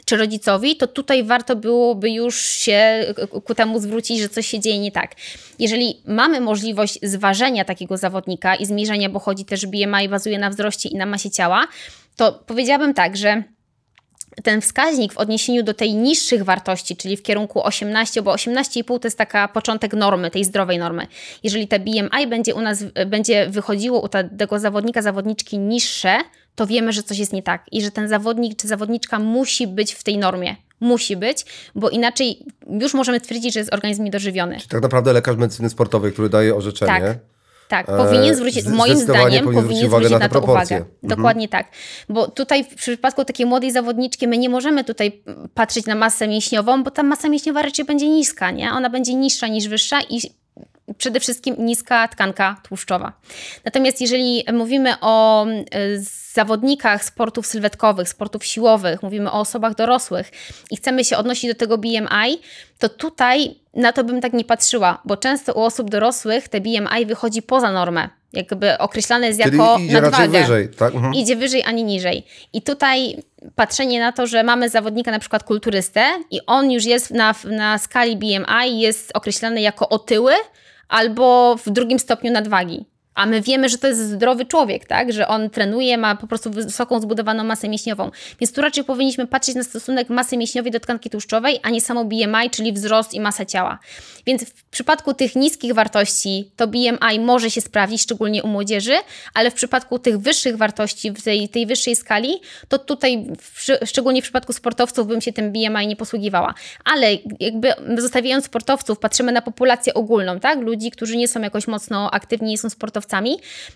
[0.06, 3.06] czy rodzicowi, to tutaj warto byłoby już się
[3.46, 5.12] ku- temu zwrócić, że coś się dzieje nie tak.
[5.60, 10.90] Jeżeli mamy możliwość zważenia takiego zawodnika i zmierzenia, bo chodzi też BMI, bazuje na wzroście
[10.90, 11.68] i na masie ciała,
[12.16, 13.44] to powiedziałabym tak, że
[14.44, 19.08] ten wskaźnik w odniesieniu do tej niższych wartości, czyli w kierunku 18, bo 18,5 to
[19.08, 21.08] jest taka początek normy, tej zdrowej normy.
[21.44, 24.08] Jeżeli te BMI będzie u nas, będzie wychodziło u
[24.38, 26.18] tego zawodnika, zawodniczki niższe,
[26.56, 29.94] to wiemy, że coś jest nie tak i że ten zawodnik czy zawodniczka musi być
[29.94, 30.56] w tej normie.
[30.80, 31.46] Musi być,
[31.76, 32.46] bo inaczej
[32.82, 34.58] już możemy twierdzić, że jest organizm niedożywiony.
[34.70, 37.18] Tak naprawdę lekarz medycyny sportowej, który daje orzeczenie, Tak.
[37.74, 40.78] Tak, E, powinien zwrócić, moim zdaniem, powinien zwrócić na to proporcje.
[40.78, 40.92] uwagę.
[41.02, 41.10] Mhm.
[41.18, 41.68] Dokładnie tak.
[42.10, 46.84] Bo tutaj w przypadku takiej młodej zawodniczki my nie możemy tutaj patrzeć na masę mięśniową,
[46.84, 48.72] bo ta masa mięśniowa raczej będzie niska, nie?
[48.72, 50.22] Ona będzie niższa niż wyższa i
[50.98, 53.14] przede wszystkim niska tkanka tłuszczowa.
[53.66, 60.32] Natomiast jeżeli mówimy o y, zawodnikach sportów sylwetkowych, sportów siłowych, mówimy o osobach dorosłych
[60.72, 62.40] i chcemy się odnosić do tego BMI,
[62.80, 67.06] to tutaj na to bym tak nie patrzyła, bo często u osób dorosłych te BMI
[67.06, 68.10] wychodzi poza normę.
[68.34, 70.42] Jakby określane jest Czyli jako idzie nadwagę.
[70.42, 70.96] wyżej, tak?
[70.96, 71.14] Mhm.
[71.14, 72.26] Idzie wyżej ani niżej.
[72.54, 73.24] I tutaj
[73.56, 77.78] patrzenie na to, że mamy zawodnika na przykład kulturystę i on już jest na, na
[77.78, 80.34] skali BMI jest określany jako otyły
[80.94, 82.86] albo w drugim stopniu nadwagi.
[83.16, 85.14] A my wiemy, że to jest zdrowy człowiek, tak?
[85.14, 88.12] Że on trenuje, ma po prostu wysoką zbudowaną masę mięśniową.
[88.40, 92.06] Więc tu raczej powinniśmy patrzeć na stosunek masy mięśniowej do tkanki tłuszczowej, a nie samo
[92.06, 93.80] BMI, czyli wzrost i masa ciała.
[94.26, 98.96] Więc w przypadku tych niskich wartości to BMI może się sprawdzić, szczególnie u młodzieży,
[99.34, 104.22] ale w przypadku tych wyższych wartości, w tej, tej wyższej skali, to tutaj, w, szczególnie
[104.22, 106.54] w przypadku sportowców, bym się tym BMI nie posługiwała.
[106.86, 107.08] Ale
[107.40, 110.60] jakby zostawiając sportowców, patrzymy na populację ogólną, tak?
[110.60, 113.03] Ludzi, którzy nie są jakoś mocno aktywni, nie są sportowcami,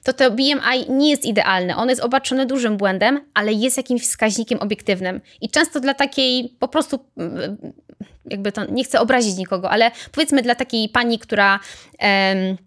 [0.03, 1.75] to to BMI nie jest idealne.
[1.75, 5.21] On jest obarczony dużym błędem, ale jest jakimś wskaźnikiem obiektywnym.
[5.41, 7.57] I często dla takiej po prostu mm,
[8.25, 11.59] jakby to, nie chcę obrazić nikogo, ale powiedzmy dla takiej pani, która
[11.99, 12.57] em,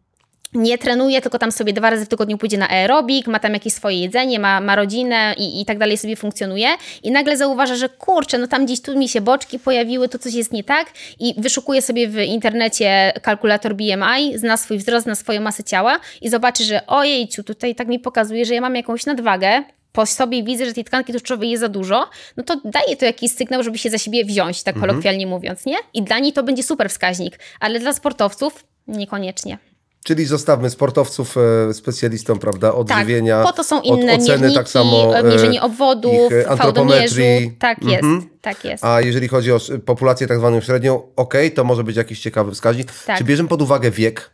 [0.54, 3.72] nie trenuje, tylko tam sobie dwa razy w tygodniu pójdzie na aerobik, ma tam jakieś
[3.72, 6.68] swoje jedzenie, ma, ma rodzinę i, i tak dalej sobie funkcjonuje
[7.02, 10.34] i nagle zauważa, że kurczę, no tam gdzieś tu mi się boczki pojawiły, tu coś
[10.34, 15.40] jest nie tak i wyszukuje sobie w internecie kalkulator BMI, zna swój wzrost, zna swoją
[15.40, 19.62] masę ciała i zobaczy, że ojejciu, tutaj tak mi pokazuje, że ja mam jakąś nadwagę,
[19.92, 23.32] po sobie widzę, że tej tkanki tłuszczowej jest za dużo, no to daje to jakiś
[23.32, 25.76] sygnał, żeby się za siebie wziąć, tak kolokwialnie mówiąc, nie?
[25.94, 29.58] I dla niej to będzie super wskaźnik, ale dla sportowców niekoniecznie.
[30.04, 31.36] Czyli zostawmy sportowców
[31.68, 33.36] e, specjalistom, prawda, odżywienia.
[33.42, 36.56] Tak, po to są od inne oceny, mierniki, tak samo, e, mierzenie obwodów, ich, e,
[36.56, 36.62] fałdomierzu.
[36.62, 37.56] antropometrii.
[37.58, 38.28] Tak jest, Mhm.
[38.40, 38.84] tak jest.
[38.84, 42.92] A jeżeli chodzi o populację tak zwaną średnią, okej, to może być jakiś ciekawy wskaźnik.
[43.06, 43.18] Tak.
[43.18, 44.30] Czy bierzemy pod uwagę wiek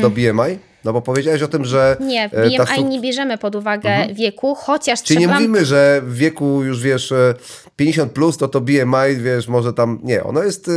[0.00, 0.58] do BMI?
[0.84, 1.96] No bo powiedziałeś o tym, że...
[1.98, 2.08] Hmm.
[2.08, 5.40] Nie, w e, BMI nie bierzemy pod uwagę wieku, chociaż Czyli nie trzeba...
[5.40, 7.34] mówimy, że w wieku już wiesz e,
[7.76, 9.98] 50 plus, to to BMI, wiesz, może tam...
[10.02, 10.72] Nie, ono jest e,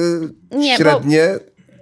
[0.57, 1.29] Nie, bo- średnie...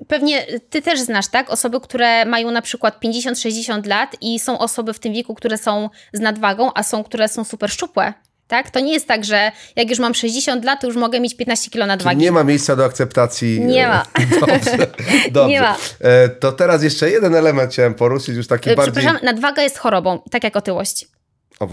[0.09, 1.49] Pewnie ty też znasz, tak?
[1.49, 5.89] Osoby, które mają na przykład 50-60 lat i są osoby w tym wieku, które są
[6.13, 8.13] z nadwagą, a są, które są super szczupłe.
[8.47, 8.71] Tak?
[8.71, 11.71] To nie jest tak, że jak już mam 60 lat, to już mogę mieć 15
[11.71, 12.17] kg Czyli nadwagi.
[12.21, 13.61] nie ma miejsca do akceptacji.
[13.61, 14.05] Nie e, ma.
[14.47, 14.77] Dobrze,
[15.31, 15.49] dobrze.
[15.49, 15.77] Nie ma.
[15.99, 18.93] E, To teraz jeszcze jeden element chciałem poruszyć, już taki Y, bardziej...
[18.93, 21.07] Przepraszam, nadwaga jest chorobą, tak jak otyłość.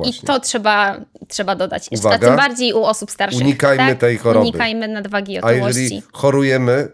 [0.04, 1.88] I to trzeba, trzeba dodać.
[1.90, 2.26] Jeszcze, a Uwaga.
[2.26, 3.40] tym bardziej u osób starszych.
[3.40, 3.98] Unikajmy tak?
[3.98, 4.48] tej choroby.
[4.48, 5.82] Unikajmy nadwagi i A otyłości.
[5.82, 6.88] jeżeli chorujemy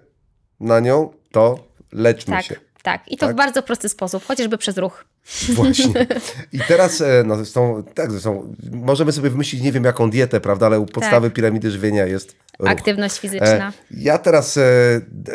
[0.60, 2.56] na nią, to leczmy Tak, się.
[2.82, 3.08] tak.
[3.08, 3.34] I to Tak?
[3.34, 5.04] w bardzo prosty sposób, chociażby przez ruch.
[5.48, 6.06] Właśnie.
[6.52, 10.66] I teraz, e, no zresztą, tak, zresztą, możemy sobie wymyślić, nie wiem jaką dietę, prawda,
[10.66, 12.68] ale u podstawy piramidy żywienia jest ruch.
[12.70, 13.72] Aktywność E, fizyczna.
[13.90, 14.62] Ja teraz, e,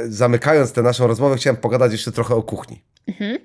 [0.09, 2.83] zamykając tę naszą rozmowę, chciałem pogadać jeszcze trochę o kuchni.
[3.07, 3.37] Mhm.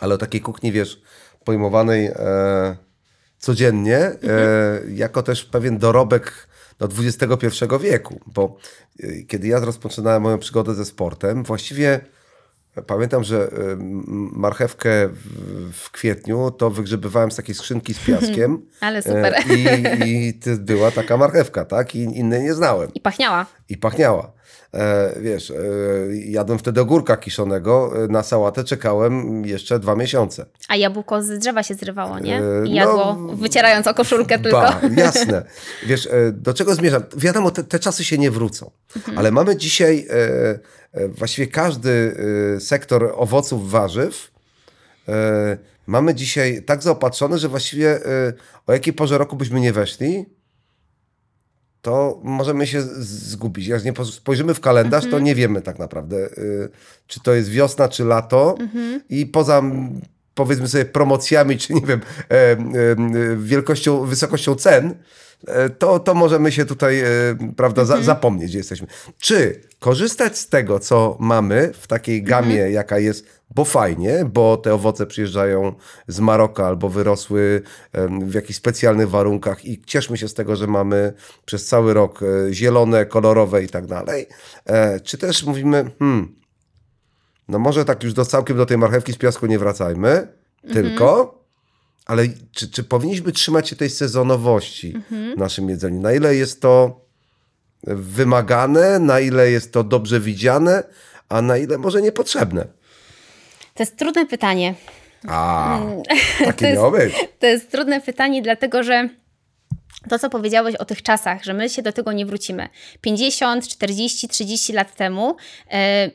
[0.00, 1.02] Ale o takiej kuchni, wiesz,
[1.44, 2.76] pojmowanej e,
[3.38, 4.96] codziennie, e, Mhm.
[4.96, 6.48] jako też pewien dorobek
[6.78, 8.20] do XXI wieku.
[8.26, 8.56] Bo
[9.02, 12.00] e, kiedy ja rozpoczynałem moją przygodę ze sportem, właściwie
[12.86, 15.08] pamiętam, że e, m- marchewkę
[15.72, 18.62] w, kwietniu to wygrzebywałem z takiej skrzynki z piaskiem.
[18.80, 19.34] Ale super.
[19.34, 21.94] E, I, I to była taka marchewka, tak?
[21.94, 23.46] I innej nie znałem I pachniała.
[23.68, 24.32] i pachniała.
[24.74, 25.54] E, wiesz, e,
[26.24, 30.46] jadłem wtedy ogórka kiszonego, e, na sałatę czekałem jeszcze dwa miesiące.
[30.68, 32.42] A jabłko z drzewa się zrywało, nie?
[32.64, 34.60] I jadło, no, wycierając o koszulkę tylko.
[34.60, 35.44] Ba, jasne.
[35.86, 37.02] Wiesz, do czego zmierzam?
[37.16, 39.18] Wiadomo, te, te czasy się nie wrócą, Mhm.
[39.18, 40.06] ale mamy dzisiaj
[41.08, 42.16] właściwie każdy
[42.60, 44.30] sektor owoców, warzyw
[45.86, 48.00] mamy dzisiaj tak zaopatrzony, że właściwie
[48.66, 50.26] o jakiej porze roku byśmy nie weszli,
[51.88, 53.66] to możemy się zgubić.
[53.66, 55.20] Jak nie spojrzymy w kalendarz, Mhm.
[55.20, 56.68] to nie wiemy tak naprawdę, y,
[57.06, 58.56] czy to jest wiosna, czy lato.
[58.60, 59.00] Mhm.
[59.08, 59.62] I poza
[60.34, 62.56] powiedzmy sobie promocjami, czy nie wiem, e, e,
[63.36, 64.94] wielkością, wysokością cen,
[65.46, 67.02] e, to, to możemy się tutaj,
[67.56, 68.00] prawda, Mhm.
[68.00, 68.86] za, zapomnieć, gdzie jesteśmy.
[69.18, 72.72] Czy korzystać z tego, co mamy w takiej gamie, Mhm.
[72.72, 73.26] jaka jest,
[73.58, 75.74] bo fajnie, bo te owoce przyjeżdżają
[76.08, 77.62] z Maroka albo wyrosły
[78.22, 81.12] w jakichś specjalnych warunkach i cieszmy się z tego, że mamy
[81.44, 84.26] przez cały rok e, zielone, kolorowe i tak dalej.
[84.66, 86.34] E, Czy też mówimy, hmm,
[87.48, 90.28] no może tak już do całkiem do tej marchewki z piasku nie wracajmy,
[90.72, 91.38] tylko,
[92.06, 94.94] ale czy, czy powinniśmy trzymać się tej sezonowości
[95.36, 96.00] w naszym jedzeniu?
[96.00, 97.00] Na ile jest to
[97.86, 100.82] wymagane, na ile jest to dobrze widziane,
[101.28, 102.77] a na ile może niepotrzebne?
[103.78, 104.74] To jest trudne pytanie.
[105.28, 106.02] A, Mm.
[106.44, 107.14] takie miało być.
[107.38, 109.08] To jest trudne pytanie, dlatego że
[110.08, 112.68] to, co powiedziałeś o tych czasach, że my się do tego nie wrócimy.
[113.00, 115.36] 50, 40, 30 lat temu
[115.72, 116.10] e,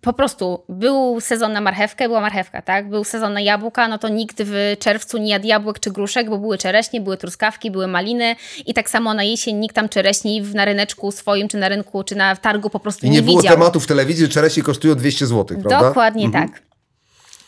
[0.00, 2.88] po prostu był sezon na marchewkę, była marchewka, tak?
[2.90, 6.38] Był sezon na jabłka, no to nikt w czerwcu nie jadł jabłek czy gruszek, bo
[6.38, 8.36] były czereśnie, były truskawki, były maliny
[8.66, 12.04] i tak samo na jesień nikt tam czereśni w- na ryneczku swoim, czy na rynku,
[12.04, 13.54] czy na targu po prostu I nie, nie było widział.
[13.54, 15.88] tematu w telewizji, że czereśnie kosztują 200 zł, prawda?
[15.88, 16.62] Dokładnie tak.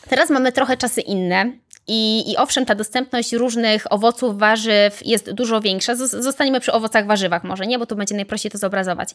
[0.09, 1.51] Teraz mamy trochę czasy inne.
[1.87, 5.95] I, I owszem, ta dostępność różnych owoców, warzyw jest dużo większa.
[5.95, 7.79] Zos- Zostaniemy przy owocach, warzywach może, nie?
[7.79, 9.09] Bo tu będzie najprościej to zobrazować.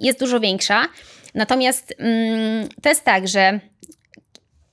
[0.00, 0.88] Jest dużo większa.
[1.34, 3.60] Natomiast mm, to jest tak, że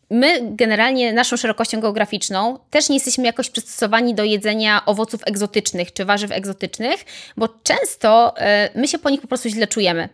[0.10, 6.06] my generalnie naszą szerokością geograficzną też nie jesteśmy jakoś przystosowani do jedzenia owoców egzotycznych czy
[6.06, 7.06] warzyw egzotycznych,
[7.38, 10.10] bo często e, my się po nich po prostu źle czujemy.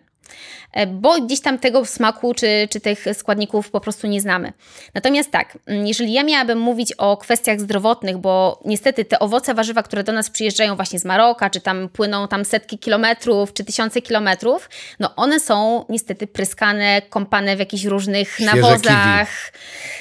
[0.76, 4.53] E, Bo gdzieś tam tego smaku czy, czy tych składników po prostu nie znamy.
[4.93, 9.84] Natomiast tak, mm, jeżeli ja miałabym mówić o kwestiach zdrowotnych, bo niestety te owoce, warzywa,
[9.84, 14.01] które do nas przyjeżdżają właśnie z Maroka, czy tam płyną tam setki kilometrów, czy tysiące
[14.01, 14.69] kilometrów,
[14.99, 19.30] no one są niestety pryskane, kąpane w jakichś różnych Świeże nawozach.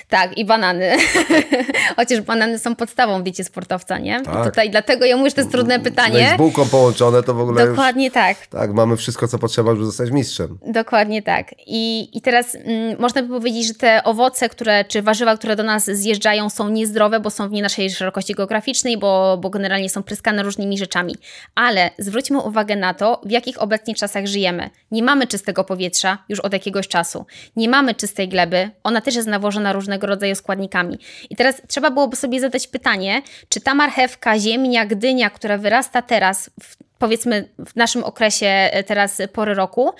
[0.09, 0.97] Tak, i banany.
[1.97, 4.21] Chociaż banany są podstawą w diecie sportowca, nie?
[4.21, 4.45] Tak.
[4.45, 6.33] Tutaj dlatego ja mówię, że to jest trudne No pytanie.
[6.35, 7.71] z bułką połączone to w ogóle już...
[7.71, 8.47] Dokładnie tak.
[8.47, 10.59] Tak, mamy wszystko, co potrzeba, żeby zostać mistrzem.
[10.67, 11.55] Dokładnie tak.
[11.67, 15.63] I, i teraz mm, można by powiedzieć, że te owoce, które, czy warzywa, które do
[15.63, 20.03] nas zjeżdżają, są niezdrowe, bo są w nie naszej szerokości geograficznej, bo, bo generalnie są
[20.03, 21.17] pryskane różnymi rzeczami.
[21.55, 24.71] Ale zwróćmy uwagę na to, w jakich obecnie czasach żyjemy.
[24.91, 27.27] Nie mamy czystego powietrza już od jakiegoś czasu.
[27.57, 28.71] Nie mamy czystej gleby.
[28.85, 30.99] Ona też jest nawożona różnego rodzaju składnikami.
[31.31, 36.51] I teraz trzeba byłoby sobie zadać pytanie, czy ta marchewka, ziemniak, dynia, która wyrasta teraz,
[36.63, 39.91] w, powiedzmy w naszym okresie e, teraz pory roku,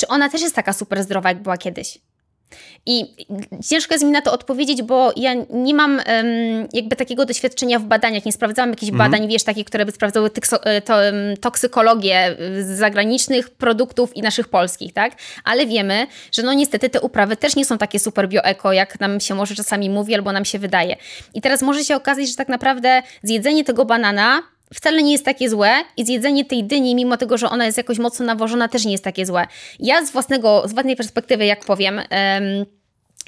[0.00, 1.98] czy ona też jest taka super zdrowa, jak była kiedyś?
[2.86, 3.14] I
[3.68, 6.26] ciężko jest mi na to odpowiedzieć, bo ja nie mam em,
[6.72, 10.60] jakby takiego doświadczenia w badaniach, nie sprawdzałam jakichś badań, wiesz, takich, które by sprawdzały tykso-
[10.64, 15.12] e, to, em, toksykologię e, z zagranicznych produktów i naszych polskich, tak?
[15.44, 19.20] Ale wiemy, że no niestety te uprawy też nie są takie super bioeko, jak nam
[19.20, 20.96] się może czasami mówi albo nam się wydaje.
[21.34, 24.42] I teraz może się okazać, że tak naprawdę zjedzenie tego banana
[24.74, 27.98] wcale nie jest takie złe i zjedzenie tej dyni, mimo tego, że ona jest jakoś
[27.98, 29.46] mocno nawożona, też nie jest takie złe.
[29.78, 32.66] Ja z własnego, z własnej perspektywy, jak powiem, em,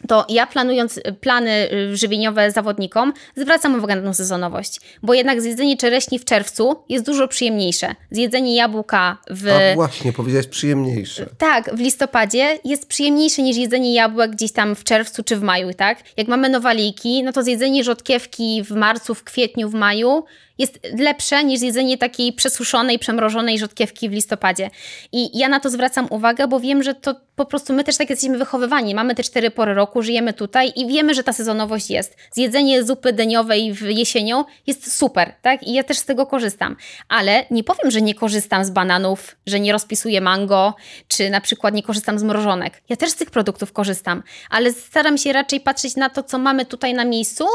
[0.09, 5.43] to ja planując y, plany y, żywieniowe zawodnikom, zwracam uwagę na tą sezonowość, bo jednak
[5.43, 7.95] zjedzenie czereśni w czerwcu jest dużo przyjemniejsze.
[8.11, 9.49] Zjedzenie jabłka w...
[9.49, 11.27] A właśnie, powiedziałeś przyjemniejsze.
[11.39, 15.75] Tak, w listopadzie jest przyjemniejsze niż jedzenie jabłek gdzieś tam w czerwcu czy w maju,
[15.75, 15.99] tak?
[16.17, 20.25] Jak mamy nowaliki, no to zjedzenie rzodkiewki w marcu, w kwietniu, w maju
[20.63, 24.71] jest lepsze niż jedzenie takiej przesuszonej, przemrożonej rzodkiewki w listopadzie.
[25.13, 28.11] I ja na to zwracam uwagę, bo wiem, że to po prostu my też tak
[28.11, 28.95] jesteśmy wychowywani.
[28.95, 32.17] Mamy te cztery pory roku, żyjemy tutaj i wiemy, że ta sezonowość jest.
[32.33, 35.63] Zjedzenie zupy dyniowej w jesienią jest super, tak?
[35.63, 36.77] I ja też z tego korzystam.
[37.09, 40.75] Ale nie powiem, że nie korzystam z bananów, że nie rozpisuję mango,
[41.09, 42.83] czy na przykład nie korzystam z mrożonek.
[42.89, 46.65] Ja też z tych produktów korzystam, ale staram się raczej patrzeć na to, co mamy
[46.65, 47.47] tutaj na miejscu,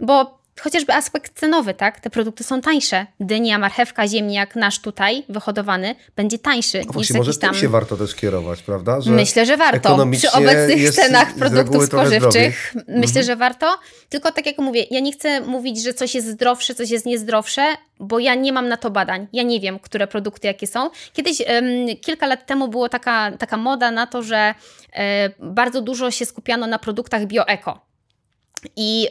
[0.00, 2.00] bo chociażby aspekt cenowy, tak?
[2.00, 3.06] Te produkty są tańsze.
[3.20, 7.54] Dynia, marchewka, ziemniak, nasz tutaj wyhodowany będzie tańszy niż właśnie, może tym tam...
[7.54, 9.00] się warto też kierować, prawda?
[9.00, 10.06] Że Myślę, że warto.
[10.12, 11.86] Przy obecnych cenach produktów Mhm.
[11.86, 13.78] spożywczych myślę, że warto.
[14.08, 17.62] Tylko tak jak mówię, ja nie chcę mówić, że coś jest zdrowsze, coś jest niezdrowsze,
[18.00, 19.26] bo ja nie mam na to badań.
[19.32, 20.90] Ja nie wiem, które produkty jakie są.
[21.12, 21.66] Kiedyś, em,
[22.00, 24.54] kilka lat temu było taka, taka moda na to, że
[24.92, 27.86] e, bardzo dużo się skupiano na produktach bioeko.
[28.76, 29.08] I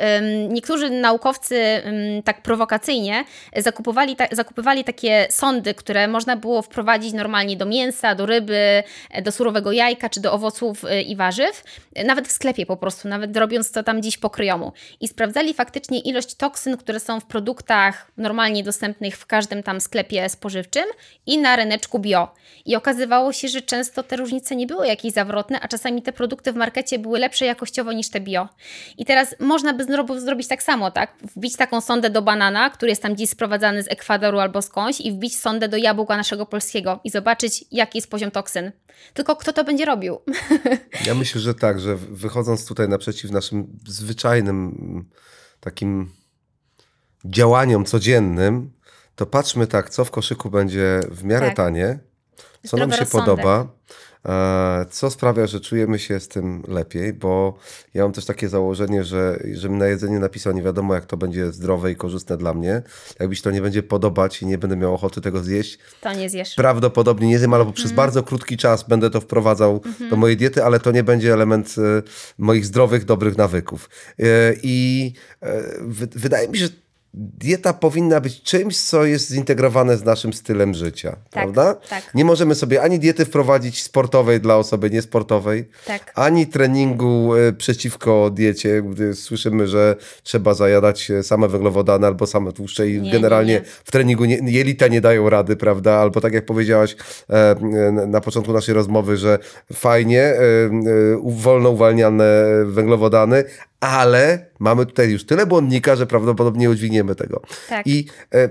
[0.49, 1.82] niektórzy naukowcy
[2.23, 3.26] tak prowokacyjnie
[3.57, 9.22] zakupowali, ta, zakupywali takie sondy, które można było wprowadzić normalnie do mięsa, do ryby, e,
[9.22, 11.64] do surowego jajka czy do owoców y, i warzyw,
[11.95, 14.72] e, nawet w sklepie po prostu, nawet robiąc to tam gdzieś po kryjomu.
[15.02, 20.30] I sprawdzali faktycznie ilość toksyn, które są w produktach normalnie dostępnych w każdym tam sklepie
[20.30, 20.86] spożywczym
[21.26, 22.34] i na ryneczku bio.
[22.65, 26.52] I okazywało się, że często te różnice nie były jakieś zawrotne, a czasami te produkty
[26.52, 28.48] w markecie były lepsze jakościowo niż te bio.
[28.98, 31.13] I teraz można by zro- zrobić tak samo, tak?
[31.35, 35.11] Wbić taką sondę do banana, który jest tam gdzieś sprowadzany z Ekwadoru albo skądś i
[35.11, 38.72] wbić sondę do jabłka naszego polskiego i zobaczyć, jaki jest poziom toksyn.
[39.13, 40.17] Tylko kto to będzie robił?
[41.05, 45.05] Ja myślę, że tak, że wychodząc tutaj naprzeciw naszym zwyczajnym
[45.59, 46.11] takim
[47.26, 48.72] działaniom codziennym,
[49.15, 51.55] to patrzmy tak, co w koszyku będzie w miarę Tak.
[51.55, 51.99] tanie,
[52.67, 53.26] co nam Zdrowy się rozsądek.
[53.35, 53.67] podoba,
[54.89, 57.57] co sprawia, że czujemy się z tym lepiej, bo
[57.93, 61.52] ja mam też takie założenie, że żebym na jedzenie napisał nie wiadomo, jak to będzie
[61.52, 62.81] zdrowe i korzystne dla mnie.
[63.19, 66.14] Jak mi się to nie będzie podobać i nie będę miał ochoty tego zjeść, To
[66.14, 66.56] nie zjesz.
[66.56, 67.95] prawdopodobnie nie zjem, albo przez Mhm.
[67.95, 72.02] bardzo krótki czas będę to wprowadzał do mojej diety, ale to nie będzie element e,
[72.38, 73.89] moich zdrowych, dobrych nawyków.
[74.19, 74.23] E,
[74.64, 76.72] I e, wy, wydaje mi się, że
[77.17, 81.73] dieta powinna być czymś, co jest zintegrowane z naszym stylem życia, prawda?
[81.89, 82.03] tak.
[82.13, 86.11] Nie możemy sobie ani diety wprowadzić sportowej dla osoby niesportowej, Tak.
[86.15, 92.51] ani treningu e, przeciwko diecie, gdy słyszymy, że trzeba zajadać e, same węglowodany albo same
[92.51, 93.65] tłuszcze i Nie, generalnie nie, nie.
[93.65, 95.93] w treningu nie, jelita nie dają rady, prawda?
[95.93, 96.95] Albo tak jak powiedziałaś
[97.29, 97.55] e,
[98.07, 99.39] na początku naszej rozmowy, że
[99.73, 100.33] fajnie,
[101.23, 103.43] wolno uwalniane węglowodany,
[103.80, 107.41] ale mamy tutaj już tyle błonnika, że prawdopodobnie nie udźwigniemy tego.
[107.69, 107.88] Tak.
[107.88, 108.49] I e,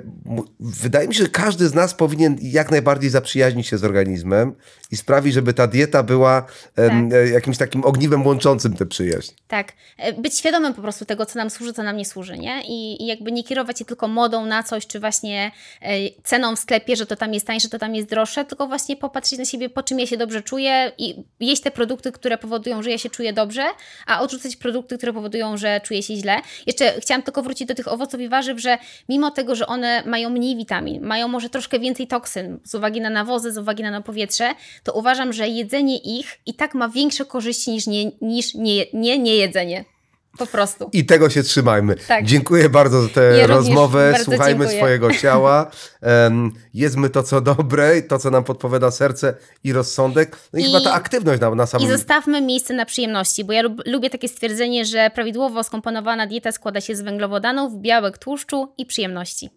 [0.61, 4.55] wydaje mi się, że każdy z nas powinien jak najbardziej zaprzyjaźnić się z organizmem
[4.91, 6.47] i sprawić, żeby ta dieta była
[6.77, 7.19] em, Tak.
[7.19, 9.33] e, jakimś takim ogniwem łączącym tę przyjaźń.
[9.49, 12.63] Tak, E, być świadomym po prostu tego, co nam służy, co nam nie służy, nie?
[12.67, 15.51] I, i jakby nie kierować się tylko modą na coś, czy właśnie
[15.83, 15.89] e,
[16.25, 19.39] ceną w sklepie, że to tam jest tańsze, to tam jest droższe, tylko właśnie popatrzeć
[19.39, 22.91] na siebie, po czym ja się dobrze czuję i jeść te produkty, które powodują, że
[22.91, 23.65] ja się czuję dobrze,
[24.07, 26.37] a odrzucać produkty, które powodują, że czuję się źle.
[26.67, 28.79] Jeszcze chciałam tylko wrócić do tych owoców i warzyw, że
[29.09, 33.11] mimo tego, że one mają mniej witamin, mają może troszkę więcej toksyn z uwagi na
[33.11, 37.71] nawozy, z uwagi na powietrze, to uważam, że jedzenie ich i tak ma większe korzyści
[37.71, 39.94] niż nie, niż nie, nie, nie jedzenie.
[40.39, 40.91] Po prostu.
[40.93, 41.97] I tego się trzymajmy.
[42.09, 42.25] Tak.
[42.25, 44.15] Dziękuję bardzo za tę Ja rozmowę.
[44.25, 44.79] Słuchajmy dziękuję.
[44.81, 45.71] swojego ciała.
[46.03, 49.35] Um, jedzmy to, co dobre, to, co nam podpowiada serce
[49.65, 50.37] i rozsądek.
[50.53, 51.89] No i, I- chyba ta aktywność na, na I samym...
[51.89, 56.81] zostawmy miejsce na przyjemności, bo ja lub, lubię takie stwierdzenie, że prawidłowo skomponowana dieta składa
[56.81, 59.51] się z węglowodanów, białek, tłuszczu i przyjemności.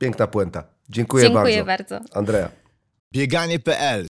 [0.00, 0.64] Piękna puenta.
[0.88, 1.94] Dziękuję, Dziękuję bardzo.
[1.94, 2.16] bardzo.
[2.18, 2.48] Andrea.
[3.12, 4.06] Bieganie.pl